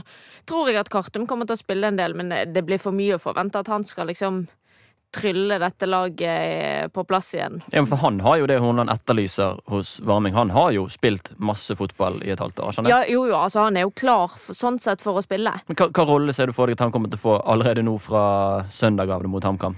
tror 0.50 0.71
jeg 0.71 0.80
at 0.82 0.89
Kartum 0.93 1.28
kommer 1.28 1.50
til 1.50 1.58
å 1.58 1.63
spille 1.63 1.91
en 1.91 2.00
del, 2.00 2.15
men 2.15 2.30
det- 2.30 2.65
blir 2.65 2.80
for 2.80 2.91
mye 2.91 3.15
å 3.17 3.21
forvente 3.21 3.60
at 3.60 3.67
han 3.67 3.84
skal 3.84 4.08
liksom 4.08 4.47
trylle 5.12 5.60
dette 5.60 5.86
laget 5.86 6.93
på 6.93 7.04
plass 7.04 7.34
igjen. 7.36 7.62
Ja, 7.71 7.82
men 7.82 7.89
for 7.91 7.97
han 7.97 8.19
har 8.24 8.38
jo 8.38 8.47
det 8.47 8.60
Hornland 8.63 8.89
etterlyser 8.93 9.60
hos 9.67 10.00
Varming. 10.00 10.34
Han 10.34 10.54
har 10.56 10.71
jo 10.71 10.88
spilt 10.88 11.34
masse 11.38 11.76
fotball 11.76 12.21
i 12.24 12.32
et 12.32 12.39
halvt 12.39 12.63
år. 12.63 12.71
skjønner? 12.71 12.89
Ja, 12.89 13.04
jo, 13.10 13.26
jo, 13.28 13.36
altså 13.36 13.65
han 13.65 13.78
er 13.78 13.82
jo 13.82 13.91
klar 13.91 14.30
for, 14.30 14.54
sånn 14.54 14.80
sett 14.80 15.02
for 15.02 15.19
å 15.19 15.24
spille. 15.26 15.52
Men 15.67 15.76
hva, 15.76 15.89
hva 15.91 16.08
rolle 16.08 16.34
ser 16.34 16.47
du 16.47 16.54
for 16.54 16.67
deg 16.67 16.80
at 16.80 16.86
han 16.88 16.91
kommer 16.95 17.12
til 17.12 17.19
å 17.19 17.26
få 17.28 17.38
allerede 17.43 17.84
nå 17.84 17.97
fra 18.00 18.63
søndag 18.71 19.12
av 19.12 19.21
det 19.21 19.30
mot 19.30 19.43
HamKam? 19.43 19.76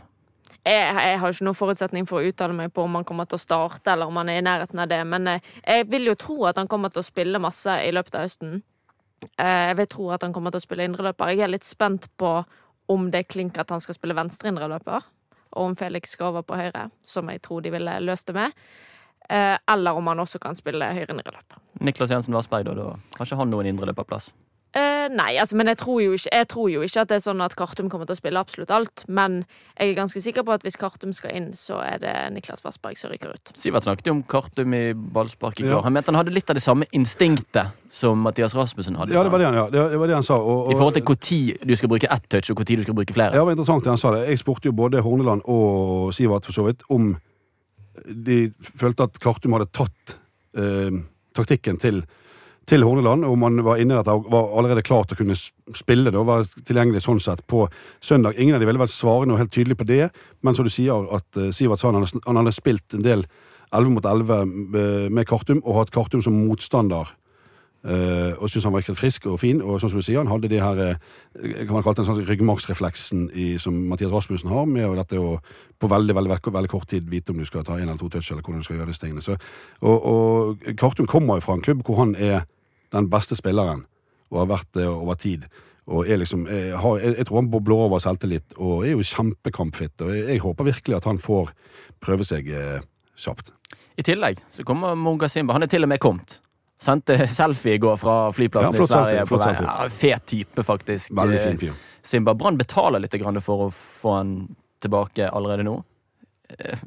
Jeg, 0.63 0.95
jeg 0.95 1.19
har 1.19 1.33
ikke 1.33 1.43
noen 1.49 1.57
forutsetning 1.59 2.05
for 2.07 2.21
å 2.21 2.29
uttale 2.31 2.55
meg 2.55 2.71
på 2.71 2.85
om 2.85 2.93
han 2.95 3.03
kommer 3.07 3.27
til 3.27 3.35
å 3.35 3.41
starte, 3.43 3.91
eller 3.91 4.07
om 4.07 4.15
han 4.21 4.29
er 4.31 4.37
i 4.39 4.45
nærheten 4.45 4.79
av 4.79 4.87
det, 4.87 5.01
men 5.07 5.27
eh, 5.27 5.49
jeg 5.67 5.89
vil 5.91 6.07
jo 6.07 6.15
tro 6.15 6.37
at 6.47 6.59
han 6.61 6.69
kommer 6.71 6.93
til 6.93 7.01
å 7.03 7.07
spille 7.07 7.41
masse 7.43 7.73
i 7.83 7.91
løpet 7.91 8.15
av 8.15 8.23
høsten. 8.23 8.61
Eh, 9.37 9.65
Jeg 9.71 9.75
vil 9.81 9.89
tro 9.91 10.07
at 10.15 10.23
han 10.23 10.31
kommer 10.35 10.55
til 10.55 10.61
å 10.61 10.65
spille 10.67 10.85
indreløper. 10.87 11.33
Jeg 11.33 11.43
er 11.43 11.51
litt 11.51 11.67
spent 11.67 12.07
på 12.19 12.31
om 12.91 13.09
det 13.11 13.25
klinker 13.27 13.63
at 13.63 13.69
han 13.75 13.83
skal 13.83 13.95
spille 13.97 14.15
venstre 14.15 14.51
indreløper, 14.53 15.03
og 15.53 15.67
om 15.67 15.75
Felix 15.75 16.15
skal 16.15 16.31
over 16.31 16.47
på 16.47 16.55
høyre, 16.59 16.87
som 17.03 17.27
jeg 17.29 17.43
tror 17.43 17.61
de 17.63 17.71
ville 17.75 17.99
løst 18.03 18.31
det 18.31 18.35
med. 18.39 18.55
Eh, 19.29 19.57
eller 19.71 19.99
om 19.99 20.07
han 20.11 20.19
også 20.23 20.39
kan 20.43 20.55
spille 20.55 20.89
høyre 20.95 21.11
indreløper. 21.11 21.59
Niklas 21.83 22.11
Jensen 22.11 22.35
Vassberg, 22.35 22.65
da, 22.67 22.73
da 22.79 23.19
har 23.19 23.27
ikke 23.27 23.39
han 23.39 23.51
noen 23.51 23.67
indreløperplass? 23.71 24.31
Eh, 24.73 25.05
nei, 25.13 25.35
altså, 25.37 25.53
men 25.59 25.69
jeg 25.69 25.77
tror, 25.77 25.99
jo 26.01 26.15
ikke, 26.17 26.31
jeg 26.33 26.47
tror 26.49 26.69
jo 26.73 26.81
ikke 26.81 27.01
at 27.03 27.09
det 27.11 27.17
er 27.19 27.23
sånn 27.27 27.41
at 27.45 27.53
Kartum 27.57 27.91
kommer 27.93 28.07
til 28.09 28.15
å 28.15 28.17
spille 28.17 28.41
absolutt 28.41 28.71
alt. 28.73 29.03
Men 29.05 29.43
jeg 29.77 29.91
er 29.91 29.97
ganske 29.99 30.21
sikker 30.23 30.45
på 30.47 30.55
at 30.55 30.65
hvis 30.65 30.79
Kartum 30.81 31.13
skal 31.13 31.35
inn, 31.37 31.51
så 31.57 31.77
er 31.83 31.99
det 32.01 32.13
Niklas 32.33 32.65
Vassberg 32.65 32.97
som 32.97 33.13
ryker 33.13 33.35
ut. 33.35 33.51
Sivert 33.59 33.85
snakket 33.85 34.09
jo 34.09 34.15
om 34.17 34.23
Kartum 34.25 34.73
i 34.73 34.81
ballspark 34.93 35.61
i 35.61 35.67
går. 35.67 35.75
Ja. 35.75 35.83
Han 35.85 35.93
mente 35.93 36.09
han 36.09 36.17
hadde 36.17 36.33
litt 36.33 36.49
av 36.49 36.57
det 36.57 36.65
samme 36.65 36.87
instinktet 36.97 37.75
som 37.93 38.23
Mathias 38.25 38.55
Rasmussen 38.57 38.97
hadde. 38.97 39.13
Ja, 39.13 39.21
det 39.21 39.33
var 39.33 39.43
det 39.43 39.51
han, 39.51 39.59
ja. 39.61 39.67
det, 39.69 39.85
det 39.93 40.01
var 40.01 40.09
det 40.09 40.17
han 40.17 40.25
sa. 40.25 40.39
Og, 40.41 40.65
og, 40.65 40.73
I 40.73 40.79
forhold 40.79 41.21
til 41.21 41.53
når 41.61 41.69
du 41.69 41.75
skal 41.77 41.93
bruke 41.93 42.09
ett 42.17 42.25
touch, 42.33 42.49
og 42.49 42.63
når 42.63 42.81
du 42.81 42.87
skal 42.87 42.97
bruke 42.97 43.13
flere. 43.13 43.29
Ja, 43.35 43.43
det 43.43 43.45
var 43.51 43.57
interessant 43.59 43.85
det 43.85 43.93
han 43.93 44.01
sa 44.01 44.15
det. 44.17 44.25
Jeg 44.31 44.41
spurte 44.41 44.71
jo 44.71 44.75
både 44.77 45.05
Horneland 45.05 45.45
og 45.45 46.09
Sivert 46.17 46.49
for 46.49 46.57
så 46.57 46.65
vidt 46.65 46.81
om 46.89 47.13
de 48.09 48.47
følte 48.57 49.05
at 49.05 49.21
Kartum 49.21 49.53
hadde 49.53 49.69
tatt 49.69 50.17
eh, 50.57 51.03
taktikken 51.37 51.77
til, 51.81 52.01
til 52.69 52.83
Horneland, 52.85 53.25
og 53.27 53.37
man 53.37 53.57
var 53.65 53.79
inne 53.81 53.95
i 53.95 53.97
dette 53.99 54.13
og 54.15 54.29
var 54.31 54.53
allerede 54.57 54.83
klar 54.85 55.03
til 55.03 55.17
å 55.17 55.21
kunne 55.23 55.35
spille 55.75 56.11
det 56.11 56.19
og 56.19 56.27
var 56.29 56.45
tilgjengelig 56.65 57.01
sånn 57.03 57.19
sett 57.23 57.41
på 57.47 57.65
søndag. 58.03 58.37
Ingen 58.39 58.55
av 58.55 58.63
de 58.63 58.69
ville 58.69 58.79
vel 58.79 58.91
svare 58.91 59.27
noe 59.27 59.41
helt 59.41 59.51
tydelig 59.51 59.77
på 59.81 59.87
det, 59.89 60.09
men 60.41 60.55
som 60.55 60.67
du 60.67 60.71
sier 60.71 61.09
at 61.15 61.39
eh, 61.39 61.51
Sivert 61.55 61.81
sa 61.81 61.91
han 61.91 61.99
han 62.03 62.39
hadde 62.39 62.55
spilt 62.55 62.95
en 62.95 63.03
del 63.03 63.25
11 63.73 63.91
mot 63.95 64.05
11 64.05 64.45
med- 64.45 65.11
med 65.11 65.27
Kartum, 65.27 65.61
og 65.65 65.81
hatt 65.81 65.91
Kartum 65.91 66.21
som 66.23 66.35
motstander. 66.47 67.09
Eh, 67.83 68.31
og 68.39 68.47
syntes 68.47 68.63
han 68.63 68.77
ikke 68.79 68.95
frisk 68.95 69.25
og 69.27 69.41
fin. 69.41 69.59
Og 69.61 69.81
sånn 69.81 69.91
som 69.91 69.99
du 69.99 70.05
sier, 70.05 70.21
han 70.21 70.31
hadde 70.31 70.51
de 70.51 70.61
her 70.63 70.79
eh, 70.79 71.65
kan 71.67 71.75
man 71.75 71.83
kalle 71.83 71.97
det 71.97 72.05
en 72.05 72.09
sånn 72.13 72.27
ryggmargsrefleksen 72.29 73.25
som 73.59 73.81
Mathias 73.89 74.13
Rasmussen 74.13 74.51
har, 74.53 74.69
med 74.69 74.95
dette 75.01 75.19
å 75.19 75.35
på 75.83 75.89
veldig, 75.91 76.15
veldig, 76.15 76.37
veldig, 76.47 76.71
kort 76.71 76.87
tid 76.87 77.09
vite 77.11 77.33
om 77.33 77.41
du 77.41 77.47
skal 77.47 77.65
ta 77.67 77.75
en 77.75 77.89
eller 77.89 77.99
to 77.99 78.07
touch, 78.07 78.29
eller 78.31 78.45
hvordan 78.45 78.63
du 78.63 78.67
skal 78.67 78.77
gjøre 78.77 78.93
disse 78.93 79.03
tingene. 79.03 79.23
Så, 79.25 79.35
og, 79.83 80.05
og 80.07 80.63
Kartum 80.79 81.09
kommer 81.11 81.41
jo 81.41 81.43
fra 81.43 81.57
en 81.57 81.65
klubb 81.65 81.83
hvor 81.83 81.99
han 81.99 82.15
er 82.15 82.45
den 82.95 83.09
beste 83.11 83.35
spilleren, 83.35 83.83
og 84.31 84.45
har 84.45 84.51
vært 84.53 84.69
det 84.79 84.87
over 84.87 85.19
tid. 85.19 85.49
Og 85.91 86.07
er 86.07 86.21
liksom, 86.21 86.45
jeg, 86.47 86.77
har, 86.79 87.01
jeg, 87.01 87.17
jeg 87.19 87.27
tror 87.27 87.41
han 87.41 87.51
bobler 87.51 87.83
over 87.89 87.99
selvtillit, 87.99 88.55
og 88.55 88.85
er 88.87 88.93
jo 88.93 89.03
kjempekampfitt. 89.03 90.05
Og 90.05 90.13
jeg, 90.15 90.23
jeg 90.29 90.43
håper 90.45 90.69
virkelig 90.69 90.97
at 91.01 91.09
han 91.09 91.19
får 91.19 91.51
prøve 92.03 92.27
seg 92.27 92.47
eh, 92.47 92.79
kjapt. 93.19 93.51
I 93.99 94.07
tillegg 94.07 94.39
så 94.49 94.63
kommer 94.63 94.95
Munga 94.95 95.27
Simba. 95.27 95.57
Han 95.57 95.67
er 95.67 95.71
til 95.71 95.83
og 95.83 95.91
med 95.91 95.99
kommet. 96.01 96.39
Sendte 96.83 97.15
selfie 97.31 97.77
i 97.77 97.81
går 97.81 97.95
fra 98.01 98.15
flyplassen 98.35 98.73
Ja, 98.73 98.77
flott 98.81 98.89
i 98.89 98.93
Sverige. 98.93 99.19
selfie, 99.23 99.27
flott 99.29 99.43
selfie. 99.47 99.67
Ja, 99.69 99.89
fet 99.89 100.25
type, 100.27 100.63
faktisk. 100.67 101.13
Veldig 101.15 101.39
Eh, 101.39 101.47
fin 101.47 101.57
fyr. 101.61 101.73
Simba 102.03 102.33
Brann 102.35 102.57
betaler 102.59 102.99
litt 102.99 103.15
for 103.43 103.69
å 103.69 103.71
få 103.71 104.17
han 104.17 104.33
tilbake 104.83 105.29
allerede 105.31 105.63
nå. 105.63 105.83
Eh, 106.59 106.77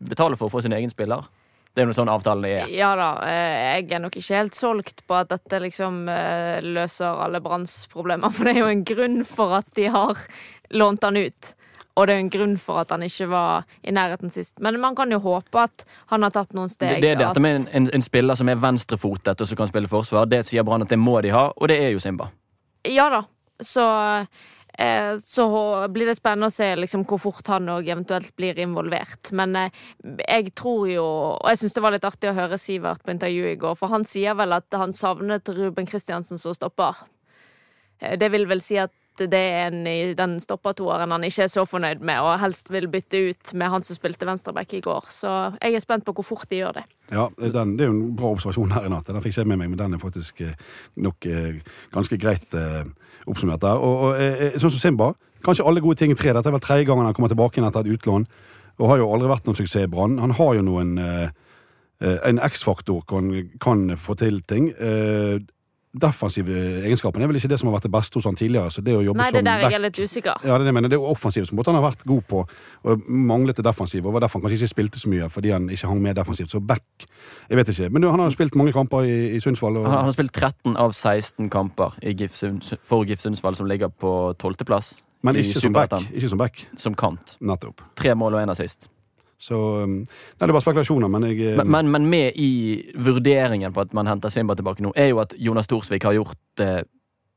Betaler 0.00 0.36
for 0.36 0.48
å 0.48 0.50
få 0.50 0.62
sin 0.62 0.72
egen 0.72 0.90
spiller. 0.90 1.26
Det 1.74 1.82
er 1.84 1.86
jo 1.86 1.92
sånn 1.94 2.08
avtalen 2.10 2.44
er. 2.48 2.66
Ja 2.74 2.96
da, 2.96 3.20
eh, 3.22 3.76
jeg 3.82 3.92
er 3.92 4.00
nok 4.00 4.16
ikke 4.16 4.34
helt 4.40 4.54
solgt 4.54 5.04
på 5.06 5.14
at 5.14 5.28
dette 5.28 5.60
liksom 5.62 6.08
eh, 6.08 6.60
løser 6.64 7.20
alle 7.22 7.38
Branns 7.44 7.86
problemer, 7.92 8.30
for 8.34 8.44
det 8.48 8.56
er 8.56 8.60
jo 8.64 8.72
en 8.72 8.84
grunn 8.88 9.20
for 9.28 9.52
at 9.60 9.68
de 9.76 9.86
har 9.92 10.16
lånt 10.74 11.04
han 11.04 11.16
ut. 11.20 11.52
Og 11.98 12.06
det 12.06 12.14
er 12.14 12.20
en 12.22 12.30
grunn 12.30 12.52
for 12.62 12.78
at 12.84 12.92
han 12.94 13.02
ikke 13.02 13.26
var 13.32 13.64
i 13.82 13.90
nærheten 13.90 14.30
sist. 14.30 14.60
Men 14.62 14.78
man 14.80 14.94
kan 14.94 15.10
jo 15.10 15.18
håpe 15.24 15.58
at 15.66 15.82
han 16.12 16.22
har 16.22 16.30
tatt 16.30 16.52
noen 16.54 16.70
steg. 16.70 17.00
det 17.02 17.10
er 17.16 17.16
dette 17.18 17.32
at- 17.34 17.42
med 17.42 17.56
en, 17.56 17.64
en, 17.74 17.88
en 17.98 18.04
spiller 18.06 18.38
som 18.38 18.48
er 18.48 18.60
venstrefotet 18.62 19.40
og 19.42 19.48
som 19.50 19.56
kan 19.58 19.68
spille 19.72 19.90
forsvar. 19.90 20.28
Det 20.30 20.44
sier 20.46 20.62
Brann 20.68 20.82
at 20.86 20.92
det 20.94 20.98
må 21.02 21.16
de 21.26 21.32
ha, 21.34 21.48
og 21.56 21.68
det 21.68 21.80
er 21.82 21.90
jo 21.96 21.98
Simba. 21.98 22.30
Ja 22.86 23.08
da. 23.10 23.24
Så, 23.60 23.82
eh, 24.78 25.16
så 25.18 25.88
blir 25.90 26.06
det 26.06 26.14
spennende 26.20 26.46
å 26.46 26.54
se 26.54 26.68
liksom, 26.78 27.02
hvor 27.10 27.18
fort 27.18 27.46
han 27.50 27.66
òg 27.74 27.88
eventuelt 27.90 28.30
blir 28.38 28.60
involvert. 28.62 29.32
Men 29.34 29.56
eh, 29.56 29.70
jeg 30.28 30.54
tror 30.54 30.86
jo 30.92 31.04
Og 31.40 31.48
jeg 31.50 31.58
syns 31.64 31.74
det 31.74 31.82
var 31.82 31.90
litt 31.96 32.06
artig 32.06 32.30
å 32.30 32.36
høre 32.38 32.58
Sivert 32.62 33.02
på 33.02 33.10
intervjuet 33.16 33.56
i 33.56 33.60
går, 33.60 33.74
for 33.80 33.88
han 33.90 34.04
sier 34.06 34.38
vel 34.38 34.52
at 34.52 34.70
han 34.78 34.92
savnet 34.94 35.48
Ruben 35.58 35.86
Kristiansen 35.90 36.38
som 36.38 36.54
stopper. 36.54 36.94
Eh, 38.00 38.14
Det 38.16 38.30
vil 38.30 38.46
vel 38.46 38.60
si 38.62 38.78
at 38.78 38.92
det 39.26 39.38
er 39.38 39.68
en 39.68 39.86
i 39.88 40.14
den 40.16 40.36
stoppatoeren 40.42 41.10
han 41.10 41.24
ikke 41.26 41.44
er 41.46 41.50
så 41.52 41.64
fornøyd 41.68 42.02
med, 42.04 42.20
og 42.22 42.38
helst 42.42 42.70
vil 42.72 42.88
bytte 42.92 43.20
ut 43.30 43.52
med 43.58 43.72
han 43.72 43.84
som 43.84 43.98
spilte 43.98 44.28
venstreback 44.28 44.74
i 44.78 44.82
går. 44.84 45.08
Så 45.12 45.32
jeg 45.58 45.74
er 45.74 45.82
spent 45.84 46.06
på 46.06 46.14
hvor 46.16 46.26
fort 46.26 46.46
de 46.50 46.60
gjør 46.60 46.78
det. 46.78 46.84
Ja, 47.10 47.28
den, 47.38 47.76
Det 47.76 47.86
er 47.86 47.90
jo 47.90 47.96
en 47.96 48.16
bra 48.16 48.32
observasjon 48.36 48.74
her 48.76 48.86
i 48.86 48.92
natt. 48.92 49.08
Den 49.08 49.22
fikk 49.24 49.40
jeg 49.40 49.50
med 49.50 49.58
meg, 49.58 49.70
men 49.72 49.80
den 49.80 49.96
er 49.96 50.02
faktisk 50.02 50.40
eh, 50.44 50.54
nok 50.96 51.26
eh, 51.26 51.58
ganske 51.94 52.18
greit 52.20 52.54
eh, 52.54 52.84
oppsummert 53.26 53.64
der. 53.64 53.82
Og, 53.82 54.12
og 54.12 54.60
Sånn 54.60 54.74
som 54.74 54.82
Simba. 54.82 55.12
Kanskje 55.44 55.66
alle 55.66 55.82
gode 55.82 55.98
ting 56.00 56.14
i 56.14 56.18
tre. 56.18 56.32
Dette 56.34 56.50
er 56.50 56.56
vel 56.56 56.64
tredje 56.64 56.86
gangen 56.88 57.06
han 57.06 57.16
kommer 57.16 57.32
tilbake 57.32 57.58
igjen 57.58 57.68
etter 57.68 57.86
et 57.86 57.98
utlån. 57.98 58.26
Og 58.78 58.90
har 58.92 59.02
jo 59.02 59.10
aldri 59.10 59.30
vært 59.30 59.46
noen 59.48 59.58
suksess 59.58 59.86
i 59.86 59.90
Brann. 59.90 60.18
Han 60.22 60.36
har 60.38 60.56
jo 60.58 60.64
noen 60.66 60.98
En 61.98 62.38
X-faktor 62.38 63.00
kan, 63.10 63.32
kan 63.58 63.96
få 63.98 64.14
til 64.14 64.36
ting. 64.46 64.68
Defensive 65.96 66.52
egenskapene 66.84 67.24
er 67.24 67.30
vel 67.30 67.38
ikke 67.40 67.48
det 67.48 67.56
som 67.58 67.70
har 67.70 67.78
vært 67.78 67.86
det 67.88 67.92
beste 67.94 68.18
hos 68.18 68.26
han 68.28 68.36
tidligere. 68.36 68.70
Så 68.70 68.82
det 68.84 68.92
å 68.92 69.00
jobbe 69.00 69.16
Nei, 69.22 69.30
det 69.32 69.38
som 69.40 69.46
er 69.46 69.46
der 69.48 69.62
jeg 69.64 69.78
er 69.78 69.82
litt 69.86 69.98
usikker. 69.98 70.34
ja, 70.44 70.50
det 70.50 70.54
er 70.58 70.64
det 70.66 70.66
jeg 70.66 70.76
mener. 70.76 70.88
Det 70.92 70.98
er 70.98 71.00
jo 71.00 71.08
offensivt 71.14 71.48
som 71.48 71.62
han 71.64 71.78
har 71.78 71.86
vært 71.86 72.04
god 72.04 72.22
på, 72.28 72.42
og 72.84 73.08
manglet 73.08 73.56
det 73.56 73.64
defensive. 73.64 74.04
Og 74.06 74.12
var 74.12 74.20
derfor 74.26 74.38
han 74.38 74.44
kanskje 74.44 74.58
ikke 74.60 74.72
spilte 74.74 75.00
så 75.00 75.08
mye, 75.08 75.30
fordi 75.32 75.50
han 75.54 75.70
ikke 75.72 75.88
hang 75.88 76.02
med 76.04 76.14
defensivt. 76.20 76.50
Så 76.52 76.60
back 76.60 76.84
Jeg 77.48 77.56
vet 77.56 77.68
ikke. 77.72 77.88
Men 77.90 78.02
han 78.02 78.20
har 78.20 78.28
jo 78.28 78.36
spilt 78.36 78.54
mange 78.54 78.72
kamper 78.76 79.08
i, 79.08 79.16
i 79.36 79.40
Sundsvall. 79.40 79.76
Og, 79.80 79.86
Han, 79.88 79.96
han 79.96 80.04
har 80.10 80.12
spilt 80.12 80.32
13 80.36 80.76
av 80.76 80.92
16 80.92 81.48
kamper 81.50 81.96
i 82.02 82.12
GIF 82.12 82.36
for 82.84 83.04
GIF 83.08 83.20
Sundsvall, 83.24 83.56
som 83.56 83.66
ligger 83.66 83.88
på 83.88 84.34
tolvteplass. 84.38 84.94
men 85.22 85.36
ikke 85.36 85.60
som 85.60 85.72
back. 85.72 85.92
Ikke 86.12 86.28
som 86.28 86.38
back. 86.38 86.66
Som 86.76 86.94
kant. 86.94 87.36
Nettopp. 87.40 87.80
Tre 87.96 88.14
mål 88.14 88.34
og 88.34 88.42
én 88.44 88.50
assist. 88.52 88.88
Så 89.38 89.56
um, 89.84 89.98
Nei, 90.02 90.42
det 90.42 90.48
er 90.48 90.56
bare 90.56 90.66
spekulasjoner, 90.66 91.10
men 91.12 91.28
jeg 91.30 91.56
Men, 91.56 91.70
men, 91.70 91.90
men 91.94 92.08
med 92.10 92.38
i 92.42 92.92
vurderingen 92.94 93.72
på 93.72 93.84
at 93.86 93.92
man 93.94 94.10
henter 94.10 94.32
Simba 94.34 94.56
tilbake 94.58 94.82
nå, 94.82 94.90
er 94.96 95.12
jo 95.12 95.20
at 95.22 95.36
Jonas 95.38 95.70
Thorsvik 95.70 96.08
har 96.08 96.16
gjort 96.18 96.40
det 96.58 96.72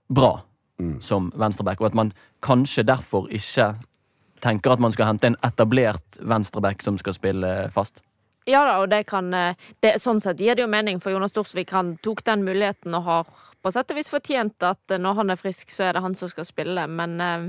bra 0.09 0.39
Mm. 0.81 1.01
som 1.01 1.31
venstreback, 1.35 1.81
og 1.81 1.85
at 1.85 1.93
man 1.93 2.13
kanskje 2.41 2.83
derfor 2.83 3.27
ikke 3.29 3.75
tenker 4.41 4.73
at 4.73 4.79
man 4.81 4.91
skal 4.91 5.05
hente 5.05 5.29
en 5.29 5.37
etablert 5.45 6.17
venstreback 6.21 6.81
som 6.81 6.97
skal 6.97 7.13
spille 7.13 7.51
fast. 7.73 8.01
Ja 8.49 8.63
da, 8.65 8.79
og 8.81 8.89
det 8.89 9.03
kan 9.05 9.27
eh, 9.37 9.53
det, 9.85 9.99
Sånn 10.01 10.19
sett 10.19 10.39
gir 10.41 10.57
det 10.57 10.63
jo 10.63 10.71
mening, 10.71 10.97
for 10.99 11.13
Jonas 11.13 11.35
Thorsvik 11.35 11.69
han 11.77 11.93
tok 12.01 12.23
den 12.25 12.41
muligheten 12.47 12.95
og 12.97 13.03
har 13.05 13.29
på 13.61 13.71
sett 13.71 13.93
og 13.93 13.99
vis 13.99 14.09
fortjent 14.09 14.65
at 14.65 14.95
eh, 14.95 14.97
når 14.97 15.19
han 15.19 15.29
er 15.29 15.37
frisk, 15.37 15.69
så 15.69 15.85
er 15.85 15.93
det 15.93 16.01
han 16.01 16.17
som 16.17 16.31
skal 16.31 16.47
spille. 16.49 16.87
Men 16.89 17.13
eh, 17.21 17.45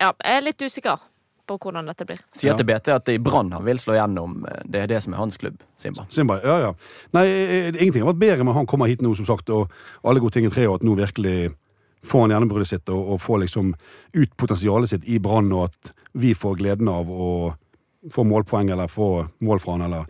ja, 0.00 0.10
jeg 0.10 0.40
er 0.40 0.46
litt 0.48 0.66
usikker 0.66 1.06
på 1.48 1.58
hvordan 1.62 1.88
dette 1.90 2.06
blir. 2.08 2.20
Sier 2.36 2.56
til 2.58 2.68
BT 2.68 2.92
at 2.94 3.06
det 3.06 3.16
er 3.16 3.20
i 3.20 3.22
Brann 3.24 3.52
han 3.56 3.64
vil 3.66 3.80
slå 3.80 3.96
gjennom. 3.98 4.42
Det 4.64 4.82
er 4.84 4.90
det 4.90 5.00
som 5.04 5.14
er 5.14 5.22
hans 5.22 5.38
klubb, 5.40 5.60
Simba. 5.78 6.06
Simba, 6.14 6.38
ja, 6.44 6.58
ja. 6.66 6.72
Nei, 7.16 7.24
eh, 7.28 7.70
ingenting 7.72 8.04
har 8.04 8.12
vært 8.12 8.22
bedre 8.24 8.48
med 8.48 8.56
han 8.58 8.68
kommer 8.70 8.90
hit 8.90 9.04
nå, 9.04 9.14
som 9.18 9.28
sagt, 9.28 9.50
og 9.54 9.72
alle 10.04 10.22
gode 10.22 10.36
ting 10.36 10.48
i 10.48 10.52
tre, 10.52 10.66
og 10.68 10.80
at 10.80 10.86
nå 10.86 10.96
virkelig 10.98 11.52
får 12.06 12.26
han 12.26 12.36
gjennombruddet 12.36 12.70
sitt, 12.70 12.92
og, 12.94 13.14
og 13.14 13.22
får 13.22 13.42
liksom 13.46 13.72
ut 14.16 14.36
potensialet 14.38 14.92
sitt 14.92 15.08
i 15.08 15.18
Brann, 15.22 15.50
og 15.56 15.70
at 15.70 15.94
vi 16.18 16.34
får 16.36 16.60
gleden 16.60 16.90
av 16.92 17.08
å 17.10 17.30
få 18.14 18.24
målpoeng, 18.24 18.70
eller 18.72 18.90
få 18.90 19.10
mål 19.44 19.64
fra 19.64 19.76
han, 19.76 19.88
eller 19.88 20.06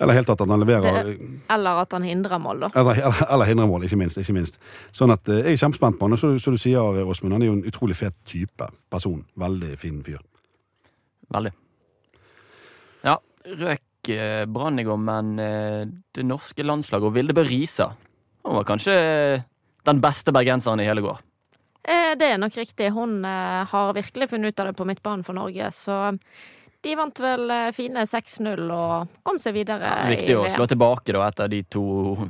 eller 0.00 0.14
helt 0.14 0.26
tatt 0.26 0.40
at 0.42 0.50
han 0.50 0.62
leverer 0.62 1.12
Eller 1.54 1.80
at 1.84 1.92
han 1.94 2.02
hindrer 2.02 2.40
mål, 2.42 2.64
da. 2.66 2.70
Eller, 2.74 2.98
eller, 2.98 3.26
eller 3.30 3.50
hindrer 3.50 3.68
mål, 3.70 3.84
ikke 3.86 3.98
minst. 4.00 4.18
ikke 4.18 4.34
minst. 4.34 4.58
Sånn 4.90 5.14
at 5.14 5.28
eh, 5.30 5.44
Jeg 5.44 5.54
er 5.54 5.62
kjempespent 5.62 6.00
på 6.00 6.08
han. 6.08 6.16
Og 6.16 6.20
så, 6.20 6.32
så 6.42 6.50
du 6.50 6.58
sier, 6.58 7.04
Åsmund, 7.04 7.36
han 7.36 7.44
er 7.44 7.52
jo 7.52 7.58
en 7.60 7.66
utrolig 7.70 7.96
fet 7.98 8.16
type. 8.26 8.68
Person. 8.90 9.22
Veldig 9.38 9.76
fin 9.78 10.00
fyr. 10.02 10.18
Veldig. 11.32 11.52
Ja, 13.04 13.18
røk 13.64 14.10
eh, 14.12 14.44
Brann 14.50 14.80
i 14.80 14.86
går, 14.86 14.98
men 15.00 15.34
eh, 15.40 15.82
det 16.14 16.26
norske 16.26 16.66
landslaget 16.66 17.08
og 17.08 17.14
Vilde 17.16 17.36
Bø 17.36 17.44
Risa 17.48 17.92
Hun 18.44 18.58
var 18.58 18.66
kanskje 18.68 18.96
den 19.84 20.00
beste 20.04 20.32
bergenseren 20.32 20.80
i 20.80 20.88
hele 20.88 21.04
går. 21.04 21.22
Eh, 21.84 22.12
det 22.16 22.32
er 22.32 22.40
nok 22.40 22.56
riktig. 22.56 22.90
Hun 22.92 23.22
eh, 23.28 23.62
har 23.68 23.94
virkelig 23.96 24.30
funnet 24.30 24.54
ut 24.54 24.60
av 24.60 24.70
det 24.70 24.76
på 24.78 24.86
midtbanen 24.88 25.24
for 25.24 25.36
Norge, 25.36 25.70
så 25.76 25.98
de 26.84 26.94
vant 26.96 27.20
vel 27.20 27.50
eh, 27.50 27.70
fine 27.72 28.04
6-0 28.08 28.64
og 28.72 29.20
kom 29.24 29.38
seg 29.40 29.56
videre. 29.56 29.90
Viktig 30.10 30.36
å 30.36 30.44
slå 30.52 30.66
tilbake 30.68 31.14
da 31.16 31.22
etter 31.26 31.48
de 31.52 31.62
to 31.72 31.84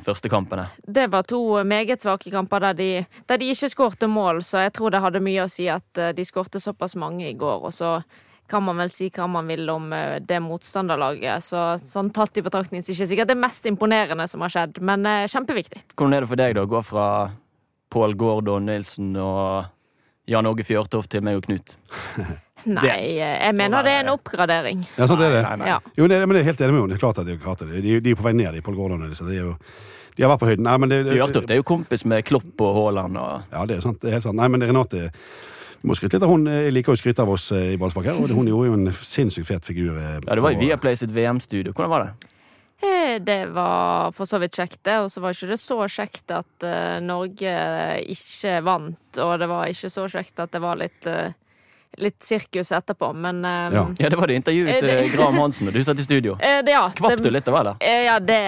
første 0.04 0.30
kampene. 0.30 0.68
Det 0.78 1.08
var 1.10 1.26
to 1.26 1.40
meget 1.66 2.04
svake 2.04 2.30
kamper 2.34 2.68
der 2.68 2.78
de, 2.78 2.90
der 3.30 3.42
de 3.42 3.50
ikke 3.50 3.70
skårte 3.72 4.10
mål, 4.10 4.44
så 4.46 4.62
jeg 4.66 4.74
tror 4.76 4.94
det 4.94 5.02
hadde 5.02 5.22
mye 5.24 5.46
å 5.46 5.50
si 5.50 5.66
at 5.70 5.98
eh, 5.98 6.14
de 6.14 6.26
skårte 6.26 6.62
såpass 6.62 6.94
mange 7.00 7.26
i 7.26 7.34
går. 7.38 7.66
Og 7.66 7.74
så 7.74 7.96
kan 8.50 8.62
man 8.62 8.76
vel 8.82 8.90
si 8.92 9.08
hva 9.14 9.26
man 9.30 9.48
vil 9.48 9.68
om 9.72 9.92
eh, 9.96 10.18
det 10.20 10.40
motstanderlaget. 10.44 11.44
Så 11.44 11.62
sånn 11.82 12.12
tatt 12.14 12.36
i 12.38 12.44
betraktning 12.44 12.82
så 12.82 12.90
er 12.90 12.92
det 12.92 12.98
ikke 12.98 13.12
sikkert 13.14 13.32
det 13.32 13.40
mest 13.40 13.68
imponerende 13.70 14.26
som 14.30 14.44
har 14.44 14.52
skjedd, 14.52 14.80
men 14.84 15.06
eh, 15.08 15.24
kjempeviktig. 15.30 15.84
Hvordan 15.94 16.18
er 16.18 16.24
det 16.24 16.32
for 16.32 16.42
deg 16.42 16.56
da 16.58 16.66
å 16.66 16.70
gå 16.70 16.82
fra 16.84 17.06
Pål 17.94 18.16
Gordon 18.18 18.68
Nilsen 18.68 19.14
og 19.20 19.70
Jan 20.28 20.48
Åge 20.48 20.66
Fjørtoft 20.66 21.12
til 21.14 21.24
meg 21.24 21.40
og 21.40 21.48
Knut? 21.48 21.76
Nei, 22.64 22.84
eh, 22.90 23.18
jeg 23.20 23.56
mener 23.56 23.84
det 23.84 23.96
er 23.96 24.04
en 24.04 24.14
oppgradering. 24.14 24.84
Ja, 24.96 25.08
sant 25.08 25.24
er 25.24 25.34
det. 25.38 25.42
Nei, 25.44 25.56
nei, 25.56 25.64
nei. 25.64 25.72
Ja. 25.72 25.96
Jo, 25.98 26.08
det, 26.10 26.20
men 26.24 26.36
det 26.36 26.44
er 26.44 26.52
helt 26.52 26.62
enig 26.64 26.76
med 26.76 26.82
henne. 26.82 26.94
Det 26.94 27.00
er 27.00 27.06
klart 27.06 27.20
at 27.20 27.28
de 27.28 27.34
er 27.36 27.42
klart 27.42 27.64
det. 27.64 27.82
De, 27.84 27.98
de 28.04 28.14
er 28.14 28.20
på 28.20 28.24
vei 28.26 28.36
ned, 28.36 28.52
de 28.56 28.64
Pål 28.64 28.78
Gordon. 28.78 29.02
og 29.02 29.08
Nilsen. 29.08 29.28
De, 29.28 29.40
er 29.40 29.50
jo, 29.50 29.56
de 30.14 30.24
har 30.24 30.32
vært 30.32 30.44
på 30.44 30.52
høyden. 30.52 30.68
Nei, 30.68 30.76
men 30.80 30.92
det, 30.92 31.02
det, 31.08 31.16
Fjørtoft 31.16 31.52
er 31.52 31.60
jo 31.60 31.66
kompis 31.68 32.06
med 32.08 32.24
Klopp 32.28 32.64
og 32.64 32.78
Haaland 32.78 33.20
og 33.20 33.52
Ja, 33.52 33.66
det 33.68 33.78
er 33.78 33.84
sant. 33.84 34.00
Det 34.04 34.12
er 34.12 34.18
helt 34.18 34.28
sant. 34.28 34.40
Nei, 34.40 34.48
men 34.52 34.64
det, 34.64 34.70
Renate 34.72 35.08
Vi 35.84 35.88
må 35.90 35.94
skryte 35.98 36.16
litt 36.16 36.24
av 36.24 36.30
hun. 36.32 36.46
Jeg 36.48 36.72
liker 36.72 36.94
å 36.94 36.96
skryte 36.96 37.20
av 37.20 37.28
oss 37.34 37.50
eh, 37.52 37.74
i 37.74 37.76
ballspark 37.76 38.06
her, 38.08 38.16
og 38.16 38.30
hun 38.32 38.46
gjorde 38.48 38.70
jo 38.70 38.76
en 38.78 38.86
sinnssykt 39.04 39.50
fet 39.50 39.66
figur. 39.68 39.98
eh, 40.00 40.14
Ja, 40.24 40.34
Det 40.38 40.40
var 40.40 40.54
i 40.54 40.56
Viaplay 40.56 40.96
sitt 40.96 41.12
VM-studio. 41.12 41.74
Hvordan 41.76 41.90
var 41.92 42.06
det? 42.06 42.30
Eh, 42.88 43.18
Det 43.20 43.52
var 43.52 44.10
for 44.16 44.24
så 44.24 44.40
vidt 44.40 44.56
kjekt, 44.56 44.80
det. 44.82 44.96
Og 45.04 45.10
så 45.12 45.20
var 45.20 45.36
ikke 45.36 45.50
det 45.52 45.60
så 45.60 45.76
kjekt 45.84 46.32
at 46.32 46.64
uh, 46.64 47.00
Norge 47.04 47.52
ikke 48.08 48.62
vant. 48.64 49.20
Og 49.20 49.38
det 49.38 49.48
var 49.52 49.68
ikke 49.68 49.92
så 49.92 50.08
kjekt 50.08 50.40
at 50.40 50.56
det 50.56 50.62
var 50.64 50.80
litt, 50.80 51.04
uh, 51.06 51.28
litt 52.00 52.16
sirkus 52.24 52.72
etterpå, 52.72 53.12
men 53.14 53.44
um, 53.44 53.76
Ja. 53.76 53.84
Ja, 54.00 54.08
det 54.08 54.16
var 54.16 54.26
det 54.32 54.40
intervjuet 54.40 54.72
Eh, 54.78 54.80
til 54.80 54.88
det- 54.88 55.12
Graham 55.12 55.36
Hansen, 55.36 55.68
og 55.68 55.74
du 55.76 55.84
satt 55.84 56.00
i 56.00 56.08
studio. 56.08 56.38
eh, 56.40 56.62
det, 56.64 56.72
ja, 56.72 56.88
Kvapp 56.88 57.18
det- 57.18 57.22
du 57.22 57.30
litt, 57.30 57.44
det? 57.44 57.76
Eh, 57.84 58.04
Ja, 58.08 58.18
det, 58.18 58.40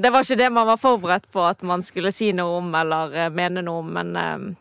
det 0.00 0.12
var 0.14 0.22
ikke 0.22 0.38
det 0.38 0.52
man 0.52 0.66
var 0.70 0.76
forberedt 0.78 1.26
på 1.34 1.42
at 1.42 1.60
man 1.62 1.82
skulle 1.82 2.12
si 2.14 2.30
noe 2.32 2.62
om 2.62 2.74
eller 2.74 3.12
eh, 3.26 3.28
mene 3.30 3.62
noe 3.66 3.82
om, 3.82 3.92
men 3.92 4.16
eh, 4.16 4.54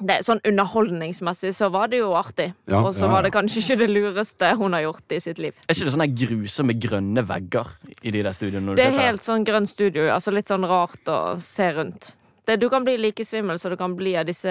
det, 0.00 0.22
sånn 0.24 0.40
underholdningsmessig 0.48 1.52
så 1.54 1.68
var 1.72 1.90
det 1.92 1.98
jo 2.00 2.14
artig. 2.16 2.48
Ja, 2.70 2.80
og 2.80 2.94
så 2.96 3.04
ja, 3.04 3.10
var 3.12 3.26
det 3.26 3.32
kanskje 3.34 3.60
ikke 3.60 3.76
det 3.82 3.90
lureste 3.92 4.54
hun 4.56 4.72
har 4.72 4.86
gjort 4.86 5.12
i 5.12 5.20
sitt 5.20 5.38
liv. 5.42 5.58
Er 5.68 5.76
ikke 5.76 5.88
det 5.90 5.92
sånne 5.96 6.08
grusomme 6.22 6.76
grønne 6.80 7.24
vegger 7.28 7.74
i 8.00 8.10
de 8.14 8.22
der 8.24 8.32
studioene? 8.36 8.64
når 8.70 8.78
du 8.78 8.80
Det 8.80 8.88
er 8.88 8.98
helt 9.10 9.26
sånn 9.26 9.44
grønn 9.44 9.68
studio, 9.68 10.08
altså 10.14 10.32
litt 10.32 10.48
sånn 10.48 10.64
rart 10.68 11.12
å 11.12 11.20
se 11.44 11.68
rundt. 11.76 12.14
Det, 12.48 12.56
du 12.58 12.66
kan 12.72 12.82
bli 12.82 12.96
like 12.98 13.22
svimmel 13.22 13.58
som 13.60 13.70
du 13.70 13.76
kan 13.78 13.92
bli 13.94 14.16
av 14.18 14.24
disse 14.26 14.50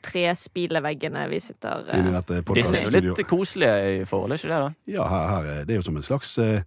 tre 0.00 0.22
spileveggene 0.32 1.26
vi 1.28 1.40
sitter 1.44 1.90
eh, 1.92 2.06
Disse 2.56 2.78
er 2.78 2.86
jo 2.86 2.92
litt 2.94 3.20
koselige 3.28 3.90
i 3.98 4.04
forhold, 4.08 4.32
er 4.32 4.40
ikke 4.40 4.48
det? 4.54 4.60
da? 4.62 4.70
Ja, 4.94 5.08
her, 5.12 5.26
her, 5.34 5.50
er- 5.58 5.66
det 5.68 5.74
er 5.74 5.82
jo 5.82 5.88
som 5.90 5.98
en 6.00 6.06
slags 6.06 6.38
eh, 6.40 6.62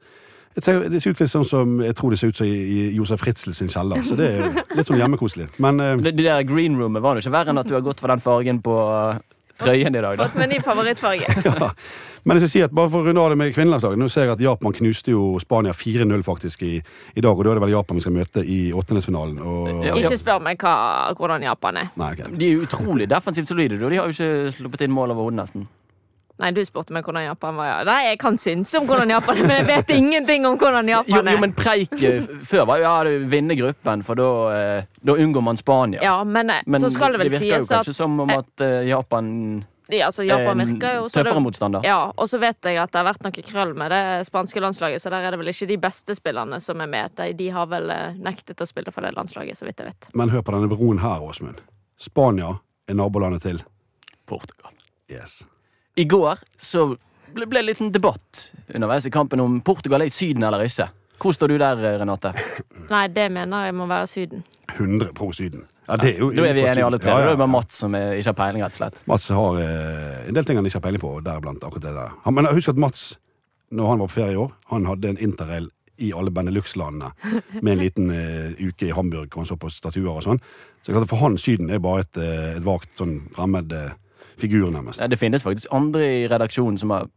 Det 0.55 0.63
ser 0.65 1.11
ut 1.13 1.21
litt 1.21 1.31
sånn 1.31 1.47
som 1.47 1.77
jeg 1.79 1.95
tror 1.95 2.11
det 2.11 2.19
ser 2.19 2.31
ut 2.33 2.39
som 2.41 2.47
i, 2.47 2.89
Josef 2.97 3.23
Ritzel 3.23 3.55
sin 3.55 3.71
kjeller. 3.71 4.03
Så 4.03 4.17
det 4.19 4.31
er 4.35 4.57
litt 4.75 4.87
sånn 4.87 4.99
hjemmekoselig. 4.99 5.47
Men 5.63 5.79
eh, 5.79 5.97
det 6.03 6.15
de 6.17 6.27
der 6.27 6.43
green 6.47 6.75
roomet 6.79 7.03
var 7.03 7.15
jo 7.15 7.23
ikke 7.23 7.35
verre 7.37 7.53
enn 7.53 7.61
at 7.61 7.69
du 7.69 7.77
har 7.77 7.85
gått 7.85 8.03
for 8.03 8.11
den 8.11 8.23
fargen 8.23 8.59
på 8.65 8.75
uh, 8.75 9.21
trøyen 9.61 9.95
i 9.95 10.01
dag, 10.03 10.17
da. 10.17 10.27
Fått 10.27 10.39
med 10.41 10.51
ny 10.51 10.59
favorittfarge. 10.63 11.35
ja. 11.47 11.71
Men 12.23 12.37
jeg 12.37 12.43
skal 12.43 12.51
si 12.53 12.63
at 12.65 12.73
bare 12.75 12.91
for 12.93 13.01
å 13.01 13.07
runde 13.07 13.23
av 13.23 13.33
det 13.33 13.37
med 13.41 13.53
kvinnelandslaget 13.55 13.97
Nå 13.97 14.07
ser 14.13 14.27
jeg 14.27 14.35
at 14.35 14.43
Japan 14.43 14.75
knuste 14.77 15.13
jo 15.13 15.23
Spania 15.41 15.73
4-0 15.73 16.21
faktisk 16.27 16.61
i, 16.67 16.75
i 16.77 17.23
dag, 17.23 17.33
og 17.33 17.47
da 17.47 17.53
er 17.53 17.57
det 17.57 17.63
vel 17.65 17.73
Japan 17.73 17.97
vi 17.97 18.05
skal 18.05 18.15
møte 18.17 18.43
i 18.45 18.59
åttendedelsfinalen. 18.69 19.41
Og, 19.41 19.69
Ja, 19.87 19.95
Ikke 19.97 20.19
spør 20.19 20.43
meg 20.45 20.61
hva, 20.61 20.75
hvordan 21.17 21.47
Japan 21.47 21.81
er. 21.81 21.93
Nei, 21.97 22.11
okay. 22.17 22.33
De 22.37 22.49
er 22.51 22.65
utrolig 22.67 23.09
defensivt 23.09 23.49
solide. 23.49 23.79
og 23.81 23.93
De 23.93 24.01
har 24.01 24.09
jo 24.09 24.17
ikke 24.17 24.57
sluppet 24.57 24.85
inn 24.85 24.93
mål 24.93 25.15
over 25.15 25.29
hodet, 25.29 25.39
nesten. 25.41 25.69
Nei, 26.41 26.49
du 26.57 26.61
spurte 26.65 26.93
meg 26.95 27.05
hvordan 27.05 27.27
Japan 27.27 27.57
var. 27.59 27.67
Ja. 27.69 27.79
Nei, 27.85 27.97
jeg 28.09 28.19
kan 28.21 28.37
synse 28.41 28.79
om 28.79 28.87
hvordan 28.89 29.11
Japan 29.13 29.37
er, 29.37 29.47
men 29.47 29.59
jeg 29.61 29.67
vet 29.69 29.91
ingenting 29.93 30.45
om 30.49 30.55
hvordan 30.57 30.87
Japan 30.89 31.27
er. 31.27 31.35
jo, 31.37 31.41
men 31.43 31.51
preik 31.57 31.93
eh, 32.01 32.23
før 32.49 32.65
var 32.71 32.81
jo 32.81 32.87
ja, 32.87 33.17
vinne 33.29 33.57
gruppen, 33.59 34.01
for 34.07 34.17
da, 34.17 34.29
eh, 34.55 34.87
da 35.05 35.17
unngår 35.21 35.45
man 35.45 35.59
Spania. 35.61 36.01
Ja, 36.01 36.15
men, 36.25 36.49
eh, 36.49 36.63
Men 36.65 36.81
så 36.81 36.89
skal 36.89 37.13
det 37.13 37.21
vel 37.21 37.29
sies 37.35 37.41
at 37.41 37.43
Det 37.43 37.51
virker 37.51 37.61
jo 37.61 37.67
kanskje 37.75 37.93
at 37.93 37.99
som 37.99 38.19
om 38.25 38.33
at 38.33 38.65
eh, 38.65 38.87
Japan 38.89 39.29
ja, 39.91 40.05
altså, 40.07 40.23
Japan 40.23 40.61
er 40.63 40.69
virker 40.71 40.93
jo 40.95 41.07
så 41.11 41.19
tøffere 41.19 41.43
motstander. 41.43 41.83
ja, 41.83 41.99
Og 42.15 42.29
så 42.31 42.39
vet 42.39 42.63
jeg 42.63 42.77
at 42.79 42.93
det 42.93 42.99
har 43.01 43.07
vært 43.09 43.25
noe 43.27 43.43
krøll 43.43 43.73
med 43.75 43.91
det 43.91 44.03
spanske 44.29 44.63
landslaget, 44.63 45.03
så 45.03 45.11
der 45.11 45.27
er 45.27 45.35
det 45.35 45.39
vel 45.41 45.51
ikke 45.51 45.67
de 45.67 45.77
beste 45.83 46.15
spillerne 46.15 46.61
som 46.63 46.79
er 46.81 46.87
med. 46.87 47.11
De, 47.19 47.33
de 47.35 47.49
har 47.51 47.67
vel 47.67 47.91
nektet 48.23 48.63
å 48.63 48.69
spille 48.69 48.93
for 48.95 49.03
det 49.03 49.11
landslaget, 49.17 49.59
så 49.59 49.67
vidt 49.67 49.83
jeg 49.83 49.91
vet. 49.91 50.09
Men 50.15 50.31
hør 50.31 50.45
på 50.47 50.55
denne 50.55 50.71
broen 50.71 51.03
her, 51.03 51.19
Åsmund. 51.21 51.59
Spania 51.99 52.55
er 52.87 52.97
nabolandet 52.97 53.43
til 53.43 53.59
Portugal. 54.25 54.71
Yes. 55.11 55.41
I 55.95 56.05
går 56.05 56.39
så 56.57 56.87
ble 57.33 57.47
det 57.47 57.59
en 57.59 57.67
liten 57.67 57.91
debatt 57.91 58.51
underveis 58.71 59.05
i 59.07 59.11
kampen 59.11 59.39
om 59.43 59.59
Portugal 59.65 60.03
er 60.03 60.11
i 60.11 60.13
Syden 60.13 60.43
eller 60.47 60.63
ikke. 60.63 60.87
Hvor 61.21 61.35
står 61.35 61.51
du 61.51 61.57
der, 61.61 61.81
Renate? 62.01 62.31
Nei, 62.89 63.05
det 63.13 63.27
mener 63.31 63.67
jeg 63.67 63.75
må 63.77 63.85
være 63.89 64.07
Syden. 64.09 64.45
100 64.73 65.11
pro 65.17 65.31
Syden. 65.35 65.67
Ja, 65.87 65.97
det 65.99 66.13
er 66.13 66.21
jo 66.21 66.29
Da 66.31 66.45
er 66.47 66.55
vi 66.55 66.63
enige 66.63 66.85
alle 66.85 66.99
tre. 67.01 67.11
Ja, 67.11 67.17
ja, 67.17 67.25
er 67.25 67.31
det 67.31 67.35
ja. 67.35 67.41
bare 67.43 67.51
Mats 67.51 67.81
som 67.83 67.95
er, 67.97 68.15
ikke 68.15 68.31
har 68.31 68.37
peiling, 68.39 68.63
rett 68.63 68.77
og 68.77 68.79
slett. 68.79 69.03
Mats 69.11 69.27
har 69.35 69.59
eh, 69.59 70.29
en 70.29 70.37
del 70.37 70.47
ting 70.47 70.59
han 70.59 70.69
ikke 70.69 70.79
har 70.79 70.85
peiling 70.87 71.03
på, 71.03 71.11
deriblant 71.25 71.67
akkurat 71.67 71.85
det 71.85 71.93
der. 71.97 72.15
Han, 72.25 72.37
men 72.37 72.49
husk 72.55 72.71
at 72.71 72.79
Mats, 72.79 73.05
når 73.69 73.91
han 73.91 74.03
var 74.03 74.11
på 74.11 74.17
ferie 74.19 74.37
i 74.37 74.41
år, 74.41 74.51
han 74.71 74.87
hadde 74.87 75.11
en 75.11 75.21
interrail 75.27 75.69
i 76.01 76.11
alle 76.17 76.33
Benelux-landene 76.33 77.11
med 77.61 77.73
en 77.73 77.81
liten 77.83 78.13
eh, 78.15 78.67
uke 78.67 78.87
i 78.89 78.95
Hamburg 78.95 79.29
hvor 79.29 79.43
han 79.43 79.51
så 79.51 79.59
på 79.59 79.69
statuer 79.69 80.13
og 80.15 80.23
sånn. 80.25 80.41
Så 80.81 80.95
klart 80.95 81.09
for 81.11 81.21
han 81.21 81.37
Syden 81.37 81.69
er 81.69 81.83
bare 81.83 82.05
et, 82.05 82.17
eh, 82.17 82.55
et 82.55 82.65
vagt 82.65 82.95
sånn 82.97 83.19
fremmed 83.35 83.75
eh, 83.77 83.91
figur, 84.37 84.69
nærmest. 84.71 84.99
Ja, 84.99 85.07
Det 85.07 85.19
finnes 85.19 85.43
faktisk 85.43 85.67
andre 85.71 86.23
i 86.23 86.27
redaksjonen 86.27 86.77
som 86.77 86.89
har 86.89 87.09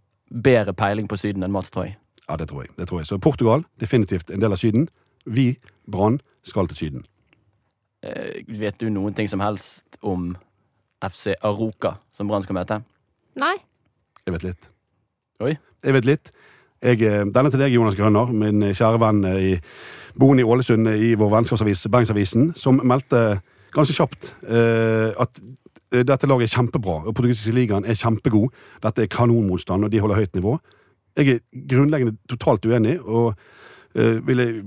bedre 0.42 0.74
peiling 0.74 1.08
på 1.08 1.16
Syden 1.16 1.42
enn 1.42 1.52
Mats, 1.52 1.70
tror 1.70 1.84
jeg. 1.84 1.96
Ja, 2.28 2.36
det 2.36 2.48
tror 2.48 2.62
jeg. 2.62 2.70
det 2.78 2.88
tror 2.88 3.00
jeg. 3.00 3.06
Så 3.06 3.18
Portugal, 3.18 3.64
definitivt 3.80 4.30
en 4.30 4.40
del 4.40 4.52
av 4.52 4.56
Syden. 4.56 4.88
Vi, 5.26 5.58
Brann, 5.90 6.20
skal 6.44 6.68
til 6.68 6.76
Syden. 6.76 7.04
Eh, 8.02 8.44
vet 8.60 8.80
du 8.80 8.88
noen 8.92 9.14
ting 9.14 9.28
som 9.28 9.40
helst 9.40 9.98
om 10.02 10.36
FC 11.04 11.34
Aroka, 11.42 11.96
som 12.12 12.28
Brann 12.28 12.42
skal 12.42 12.54
møte? 12.54 12.80
Nei. 13.36 13.54
Jeg 14.26 14.32
vet 14.32 14.42
litt. 14.42 14.70
Oi. 15.40 15.56
Jeg 15.84 15.96
vet 15.96 16.04
litt. 16.04 16.30
Jeg, 16.82 17.00
eh, 17.02 17.24
denne 17.24 17.50
til 17.50 17.60
deg, 17.60 17.72
Jonas 17.72 17.96
Grønner, 17.96 18.32
min 18.32 18.60
kjære 18.72 19.00
venn 19.00 19.24
eh, 19.24 19.42
i, 19.52 19.54
boende 20.20 20.44
i 20.44 20.48
Ålesund 20.48 20.88
eh, 20.88 21.02
i 21.10 21.14
vår 21.14 21.32
vennskapsavis 21.32 21.86
Bergensavisen, 21.88 22.52
som 22.56 22.80
meldte 22.84 23.40
ganske 23.74 23.96
kjapt 23.96 24.34
eh, 24.46 25.12
at 25.20 25.40
dette 26.02 26.26
laget 26.26 26.48
er 26.48 26.56
kjempebra, 26.56 26.96
og 27.04 27.14
portugisiske 27.14 27.54
ligaen 27.54 27.86
er 27.86 27.98
kjempegod. 27.98 28.50
Dette 28.82 29.04
er 29.04 29.12
kanonmotstand, 29.12 29.86
og 29.86 29.92
de 29.92 30.00
holder 30.02 30.22
høyt 30.22 30.34
nivå. 30.34 30.58
Jeg 31.14 31.28
er 31.30 31.42
grunnleggende 31.70 32.16
totalt 32.28 32.66
uenig, 32.66 32.98
og 33.00 33.34
uh, 33.94 34.26
vil 34.26 34.42
jeg 34.42 34.62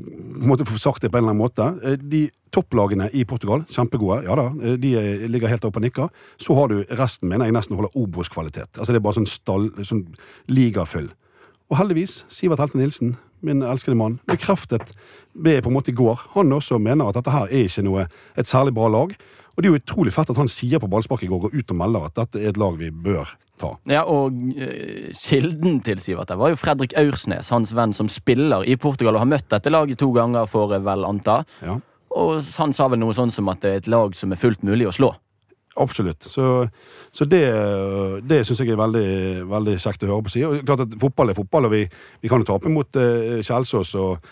måte 0.47 0.67
få 0.67 0.79
sagt 0.79 1.03
det 1.03 1.11
på 1.11 1.19
en 1.19 1.25
eller 1.25 1.35
annen 1.35 1.43
måte. 1.43 1.67
Eh, 1.83 1.99
de 1.99 2.27
topplagene 2.53 3.09
i 3.13 3.25
Portugal, 3.27 3.65
kjempegode, 3.71 4.21
ja 4.27 4.35
da, 4.39 4.47
eh, 4.63 4.77
de 4.79 4.93
er, 4.95 5.27
ligger 5.27 5.51
helt 5.51 5.65
oppe 5.67 5.81
og 5.81 5.85
nikker. 5.85 6.09
Så 6.39 6.55
har 6.55 6.71
du 6.71 6.79
resten, 6.99 7.29
mener 7.29 7.49
jeg, 7.49 7.57
nesten 7.57 7.75
holder 7.75 7.97
Obos-kvalitet. 7.99 8.77
Altså 8.77 8.93
det 8.93 9.01
er 9.01 9.07
bare 9.07 9.19
sånn, 9.19 9.29
stall, 9.29 9.71
sånn 9.83 10.05
ligafyll. 10.47 11.11
Og 11.67 11.79
heldigvis, 11.81 12.21
Sivert 12.31 12.63
Helte 12.63 12.79
Nilsen, 12.79 13.17
min 13.45 13.61
elskede 13.61 13.97
mann, 13.99 14.19
bekreftet 14.29 14.93
det 15.35 15.59
på 15.61 15.69
en 15.69 15.75
måte 15.75 15.91
i 15.91 15.97
går. 15.97 16.23
Han 16.33 16.53
også 16.55 16.79
mener 16.81 17.09
at 17.09 17.19
dette 17.19 17.33
her 17.33 17.51
er 17.51 17.67
ikke 17.67 17.85
noe, 17.85 18.07
et 18.37 18.49
særlig 18.49 18.73
bra 18.77 18.87
lag. 18.89 19.13
Og 19.57 19.63
det 19.63 19.69
er 19.69 19.73
jo 19.73 19.81
utrolig 19.81 20.11
fett 20.13 20.29
at 20.29 20.37
han 20.37 20.49
sier 20.51 20.77
på 20.77 20.87
ballspark 20.91 21.23
i 21.25 21.27
går, 21.31 21.47
går 21.47 21.55
ut 21.57 21.71
og 21.73 21.77
melder 21.79 22.03
at 22.05 22.17
dette 22.19 22.41
er 22.43 22.51
et 22.51 22.59
lag 22.61 22.75
vi 22.77 22.91
bør 22.93 23.31
ta. 23.57 23.71
Ja, 23.89 24.03
og 24.05 24.35
eh, 24.53 25.09
kilden 25.17 25.79
til 25.81 25.97
Sivert 26.03 26.29
der 26.29 26.37
var 26.37 26.51
jo 26.53 26.59
Fredrik 26.61 26.93
Aursnes, 27.01 27.49
hans 27.49 27.73
venn 27.73 27.95
som 27.97 28.09
spiller 28.11 28.61
i 28.69 28.77
Portugal 28.77 29.17
og 29.17 29.23
har 29.23 29.31
møtt 29.31 29.47
dette 29.49 29.73
laget 29.73 29.97
to 29.97 30.11
ganger, 30.13 30.45
jeg 30.45 30.85
vel 30.85 31.07
anta. 31.09 31.39
Ja, 31.65 31.79
Og 32.13 32.43
han 32.59 32.75
sa 32.77 32.85
vel 32.93 33.01
noe 33.01 33.17
sånn 33.17 33.33
som 33.33 33.49
at 33.49 33.63
det 33.65 33.71
er 33.71 33.81
et 33.81 33.89
lag 33.89 34.13
som 34.15 34.31
er 34.31 34.41
fullt 34.41 34.61
mulig 34.61 34.91
å 34.91 34.93
slå. 34.93 35.15
absolutt. 35.77 36.23
Så, 36.23 36.67
så 37.11 37.25
det, 37.25 37.41
det 38.25 38.43
syns 38.45 38.61
jeg 38.61 38.73
er 38.73 38.79
veldig, 38.79 39.09
veldig 39.49 39.75
kjekt 39.81 40.05
å 40.05 40.11
høre 40.11 40.25
på 40.25 40.33
siden. 40.33 40.63
Klart 40.65 40.85
at 40.85 40.95
fotball 41.01 41.29
er 41.29 41.37
fotball, 41.37 41.65
og 41.65 41.73
vi, 41.73 41.83
vi 42.21 42.29
kan 42.29 42.41
jo 42.41 42.49
tape 42.49 42.69
mot 42.69 42.97
uh, 42.97 43.41
Kjelsås 43.45 43.93
og 43.97 44.17
eh, 44.17 44.29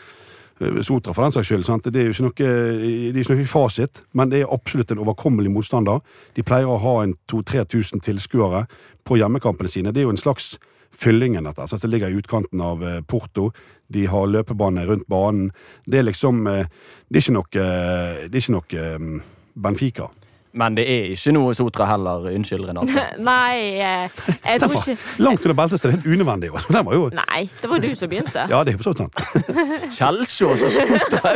Sotra 0.55 1.11
for 1.11 1.25
den 1.25 1.33
saks 1.35 1.49
skyld. 1.49 1.65
Sant? 1.67 1.87
Det 1.91 1.99
er 1.99 2.07
jo 2.07 2.13
ikke 2.15 2.29
noe, 2.29 3.09
ikke 3.11 3.35
noe 3.35 3.47
fasit, 3.49 4.05
men 4.15 4.31
det 4.31 4.43
er 4.43 4.53
absolutt 4.55 4.93
en 4.93 5.01
overkommelig 5.03 5.51
motstander. 5.51 5.99
De 6.37 6.45
pleier 6.47 6.69
å 6.69 6.79
ha 6.79 6.93
en 7.03 7.15
2000-3000 7.31 8.05
tilskuere 8.05 8.63
på 9.03 9.19
hjemmekampene 9.19 9.71
sine. 9.71 9.91
Det 9.91 10.03
er 10.03 10.07
jo 10.07 10.15
en 10.15 10.21
slags 10.21 10.55
fyllingen 10.95 11.43
dette. 11.43 11.67
Så 11.67 11.79
det 11.81 11.91
ligger 11.91 12.13
i 12.13 12.19
utkanten 12.21 12.61
av 12.63 12.83
eh, 12.83 13.01
Porto. 13.03 13.49
De 13.91 14.05
har 14.07 14.29
løpebane 14.31 14.85
rundt 14.87 15.07
banen. 15.11 15.51
Det 15.85 15.99
er 15.99 16.07
liksom 16.07 16.47
eh, 16.47 16.65
Det 17.07 17.19
er 17.19 17.25
ikke 17.25 17.35
noe, 17.35 17.49
eh, 17.61 18.21
det 18.29 18.39
er 18.39 18.43
ikke 18.43 18.55
noe 18.55 18.85
eh, 18.85 19.09
Benfica. 19.55 20.07
Men 20.55 20.75
det 20.77 20.85
er 20.87 21.09
ikke 21.11 21.33
noe 21.35 21.53
Sotra 21.57 21.87
heller. 21.89 22.29
Unnskyld, 22.31 22.67
Renate. 22.69 23.03
Nei, 23.29 23.55
eh, 23.83 24.19
jeg 24.45 24.61
tror 24.63 24.75
ikke 24.79 24.95
Langt 25.23 25.43
under 25.43 25.57
beltestedet. 25.59 25.97
Helt 25.97 26.07
unødvendig. 26.07 26.51
jo 26.95 27.09
Nei, 27.15 27.41
det 27.61 27.69
var 27.71 27.83
du 27.83 27.89
som 27.95 28.11
begynte. 28.11 28.45
Ja, 28.51 28.61
det 28.63 28.73
er 28.73 28.79
for 28.79 28.87
så 28.87 28.93
vidt 28.93 29.01
sant. 29.03 29.91
Kjelsås 29.97 30.63
og 30.67 30.71
Sotra! 30.75 31.33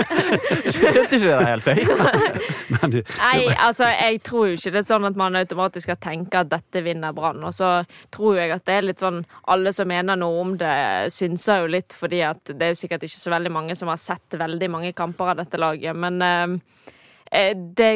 Skjønte 0.69 1.19
ikke 1.19 1.25
det 1.25 1.41
helt, 1.49 1.67
jeg. 1.67 1.88
Men 2.75 2.95
det, 2.95 3.03
Nei, 3.19 3.49
altså, 3.58 3.89
jeg 3.91 4.21
tror 4.23 4.49
jo 4.49 4.60
ikke 4.60 4.73
det 4.77 4.84
er 4.84 4.88
sånn 4.88 5.10
at 5.10 5.19
man 5.19 5.39
automatisk 5.39 5.89
skal 5.89 5.99
tenke 6.01 6.43
at 6.43 6.51
dette 6.51 6.84
vinner 6.86 7.15
Brann. 7.15 7.43
Og 7.43 7.55
så 7.55 7.73
tror 8.13 8.39
jeg 8.39 8.55
at 8.55 8.65
det 8.69 8.77
er 8.77 8.88
litt 8.88 9.03
sånn 9.03 9.21
Alle 9.51 9.74
som 9.76 9.89
mener 9.89 10.20
noe 10.20 10.39
om 10.43 10.55
det, 10.59 10.74
synser 11.13 11.63
jo 11.65 11.74
litt, 11.76 11.93
fordi 11.95 12.24
at 12.24 12.53
det 12.53 12.70
er 12.70 12.76
jo 12.76 12.82
sikkert 12.84 13.03
ikke 13.07 13.20
så 13.20 13.34
veldig 13.34 13.51
mange 13.51 13.76
som 13.76 13.91
har 13.91 13.99
sett 13.99 14.39
veldig 14.39 14.70
mange 14.72 14.95
kamper 14.95 15.34
av 15.34 15.41
dette 15.41 15.59
laget. 15.59 15.97
Men 15.97 16.22
eh, 16.24 16.95
det 17.30 17.89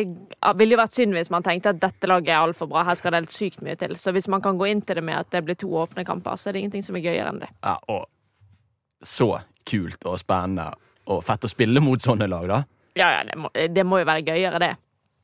ville 0.60 0.76
jo 0.76 0.78
vært 0.78 0.94
synd 0.94 1.16
hvis 1.18 1.32
man 1.34 1.46
tenkte 1.46 1.72
at 1.74 1.80
dette 1.82 2.10
laget 2.10 2.36
er 2.36 2.44
altfor 2.44 2.70
bra. 2.70 2.84
Her 2.86 2.98
skal 3.00 3.14
det 3.14 3.24
helt 3.24 3.34
sykt 3.34 3.64
mye 3.66 3.76
til. 3.80 3.96
Så 3.98 4.14
hvis 4.14 4.30
man 4.30 4.44
kan 4.46 4.60
gå 4.60 4.68
inn 4.70 4.84
til 4.86 5.00
det 5.00 5.06
med 5.06 5.18
at 5.24 5.32
det 5.34 5.42
blir 5.48 5.58
to 5.58 5.72
åpne 5.82 6.06
kamper, 6.06 6.38
så 6.38 6.50
er 6.50 6.58
det 6.58 6.64
ingenting 6.64 6.86
som 6.86 7.00
er 7.00 7.06
gøyere 7.08 7.34
enn 7.34 7.42
det. 7.42 7.50
Ja, 7.66 7.80
og 7.90 8.06
så 9.04 9.32
kult 9.68 10.06
og 10.06 10.20
spennende 10.22 10.70
og 11.12 11.24
fett 11.26 11.44
å 11.44 11.52
spille 11.52 11.82
mot 11.84 12.00
sånne 12.00 12.30
lag, 12.32 12.48
da. 12.48 12.64
Ja, 12.96 13.10
ja, 13.18 13.22
det 13.28 13.38
må, 13.42 13.50
det 13.52 13.84
må 13.90 14.00
jo 14.00 14.08
være 14.08 14.24
gøyere, 14.28 14.60
det. 14.62 14.74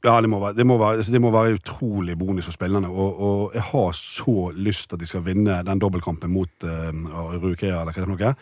ja, 0.04 0.16
det 0.20 0.30
må 0.32 0.40
være, 0.42 0.58
det 0.58 0.66
må 0.68 0.78
være, 0.82 1.00
altså, 1.00 1.14
det 1.14 1.22
må 1.22 1.32
være 1.32 1.56
utrolig 1.60 2.18
bonus 2.18 2.50
for 2.50 2.58
spillerne. 2.58 2.90
Og, 2.90 3.22
og 3.28 3.56
jeg 3.56 3.68
har 3.70 3.92
så 3.96 4.38
lyst 4.58 4.90
til 4.90 4.98
at 4.98 5.04
de 5.04 5.10
skal 5.12 5.26
vinne 5.28 5.60
den 5.68 5.82
dobbeltkampen 5.82 6.34
mot 6.34 6.66
uh, 6.66 6.90
Rukea, 7.38 7.84
eller 7.84 7.94
hva 7.94 7.94
det 7.94 8.02
er 8.02 8.08
for 8.08 8.16
noe. 8.16 8.34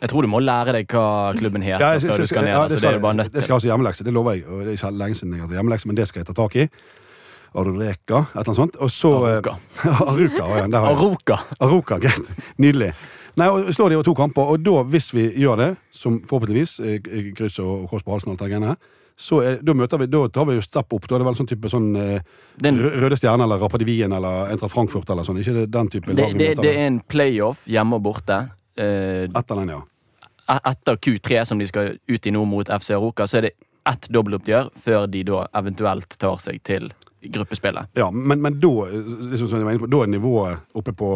Jeg 0.00 0.08
tror 0.12 0.22
du 0.22 0.28
må 0.30 0.38
lære 0.40 0.72
deg 0.78 0.86
hva 0.94 1.32
klubben 1.34 1.62
heter 1.62 1.80
Ja, 1.82 1.92
jeg- 1.98 2.02
før 2.10 2.16
du 2.22 2.26
skal 2.26 2.42
ned. 2.44 2.52
ja, 2.52 2.62
altså, 2.62 2.80
det 2.80 2.92
jo 2.94 3.00
bare 3.00 3.14
nødt 3.18 3.32
det 3.32 3.42
skal 3.42 3.54
også 3.56 3.66
altså 3.66 3.68
hjemmelekse, 3.72 4.04
det 4.04 4.12
lover 4.14 4.32
jeg. 4.36 4.44
Og 4.46 4.60
det 4.64 4.68
er 4.68 4.72
ikke 4.78 4.98
lenge 4.98 5.14
siden 5.18 5.32
jeg 5.34 5.40
har 5.42 5.48
hjemmelekse, 5.58 5.86
men 5.86 5.96
det 5.96 6.08
skal 6.08 6.20
jeg 6.20 6.26
ta 6.26 6.32
tak 6.42 6.56
i. 6.56 6.68
Arureka, 7.54 8.18
et 8.18 8.34
eller 8.34 8.44
annet 8.44 8.56
sånt. 8.56 8.76
Og 8.76 8.90
så 8.92 9.10
eh, 9.26 9.40
Aruka. 10.04 10.44
Ja, 11.60 11.98
greit. 11.98 12.30
Nydelig. 12.60 12.92
Nei, 13.38 13.46
og 13.48 13.72
Slår 13.74 13.88
de 13.92 13.96
over 13.98 14.04
to 14.08 14.14
kamper, 14.18 14.42
og 14.52 14.62
da, 14.66 14.82
hvis 14.92 15.12
vi 15.14 15.28
gjør 15.40 15.56
det, 15.62 15.68
som 15.94 16.20
forhåpentligvis 16.26 16.78
eh, 16.84 16.98
kryss 17.38 17.58
og 17.62 17.88
kors 17.90 18.02
på 18.06 18.12
halsen 18.14 18.32
alt 18.34 18.42
det 18.42 18.50
greiene 18.50 18.72
her, 18.74 18.76
så 19.18 19.40
er, 19.42 19.56
da, 19.66 19.72
vi, 19.74 20.06
da 20.06 20.20
tar 20.30 20.44
vi 20.46 20.54
jo 20.54 20.62
step 20.62 20.92
opp. 20.94 21.08
Da 21.10 21.16
er 21.16 21.22
det 21.24 21.26
vel 21.26 21.34
sånn 21.40 21.48
type 21.50 21.70
sånn 21.72 21.88
eh, 21.98 22.20
Det 22.58 22.70
en- 22.70 22.78
Rø- 22.84 22.92
Røde 23.02 23.16
Stjerne 23.18 23.42
eller 23.48 23.58
Rapadivien 23.58 24.12
eller 24.14 24.52
Entra 24.52 24.68
Frankfurt 24.70 25.10
eller 25.10 25.26
sånn. 25.26 25.40
Ikke 25.42 25.54
det 25.56 25.70
den 25.74 25.88
type 25.90 26.14
Det, 26.14 26.28
det, 26.38 26.52
det 26.62 26.74
er 26.76 26.86
en 26.86 27.00
playoff 27.00 27.64
hjemme 27.66 27.98
og 27.98 28.02
borte. 28.06 28.50
Eh, 28.78 29.24
Etter 29.28 29.58
den, 29.62 29.72
ja. 29.74 29.80
e- 30.54 30.60
etter 30.70 30.96
Q3, 30.96 31.44
som 31.44 31.58
de 31.58 31.66
skal 31.66 31.96
ut 32.08 32.26
i 32.26 32.30
nå 32.34 32.44
mot 32.48 32.68
FC 32.78 32.94
Aroca, 32.96 33.26
så 33.26 33.40
er 33.40 33.48
det 33.48 33.52
ett 33.88 34.08
dobbeltoppgjør 34.12 34.70
før 34.76 35.06
de 35.10 35.22
da 35.24 35.46
eventuelt 35.58 36.18
tar 36.20 36.36
seg 36.44 36.62
til 36.62 36.90
gruppespillet. 37.34 37.88
ja 37.98 38.10
men, 38.14 38.40
men 38.42 38.60
da, 38.62 38.70
eh, 38.86 39.10
liksom 39.32 39.48
som 39.48 39.58
jeg 39.58 39.66
var 39.66 39.74
inne 39.74 39.82
på, 39.86 39.90
da 39.90 40.02
er 40.04 40.12
nivået 40.12 40.58
oppe 40.78 40.92
på 40.94 41.10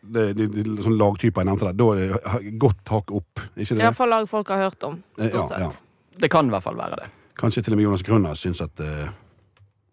det, 0.00 0.32
det, 0.38 0.46
det, 0.54 0.64
sånn 0.80 0.96
lagtyper 0.96 1.42
jeg 1.42 1.48
nevnte 1.50 1.66
der. 1.68 1.76
Da 1.76 1.88
er 1.92 1.98
det 2.00 2.52
godt 2.58 2.88
hakk 2.88 3.10
opp. 3.12 3.42
Ikke 3.54 3.74
det? 3.76 3.82
Iallfall 3.84 4.08
lag 4.08 4.28
folk 4.30 4.48
har 4.48 4.62
hørt 4.64 4.86
om, 4.88 5.02
Eh, 5.18 5.28
stort 5.28 5.50
ja, 5.52 5.66
ja. 5.66 5.70
Det 6.20 6.30
kan 6.32 6.48
i 6.48 6.54
hvert 6.54 6.64
fall 6.64 6.78
være 6.78 7.02
det. 7.02 7.10
Kanskje 7.40 7.62
til 7.64 7.74
og 7.76 7.78
med 7.80 7.84
Jonas 7.84 8.02
Grønner 8.04 8.34
syns 8.36 8.62
at 8.64 8.80
eh, 8.80 9.10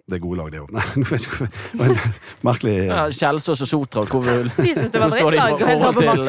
det 0.07 0.15
er 0.15 0.21
gode 0.23 0.37
lag, 0.39 0.51
det 0.51 0.59
òg. 0.63 0.69
Jeg 0.71 1.97
Merkelig. 2.47 2.75
Ja, 2.87 3.05
Kjelsås 3.11 3.61
og 3.65 3.67
Sotra, 3.67 4.05
De 4.07 4.71
syns 4.71 4.91
det 4.93 5.01
var 5.01 5.11
drittlag. 5.11 5.59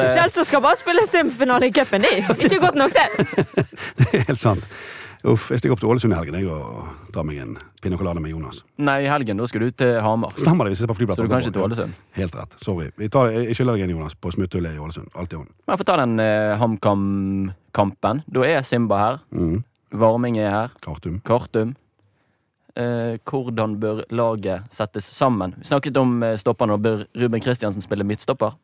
eh, 0.03 0.45
skal 0.49 0.63
bare 0.65 0.79
spille 0.79 1.05
semifinale 1.07 1.69
i 1.69 1.71
cupen, 1.71 2.03
de. 2.03 2.11
Ikke 2.43 2.59
godt 2.59 2.75
nok, 2.75 2.91
det. 2.91 3.07
Det 3.99 4.09
er 4.19 4.25
helt 4.27 4.41
sant. 4.41 4.65
Uff, 5.27 5.49
jeg 5.51 5.59
stikker 5.59 5.75
opp 5.75 5.81
til 5.81 5.89
Ålesund 5.91 6.13
i 6.15 6.15
helgen 6.15 6.35
jeg, 6.39 6.47
og 6.47 7.09
tar 7.15 7.25
meg 7.27 7.41
en 7.43 7.57
pinne 7.83 7.97
colada 7.99 8.21
med 8.23 8.31
Jonas. 8.31 8.61
Nei, 8.79 9.01
i 9.03 9.09
helgen 9.11 9.39
da 9.39 9.47
skal 9.51 9.65
du 9.65 9.71
til 9.75 9.97
Hamar. 10.03 10.35
Stemmer 10.39 10.67
det 10.67 10.75
hvis 10.75 10.83
jeg 10.83 10.91
på 10.91 10.95
flyplassen? 10.99 11.23
Så 11.23 11.27
du 11.27 11.33
kan 11.33 11.43
ikke 11.43 11.55
til 11.57 11.65
Ålesund. 11.65 11.97
Helt 12.19 12.37
rett. 12.39 12.55
Sorry. 12.63 12.87
Vi 12.99 13.09
tar, 13.11 13.31
jeg 13.35 13.55
skylder 13.55 13.75
deg 13.79 13.87
en, 13.87 13.95
Jonas, 13.97 14.15
på 14.15 14.31
smutthullet 14.35 14.75
i 14.75 14.79
Ålesund. 14.79 15.11
Alt 15.19 15.35
i 15.35 15.39
orden. 15.39 15.51
Men 15.67 15.75
jeg 15.75 15.81
får 15.83 15.89
ta 15.91 15.97
den 16.03 16.15
eh, 16.23 16.53
HamKam-kampen. 16.61 18.23
Da 18.31 18.47
er 18.47 18.63
Simba 18.67 19.03
her. 19.03 19.19
Mm. 19.35 19.59
Varming 20.03 20.39
er 20.39 20.55
her. 20.55 20.79
Kartum. 20.83 21.19
Kartum. 21.27 21.75
Eh, 22.75 23.17
hvordan 23.25 23.77
bør 23.81 24.03
laget 24.13 24.69
settes 24.71 25.09
sammen? 25.15 25.55
Vi 25.57 25.69
snakket 25.71 25.97
om 25.97 26.23
eh, 26.23 26.37
stopperne. 26.37 26.73
og 26.73 26.81
Bør 26.81 27.05
Ruben 27.17 27.41
Kristiansen 27.41 27.81
spille 27.81 28.03
midtstopper? 28.03 28.57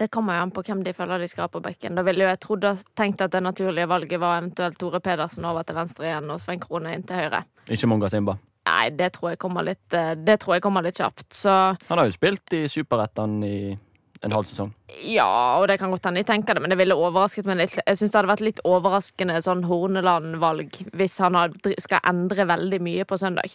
Det 0.00 0.08
kommer 0.10 0.38
jo 0.38 0.42
an 0.46 0.50
på 0.50 0.62
hvem 0.64 0.82
de 0.84 0.94
føler 0.96 1.20
de 1.20 1.28
skal 1.28 1.44
ha 1.44 1.48
på 1.52 1.60
bekken. 1.60 1.94
Da 1.94 2.02
ville 2.06 2.24
jo 2.24 2.30
jeg 2.30 2.40
trodd 2.40 2.64
tenkt 2.96 3.20
at 3.20 3.32
det 3.34 3.42
naturlige 3.44 3.88
valget 3.88 4.20
var 4.20 4.38
eventuelt 4.40 4.78
Tore 4.80 5.00
Pedersen 5.04 5.44
over 5.44 5.66
til 5.66 5.76
venstre 5.76 6.08
igjen 6.08 6.30
og 6.32 6.40
Svein 6.40 6.62
Krone 6.62 6.94
inn 6.96 7.04
til 7.04 7.20
høyre. 7.20 7.42
Ikke 7.68 7.90
Monga 7.90 8.08
Simba. 8.08 8.38
Nei, 8.70 8.90
det 8.96 9.12
tror 9.16 9.32
jeg 9.32 9.40
kommer 9.42 9.64
litt, 9.66 9.86
eh, 9.92 10.14
det 10.16 10.38
tror 10.40 10.56
jeg 10.56 10.64
kommer 10.64 10.84
litt 10.84 10.98
kjapt. 11.00 11.28
Så 11.34 11.52
Han 11.88 11.98
har 11.98 12.06
jo 12.06 12.16
spilt 12.16 12.56
i 12.56 12.66
Superettan 12.68 13.42
i 13.44 13.76
en 14.20 14.34
halv 14.34 14.44
sesong. 14.44 14.72
ja, 15.08 15.28
og 15.60 15.66
det 15.70 15.78
kan 15.80 15.92
godt 15.92 16.04
hende 16.04 16.20
jeg 16.20 16.28
tenker 16.28 16.56
det, 16.56 16.62
men 16.62 16.72
det 16.72 16.76
ville 16.80 16.96
overrasket 16.96 17.46
meg 17.48 17.62
litt. 17.62 17.78
Jeg 17.78 17.96
syns 17.96 18.12
det 18.12 18.18
hadde 18.18 18.32
vært 18.32 18.44
litt 18.44 18.60
overraskende 18.68 19.38
sånn 19.44 19.64
Horneland-valg 19.68 20.76
hvis 20.92 21.16
han 21.24 21.38
hadde, 21.38 21.72
skal 21.80 22.04
endre 22.10 22.44
veldig 22.50 22.82
mye 22.84 23.06
på 23.08 23.16
søndag. 23.20 23.54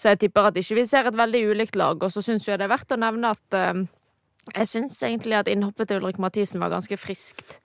Så 0.00 0.14
jeg 0.14 0.22
tipper 0.24 0.48
at 0.48 0.56
ikke 0.60 0.78
vi 0.80 0.86
ser 0.88 1.10
et 1.10 1.18
veldig 1.18 1.42
ulikt 1.50 1.76
lag. 1.76 2.00
Og 2.00 2.14
så 2.14 2.24
syns 2.24 2.48
jeg 2.48 2.56
det 2.60 2.64
er 2.68 2.72
verdt 2.72 2.96
å 2.96 3.00
nevne 3.02 3.34
at 3.36 3.58
uh, 3.60 3.84
jeg 4.54 4.72
syns 4.72 4.96
egentlig 5.04 5.36
at 5.36 5.52
innhoppet 5.52 5.90
til 5.90 6.00
Ulrik 6.00 6.20
Mathisen 6.22 6.64
var 6.64 6.72
ganske 6.72 6.96
friskt. 7.00 7.58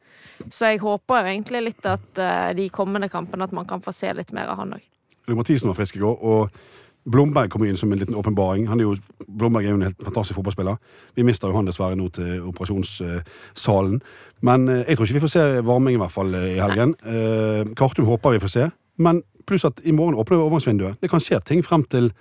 Så 0.50 0.74
jeg 0.74 0.82
håper 0.84 1.22
jo 1.22 1.32
egentlig 1.32 1.64
litt 1.70 1.88
at 1.88 2.20
uh, 2.20 2.52
de 2.58 2.68
kommende 2.74 3.08
kampene 3.14 3.48
at 3.48 3.56
man 3.56 3.70
kan 3.70 3.84
få 3.84 3.96
se 3.96 4.12
litt 4.18 4.36
mer 4.36 4.52
av 4.52 4.60
han 4.60 4.76
òg. 4.76 4.86
Ulrik 5.30 5.40
Mathisen 5.46 5.72
var 5.72 5.80
frisk 5.80 6.02
i 6.02 6.04
går, 6.04 6.20
og 6.20 6.62
Blomberg 7.10 7.50
kom 7.50 7.64
inn 7.66 7.78
som 7.78 7.92
en 7.92 7.98
liten 7.98 8.16
åpenbaring. 8.16 8.68
Er 8.70 9.00
Blomberg 9.28 9.66
er 9.66 9.74
jo 9.74 9.80
en 9.80 9.88
helt 9.88 10.04
fantastisk 10.04 10.38
fotballspiller. 10.38 10.78
Vi 11.16 11.26
mister 11.26 11.50
jo 11.50 11.58
han 11.58 11.66
dessverre 11.66 11.98
nå 11.98 12.10
til 12.14 12.44
operasjonssalen. 12.52 14.02
Men 14.42 14.70
eh, 14.70 14.84
jeg 14.88 14.98
tror 14.98 15.08
ikke 15.08 15.18
vi 15.18 15.24
får 15.26 15.34
se 15.34 15.46
varming 15.66 15.98
i 15.98 16.02
hvert 16.02 16.14
fall 16.14 16.36
eh, 16.38 16.52
i 16.58 16.62
helgen. 16.62 16.94
Eh, 17.02 17.74
Kartum 17.78 18.06
håper 18.06 18.36
vi 18.36 18.44
får 18.44 18.54
se. 18.54 18.68
Men 19.02 19.24
pluss 19.50 19.66
at 19.66 19.82
i 19.84 19.96
morgen 19.96 20.20
åpner 20.20 20.38
vi 20.38 20.44
overgangsvinduet. 20.44 21.02
Det 21.02 21.10
kan 21.10 21.24
skje 21.24 21.42
ting 21.46 21.66
frem 21.66 21.84
til 21.90 22.12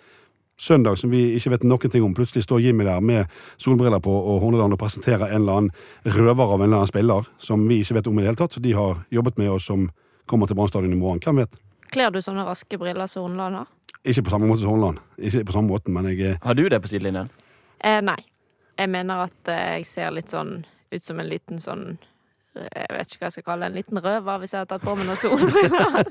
søndag 0.60 0.98
som 1.00 1.12
vi 1.12 1.34
ikke 1.36 1.54
vet 1.54 1.64
noen 1.68 1.92
ting 1.92 2.04
om. 2.04 2.16
Plutselig 2.16 2.44
står 2.44 2.64
Jimmy 2.64 2.84
der 2.88 3.00
med 3.04 3.28
solbriller 3.60 4.00
på 4.00 4.12
og 4.12 4.40
Horneland 4.44 4.76
og 4.76 4.80
presenterer 4.80 5.28
en 5.28 5.42
eller 5.42 5.60
annen 5.60 6.14
røver 6.16 6.44
av 6.44 6.60
en 6.60 6.68
eller 6.68 6.82
annen 6.82 6.92
spiller 6.92 7.28
som 7.40 7.68
vi 7.68 7.80
ikke 7.80 8.00
vet 8.00 8.08
om 8.08 8.18
i 8.18 8.24
det 8.24 8.32
hele 8.32 8.40
tatt. 8.40 8.56
Så 8.56 8.64
de 8.64 8.76
har 8.76 9.02
jobbet 9.12 9.40
med, 9.40 9.50
og 9.52 9.60
som 9.64 9.90
kommer 10.28 10.48
til 10.48 10.56
Brann 10.56 10.72
stadion 10.72 10.92
i 10.92 11.00
morgen. 11.00 11.20
Hvem 11.24 11.44
vet? 11.44 11.60
Kler 11.90 12.12
du 12.14 12.20
sånne 12.22 12.44
raske 12.46 12.78
briller 12.78 13.10
som 13.10 13.26
Horneland 13.26 13.62
har? 13.62 13.70
Ikke 14.04 14.24
på 14.26 14.32
samme 14.32 14.48
måte 14.48 14.62
som 14.62 14.72
Horneland. 14.72 15.00
Ikke 15.18 15.44
på 15.44 15.56
samme 15.56 15.68
måten, 15.68 15.94
men 15.94 16.06
jeg 16.08 16.38
Har 16.42 16.54
du 16.54 16.68
det 16.68 16.82
på 16.82 16.88
sidelinjen? 16.88 17.30
Eh, 17.84 18.00
nei. 18.00 18.20
Jeg 18.78 18.88
mener 18.88 19.26
at 19.26 19.50
eh, 19.50 19.80
jeg 19.80 19.88
ser 19.88 20.14
litt 20.14 20.30
sånn 20.32 20.62
ut 20.90 21.02
som 21.02 21.20
en 21.20 21.28
liten 21.28 21.60
sånn 21.60 21.84
eh, 22.56 22.64
jeg 22.64 22.94
vet 22.96 23.12
ikke 23.12 23.20
hva 23.20 23.28
jeg 23.28 23.34
skal 23.36 23.46
kalle 23.46 23.66
det, 23.66 23.70
en 23.70 23.78
liten 23.78 24.00
røver 24.02 24.40
hvis 24.40 24.54
jeg 24.54 24.62
har 24.62 24.70
tatt 24.70 24.84
på 24.84 24.94
meg 24.96 25.08
noen 25.08 25.20
solbriller. 25.20 26.10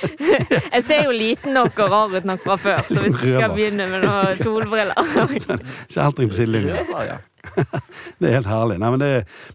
jeg 0.74 0.84
ser 0.84 1.04
jo 1.06 1.14
liten 1.16 1.56
nok 1.56 1.80
og 1.86 1.94
rar 1.94 2.16
ut 2.18 2.28
nok 2.28 2.42
fra 2.44 2.58
før, 2.60 2.82
så 2.90 3.00
hvis 3.04 3.18
du 3.20 3.28
skal 3.30 3.54
begynne 3.56 3.88
med 3.90 4.04
noen 4.04 4.40
solbriller 4.40 4.98
kjeltring 5.94 6.32
på 6.32 6.40
sidelinjen. 6.40 7.22
Det 8.18 8.28
er 8.28 8.38
helt 8.38 8.48
herlig. 8.48 8.78
Nei, 8.80 8.90
men, 8.94 9.02
det, 9.02 9.10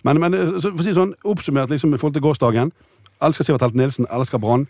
men, 0.06 0.20
men 0.22 0.38
for 0.62 0.78
å 0.78 0.86
si 0.86 0.94
sånn, 0.96 1.16
oppsummert 1.28 1.72
liksom, 1.74 1.94
i 1.94 2.00
forhold 2.02 2.18
til 2.18 2.26
gårsdagen. 2.26 2.72
Elsker 3.26 3.46
Sivert 3.46 3.66
Helt 3.66 3.76
Nilsen, 3.76 4.08
elsker 4.14 4.40
Brann. 4.42 4.68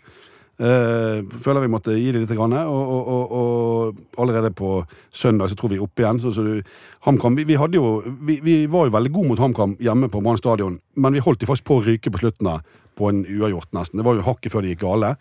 Eh, 0.60 1.22
føler 1.40 1.64
vi 1.64 1.70
måtte 1.72 1.94
gi 1.96 2.10
det 2.12 2.20
litt. 2.20 2.32
Grann, 2.36 2.52
og, 2.68 2.90
og, 2.92 3.06
og, 3.08 3.32
og 3.36 4.20
allerede 4.20 4.50
på 4.52 4.82
søndag 5.08 5.48
så 5.48 5.56
tror 5.56 5.72
vi 5.72 5.80
opp 5.80 6.02
igjen. 6.02 6.20
Så, 6.20 6.34
så 6.36 6.44
du, 6.44 6.60
HamKam, 7.06 7.38
vi, 7.38 7.46
vi, 7.48 7.56
hadde 7.60 7.80
jo, 7.80 7.94
vi, 8.28 8.36
vi 8.44 8.56
var 8.68 8.88
jo 8.88 8.94
veldig 8.98 9.12
gode 9.14 9.32
mot 9.32 9.40
HamKam 9.40 9.78
hjemme 9.80 10.10
på 10.12 10.20
Brann 10.20 10.40
stadion, 10.40 10.76
men 11.00 11.16
vi 11.16 11.24
holdt 11.24 11.40
de 11.40 11.48
faktisk 11.48 11.70
på 11.70 11.80
å 11.80 11.86
ryke 11.86 12.12
på 12.12 12.20
slutten 12.20 12.52
av 12.52 12.76
på 13.00 13.08
en 13.08 13.22
uavgjort, 13.24 13.70
nesten. 13.72 14.02
Det 14.02 14.04
var 14.04 14.18
jo 14.18 14.26
hakket 14.26 14.52
før 14.52 14.66
det 14.66 14.74
gikk 14.74 14.84
gale. 14.84 15.14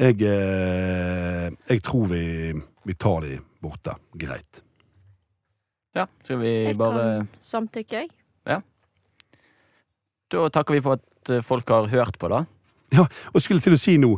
Jeg, 0.00 0.16
eh, 0.24 1.50
jeg 1.68 1.84
tror 1.84 2.08
vi, 2.08 2.24
vi 2.88 2.96
tar 2.96 3.26
de 3.26 3.36
borte. 3.60 3.98
Greit. 4.16 4.64
ja. 5.98 6.08
Skal 6.24 6.40
vi 6.40 6.56
Jeg 6.70 6.78
kan 6.80 7.28
samtykke, 7.44 8.06
jeg. 8.06 8.62
Da 10.32 10.48
takker 10.48 10.72
vi 10.72 10.80
for 10.80 10.96
at 10.96 11.32
folk 11.44 11.68
har 11.68 11.90
hørt 11.92 12.16
på, 12.16 12.32
da. 12.32 12.46
Ja, 12.92 13.04
og 13.32 13.42
skulle 13.44 13.60
til 13.60 13.76
å 13.76 13.80
si 13.80 13.98
nå 14.00 14.14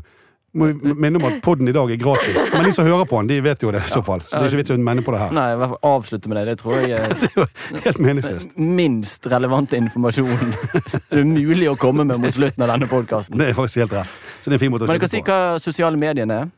må 0.55 0.69
vi 0.71 0.95
minne 0.95 1.19
om 1.19 1.27
at 1.29 1.41
podden 1.43 1.69
i 1.69 1.75
dag 1.75 1.91
er 1.91 1.99
gratis. 1.99 2.39
Men 2.53 2.69
de 2.69 2.73
som 2.77 2.87
hører 2.87 3.07
på 3.11 3.21
den, 3.21 3.31
de 3.33 3.39
vet 3.45 3.63
jo 3.65 3.73
det 3.75 3.83
i 3.85 3.91
så 3.91 4.03
fall. 4.07 4.23
Så 4.23 4.39
det 4.39 4.47
er 4.47 4.53
ikke 4.53 4.61
vits 4.63 4.75
å 4.75 4.79
mene 4.79 5.05
på 5.07 5.15
det 5.15 5.21
her. 5.25 5.35
Nei, 5.35 5.47
i 5.55 5.59
hvert 5.61 5.73
fall 5.75 5.91
avslutte 5.91 6.31
med 6.31 6.39
det. 6.39 6.45
Det 6.53 6.57
tror 6.63 6.77
jeg 6.79 6.91
er 6.99 7.85
Helt 7.85 8.01
meningsløst. 8.03 8.55
minst 8.57 9.27
relevante 9.33 9.79
informasjon 9.81 10.31
det 11.11 11.21
er 11.21 11.27
mulig 11.27 11.71
å 11.73 11.77
komme 11.81 12.07
med 12.07 12.23
mot 12.23 12.37
slutten 12.37 12.67
av 12.67 12.75
denne 12.75 12.91
podkasten. 12.91 13.39
Det 13.41 13.51
er 13.51 13.59
faktisk 13.59 13.83
helt 13.85 13.97
rett. 13.99 14.21
Så 14.41 14.47
det 14.47 14.55
er 14.55 14.59
en 14.61 14.65
fin 14.67 14.75
måte 14.75 14.87
å 14.87 14.93
Men 14.93 15.01
du 15.01 15.07
kan 15.07 15.15
si 15.15 15.25
hva 15.27 15.41
sosiale 15.63 16.01
mediene 16.01 16.45
er. 16.45 16.53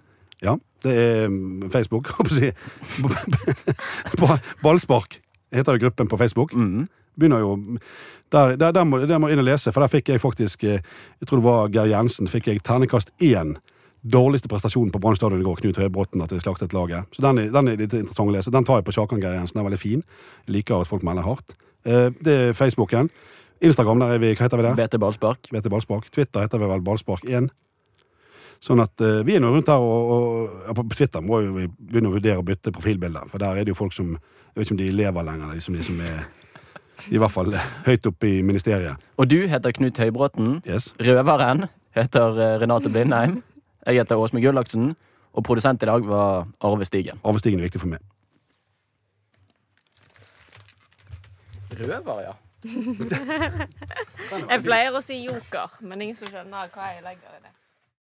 Ja, 0.45 0.59
det 0.85 0.99
er 1.01 1.33
mm, 1.33 1.71
Facebook, 1.73 2.11
holdt 2.19 2.29
på 2.31 2.37
å 2.37 2.41
si. 2.43 4.37
Ballspark 4.65 5.21
heter 5.57 5.79
jo 5.79 5.87
gruppen 5.87 6.13
på 6.13 6.21
Facebook. 6.21 6.53
Mm 6.53 6.87
Begynner 7.17 7.41
jo 7.41 7.55
der, 8.33 8.57
der, 8.57 8.73
der, 8.73 8.85
må, 8.85 8.99
der 8.99 9.19
må 9.19 9.31
jeg 9.31 9.37
inn 9.37 9.41
og 9.41 9.47
lese, 9.49 9.73
for 9.73 9.81
der 9.81 9.89
fikk 9.89 10.11
jeg 10.13 10.21
faktisk 10.21 10.65
eh, 10.69 10.83
Jeg 11.21 11.29
tror 11.29 11.41
det 11.41 11.47
var 11.47 11.71
Geir 11.73 11.89
Jensen. 11.95 12.29
Fikk 12.29 12.51
jeg 12.51 12.63
ternekast 12.67 13.13
én. 13.23 13.55
Dårligste 14.07 14.49
prestasjonen 14.53 14.93
på 14.95 15.01
Brann 15.03 15.17
stadion 15.19 15.41
i 15.41 15.47
går, 15.47 15.59
Knut 15.63 15.79
Høybråten, 15.81 16.23
at 16.23 16.31
det 16.31 16.43
slaktet 16.45 16.75
laget. 16.77 17.09
Så 17.17 17.23
den 17.25 17.41
er, 17.43 17.49
den 17.55 17.69
er 17.73 17.81
litt 17.81 17.95
interessant 17.97 18.31
å 18.31 18.35
lese. 18.37 18.53
Den 18.55 18.67
tar 18.69 18.79
jeg 18.79 18.87
på 18.87 18.95
Kjakan 18.95 19.23
Geir 19.23 19.35
Jensen. 19.39 19.57
Den 19.59 19.65
er 19.65 19.69
veldig 19.71 19.81
fin. 19.83 20.05
Jeg 20.47 20.55
liker 20.61 20.85
at 20.85 20.91
folk 20.91 21.03
melder 21.07 21.27
hardt. 21.27 21.57
Eh, 21.87 22.11
Det 22.23 22.37
er 22.49 22.53
Facebooken. 22.55 23.11
Instagram, 23.65 23.99
der 24.05 24.15
er 24.15 24.19
vi, 24.23 24.35
hva 24.37 24.45
heter 24.47 24.61
vi 24.61 24.67
der? 24.69 24.77
BT 24.79 24.99
Ballspark. 25.01 25.49
BT 25.51 25.71
Ballspark. 25.73 26.11
Twitter 26.13 26.45
heter 26.45 26.61
vi 26.61 26.69
vel 26.71 26.85
Ballspark1. 26.87 27.49
Sånn 28.61 28.81
at 28.81 29.01
eh, 29.05 29.23
vi 29.27 29.35
er 29.37 29.43
nå 29.45 29.51
rundt 29.53 29.69
her, 29.69 29.83
og, 29.83 30.13
og 30.13 30.67
ja, 30.69 30.75
på 30.77 30.85
Twitter 30.97 31.25
må 31.25 31.41
jo 31.45 31.57
vi 31.57 31.67
begynne 31.69 32.09
å 32.13 32.15
vurdere 32.17 32.41
å 32.41 32.47
bytte 32.47 32.73
profilbilde. 32.73 33.25
For 33.33 33.43
der 33.43 33.59
er 33.59 33.65
det 33.67 33.75
jo 33.75 33.79
folk 33.83 33.97
som 33.97 34.15
Jeg 34.17 34.61
vet 34.63 34.69
ikke 34.71 34.77
om 34.77 34.79
de 34.81 34.93
lever 34.97 35.25
lenger, 35.27 35.51
de 35.53 35.61
som, 35.61 35.75
de 35.77 35.83
som 35.85 35.99
er 36.01 36.23
i 37.13 37.19
hvert 37.21 37.33
fall 37.35 37.51
høyt 37.85 38.07
oppe 38.09 38.29
i 38.31 38.39
ministeriet. 38.43 38.97
Og 39.21 39.29
du 39.29 39.43
heter 39.51 39.75
Knut 39.77 39.99
Høybråten. 40.01 40.63
Yes. 40.65 40.95
Røveren 40.97 41.67
heter 41.93 42.41
eh, 42.41 42.55
Renate 42.63 42.89
Blindheim. 42.89 43.43
Jeg 43.87 44.01
heter 44.01 44.19
Åsmund 44.19 44.45
Gullaksen. 44.45 44.97
Og 45.37 45.45
produsent 45.45 45.83
i 45.83 45.87
dag 45.87 46.07
var 46.09 46.47
Arve 46.65 46.85
Stigen. 46.85 47.21
Arve 47.25 47.39
Stigen 47.39 47.61
er 47.61 47.69
viktig 47.69 47.81
for 47.81 47.93
meg. 47.93 48.01
Røver, 51.77 52.21
ja. 52.25 52.33
Jeg 54.51 54.63
pleier 54.65 54.97
å 54.97 55.03
si 55.05 55.19
joker, 55.27 55.77
men 55.85 56.07
ingen 56.07 56.17
som 56.19 56.31
skjønner 56.33 56.73
hva 56.73 56.89
jeg 56.95 57.05
legger 57.05 57.37
i 57.37 57.43
det. 57.45 57.53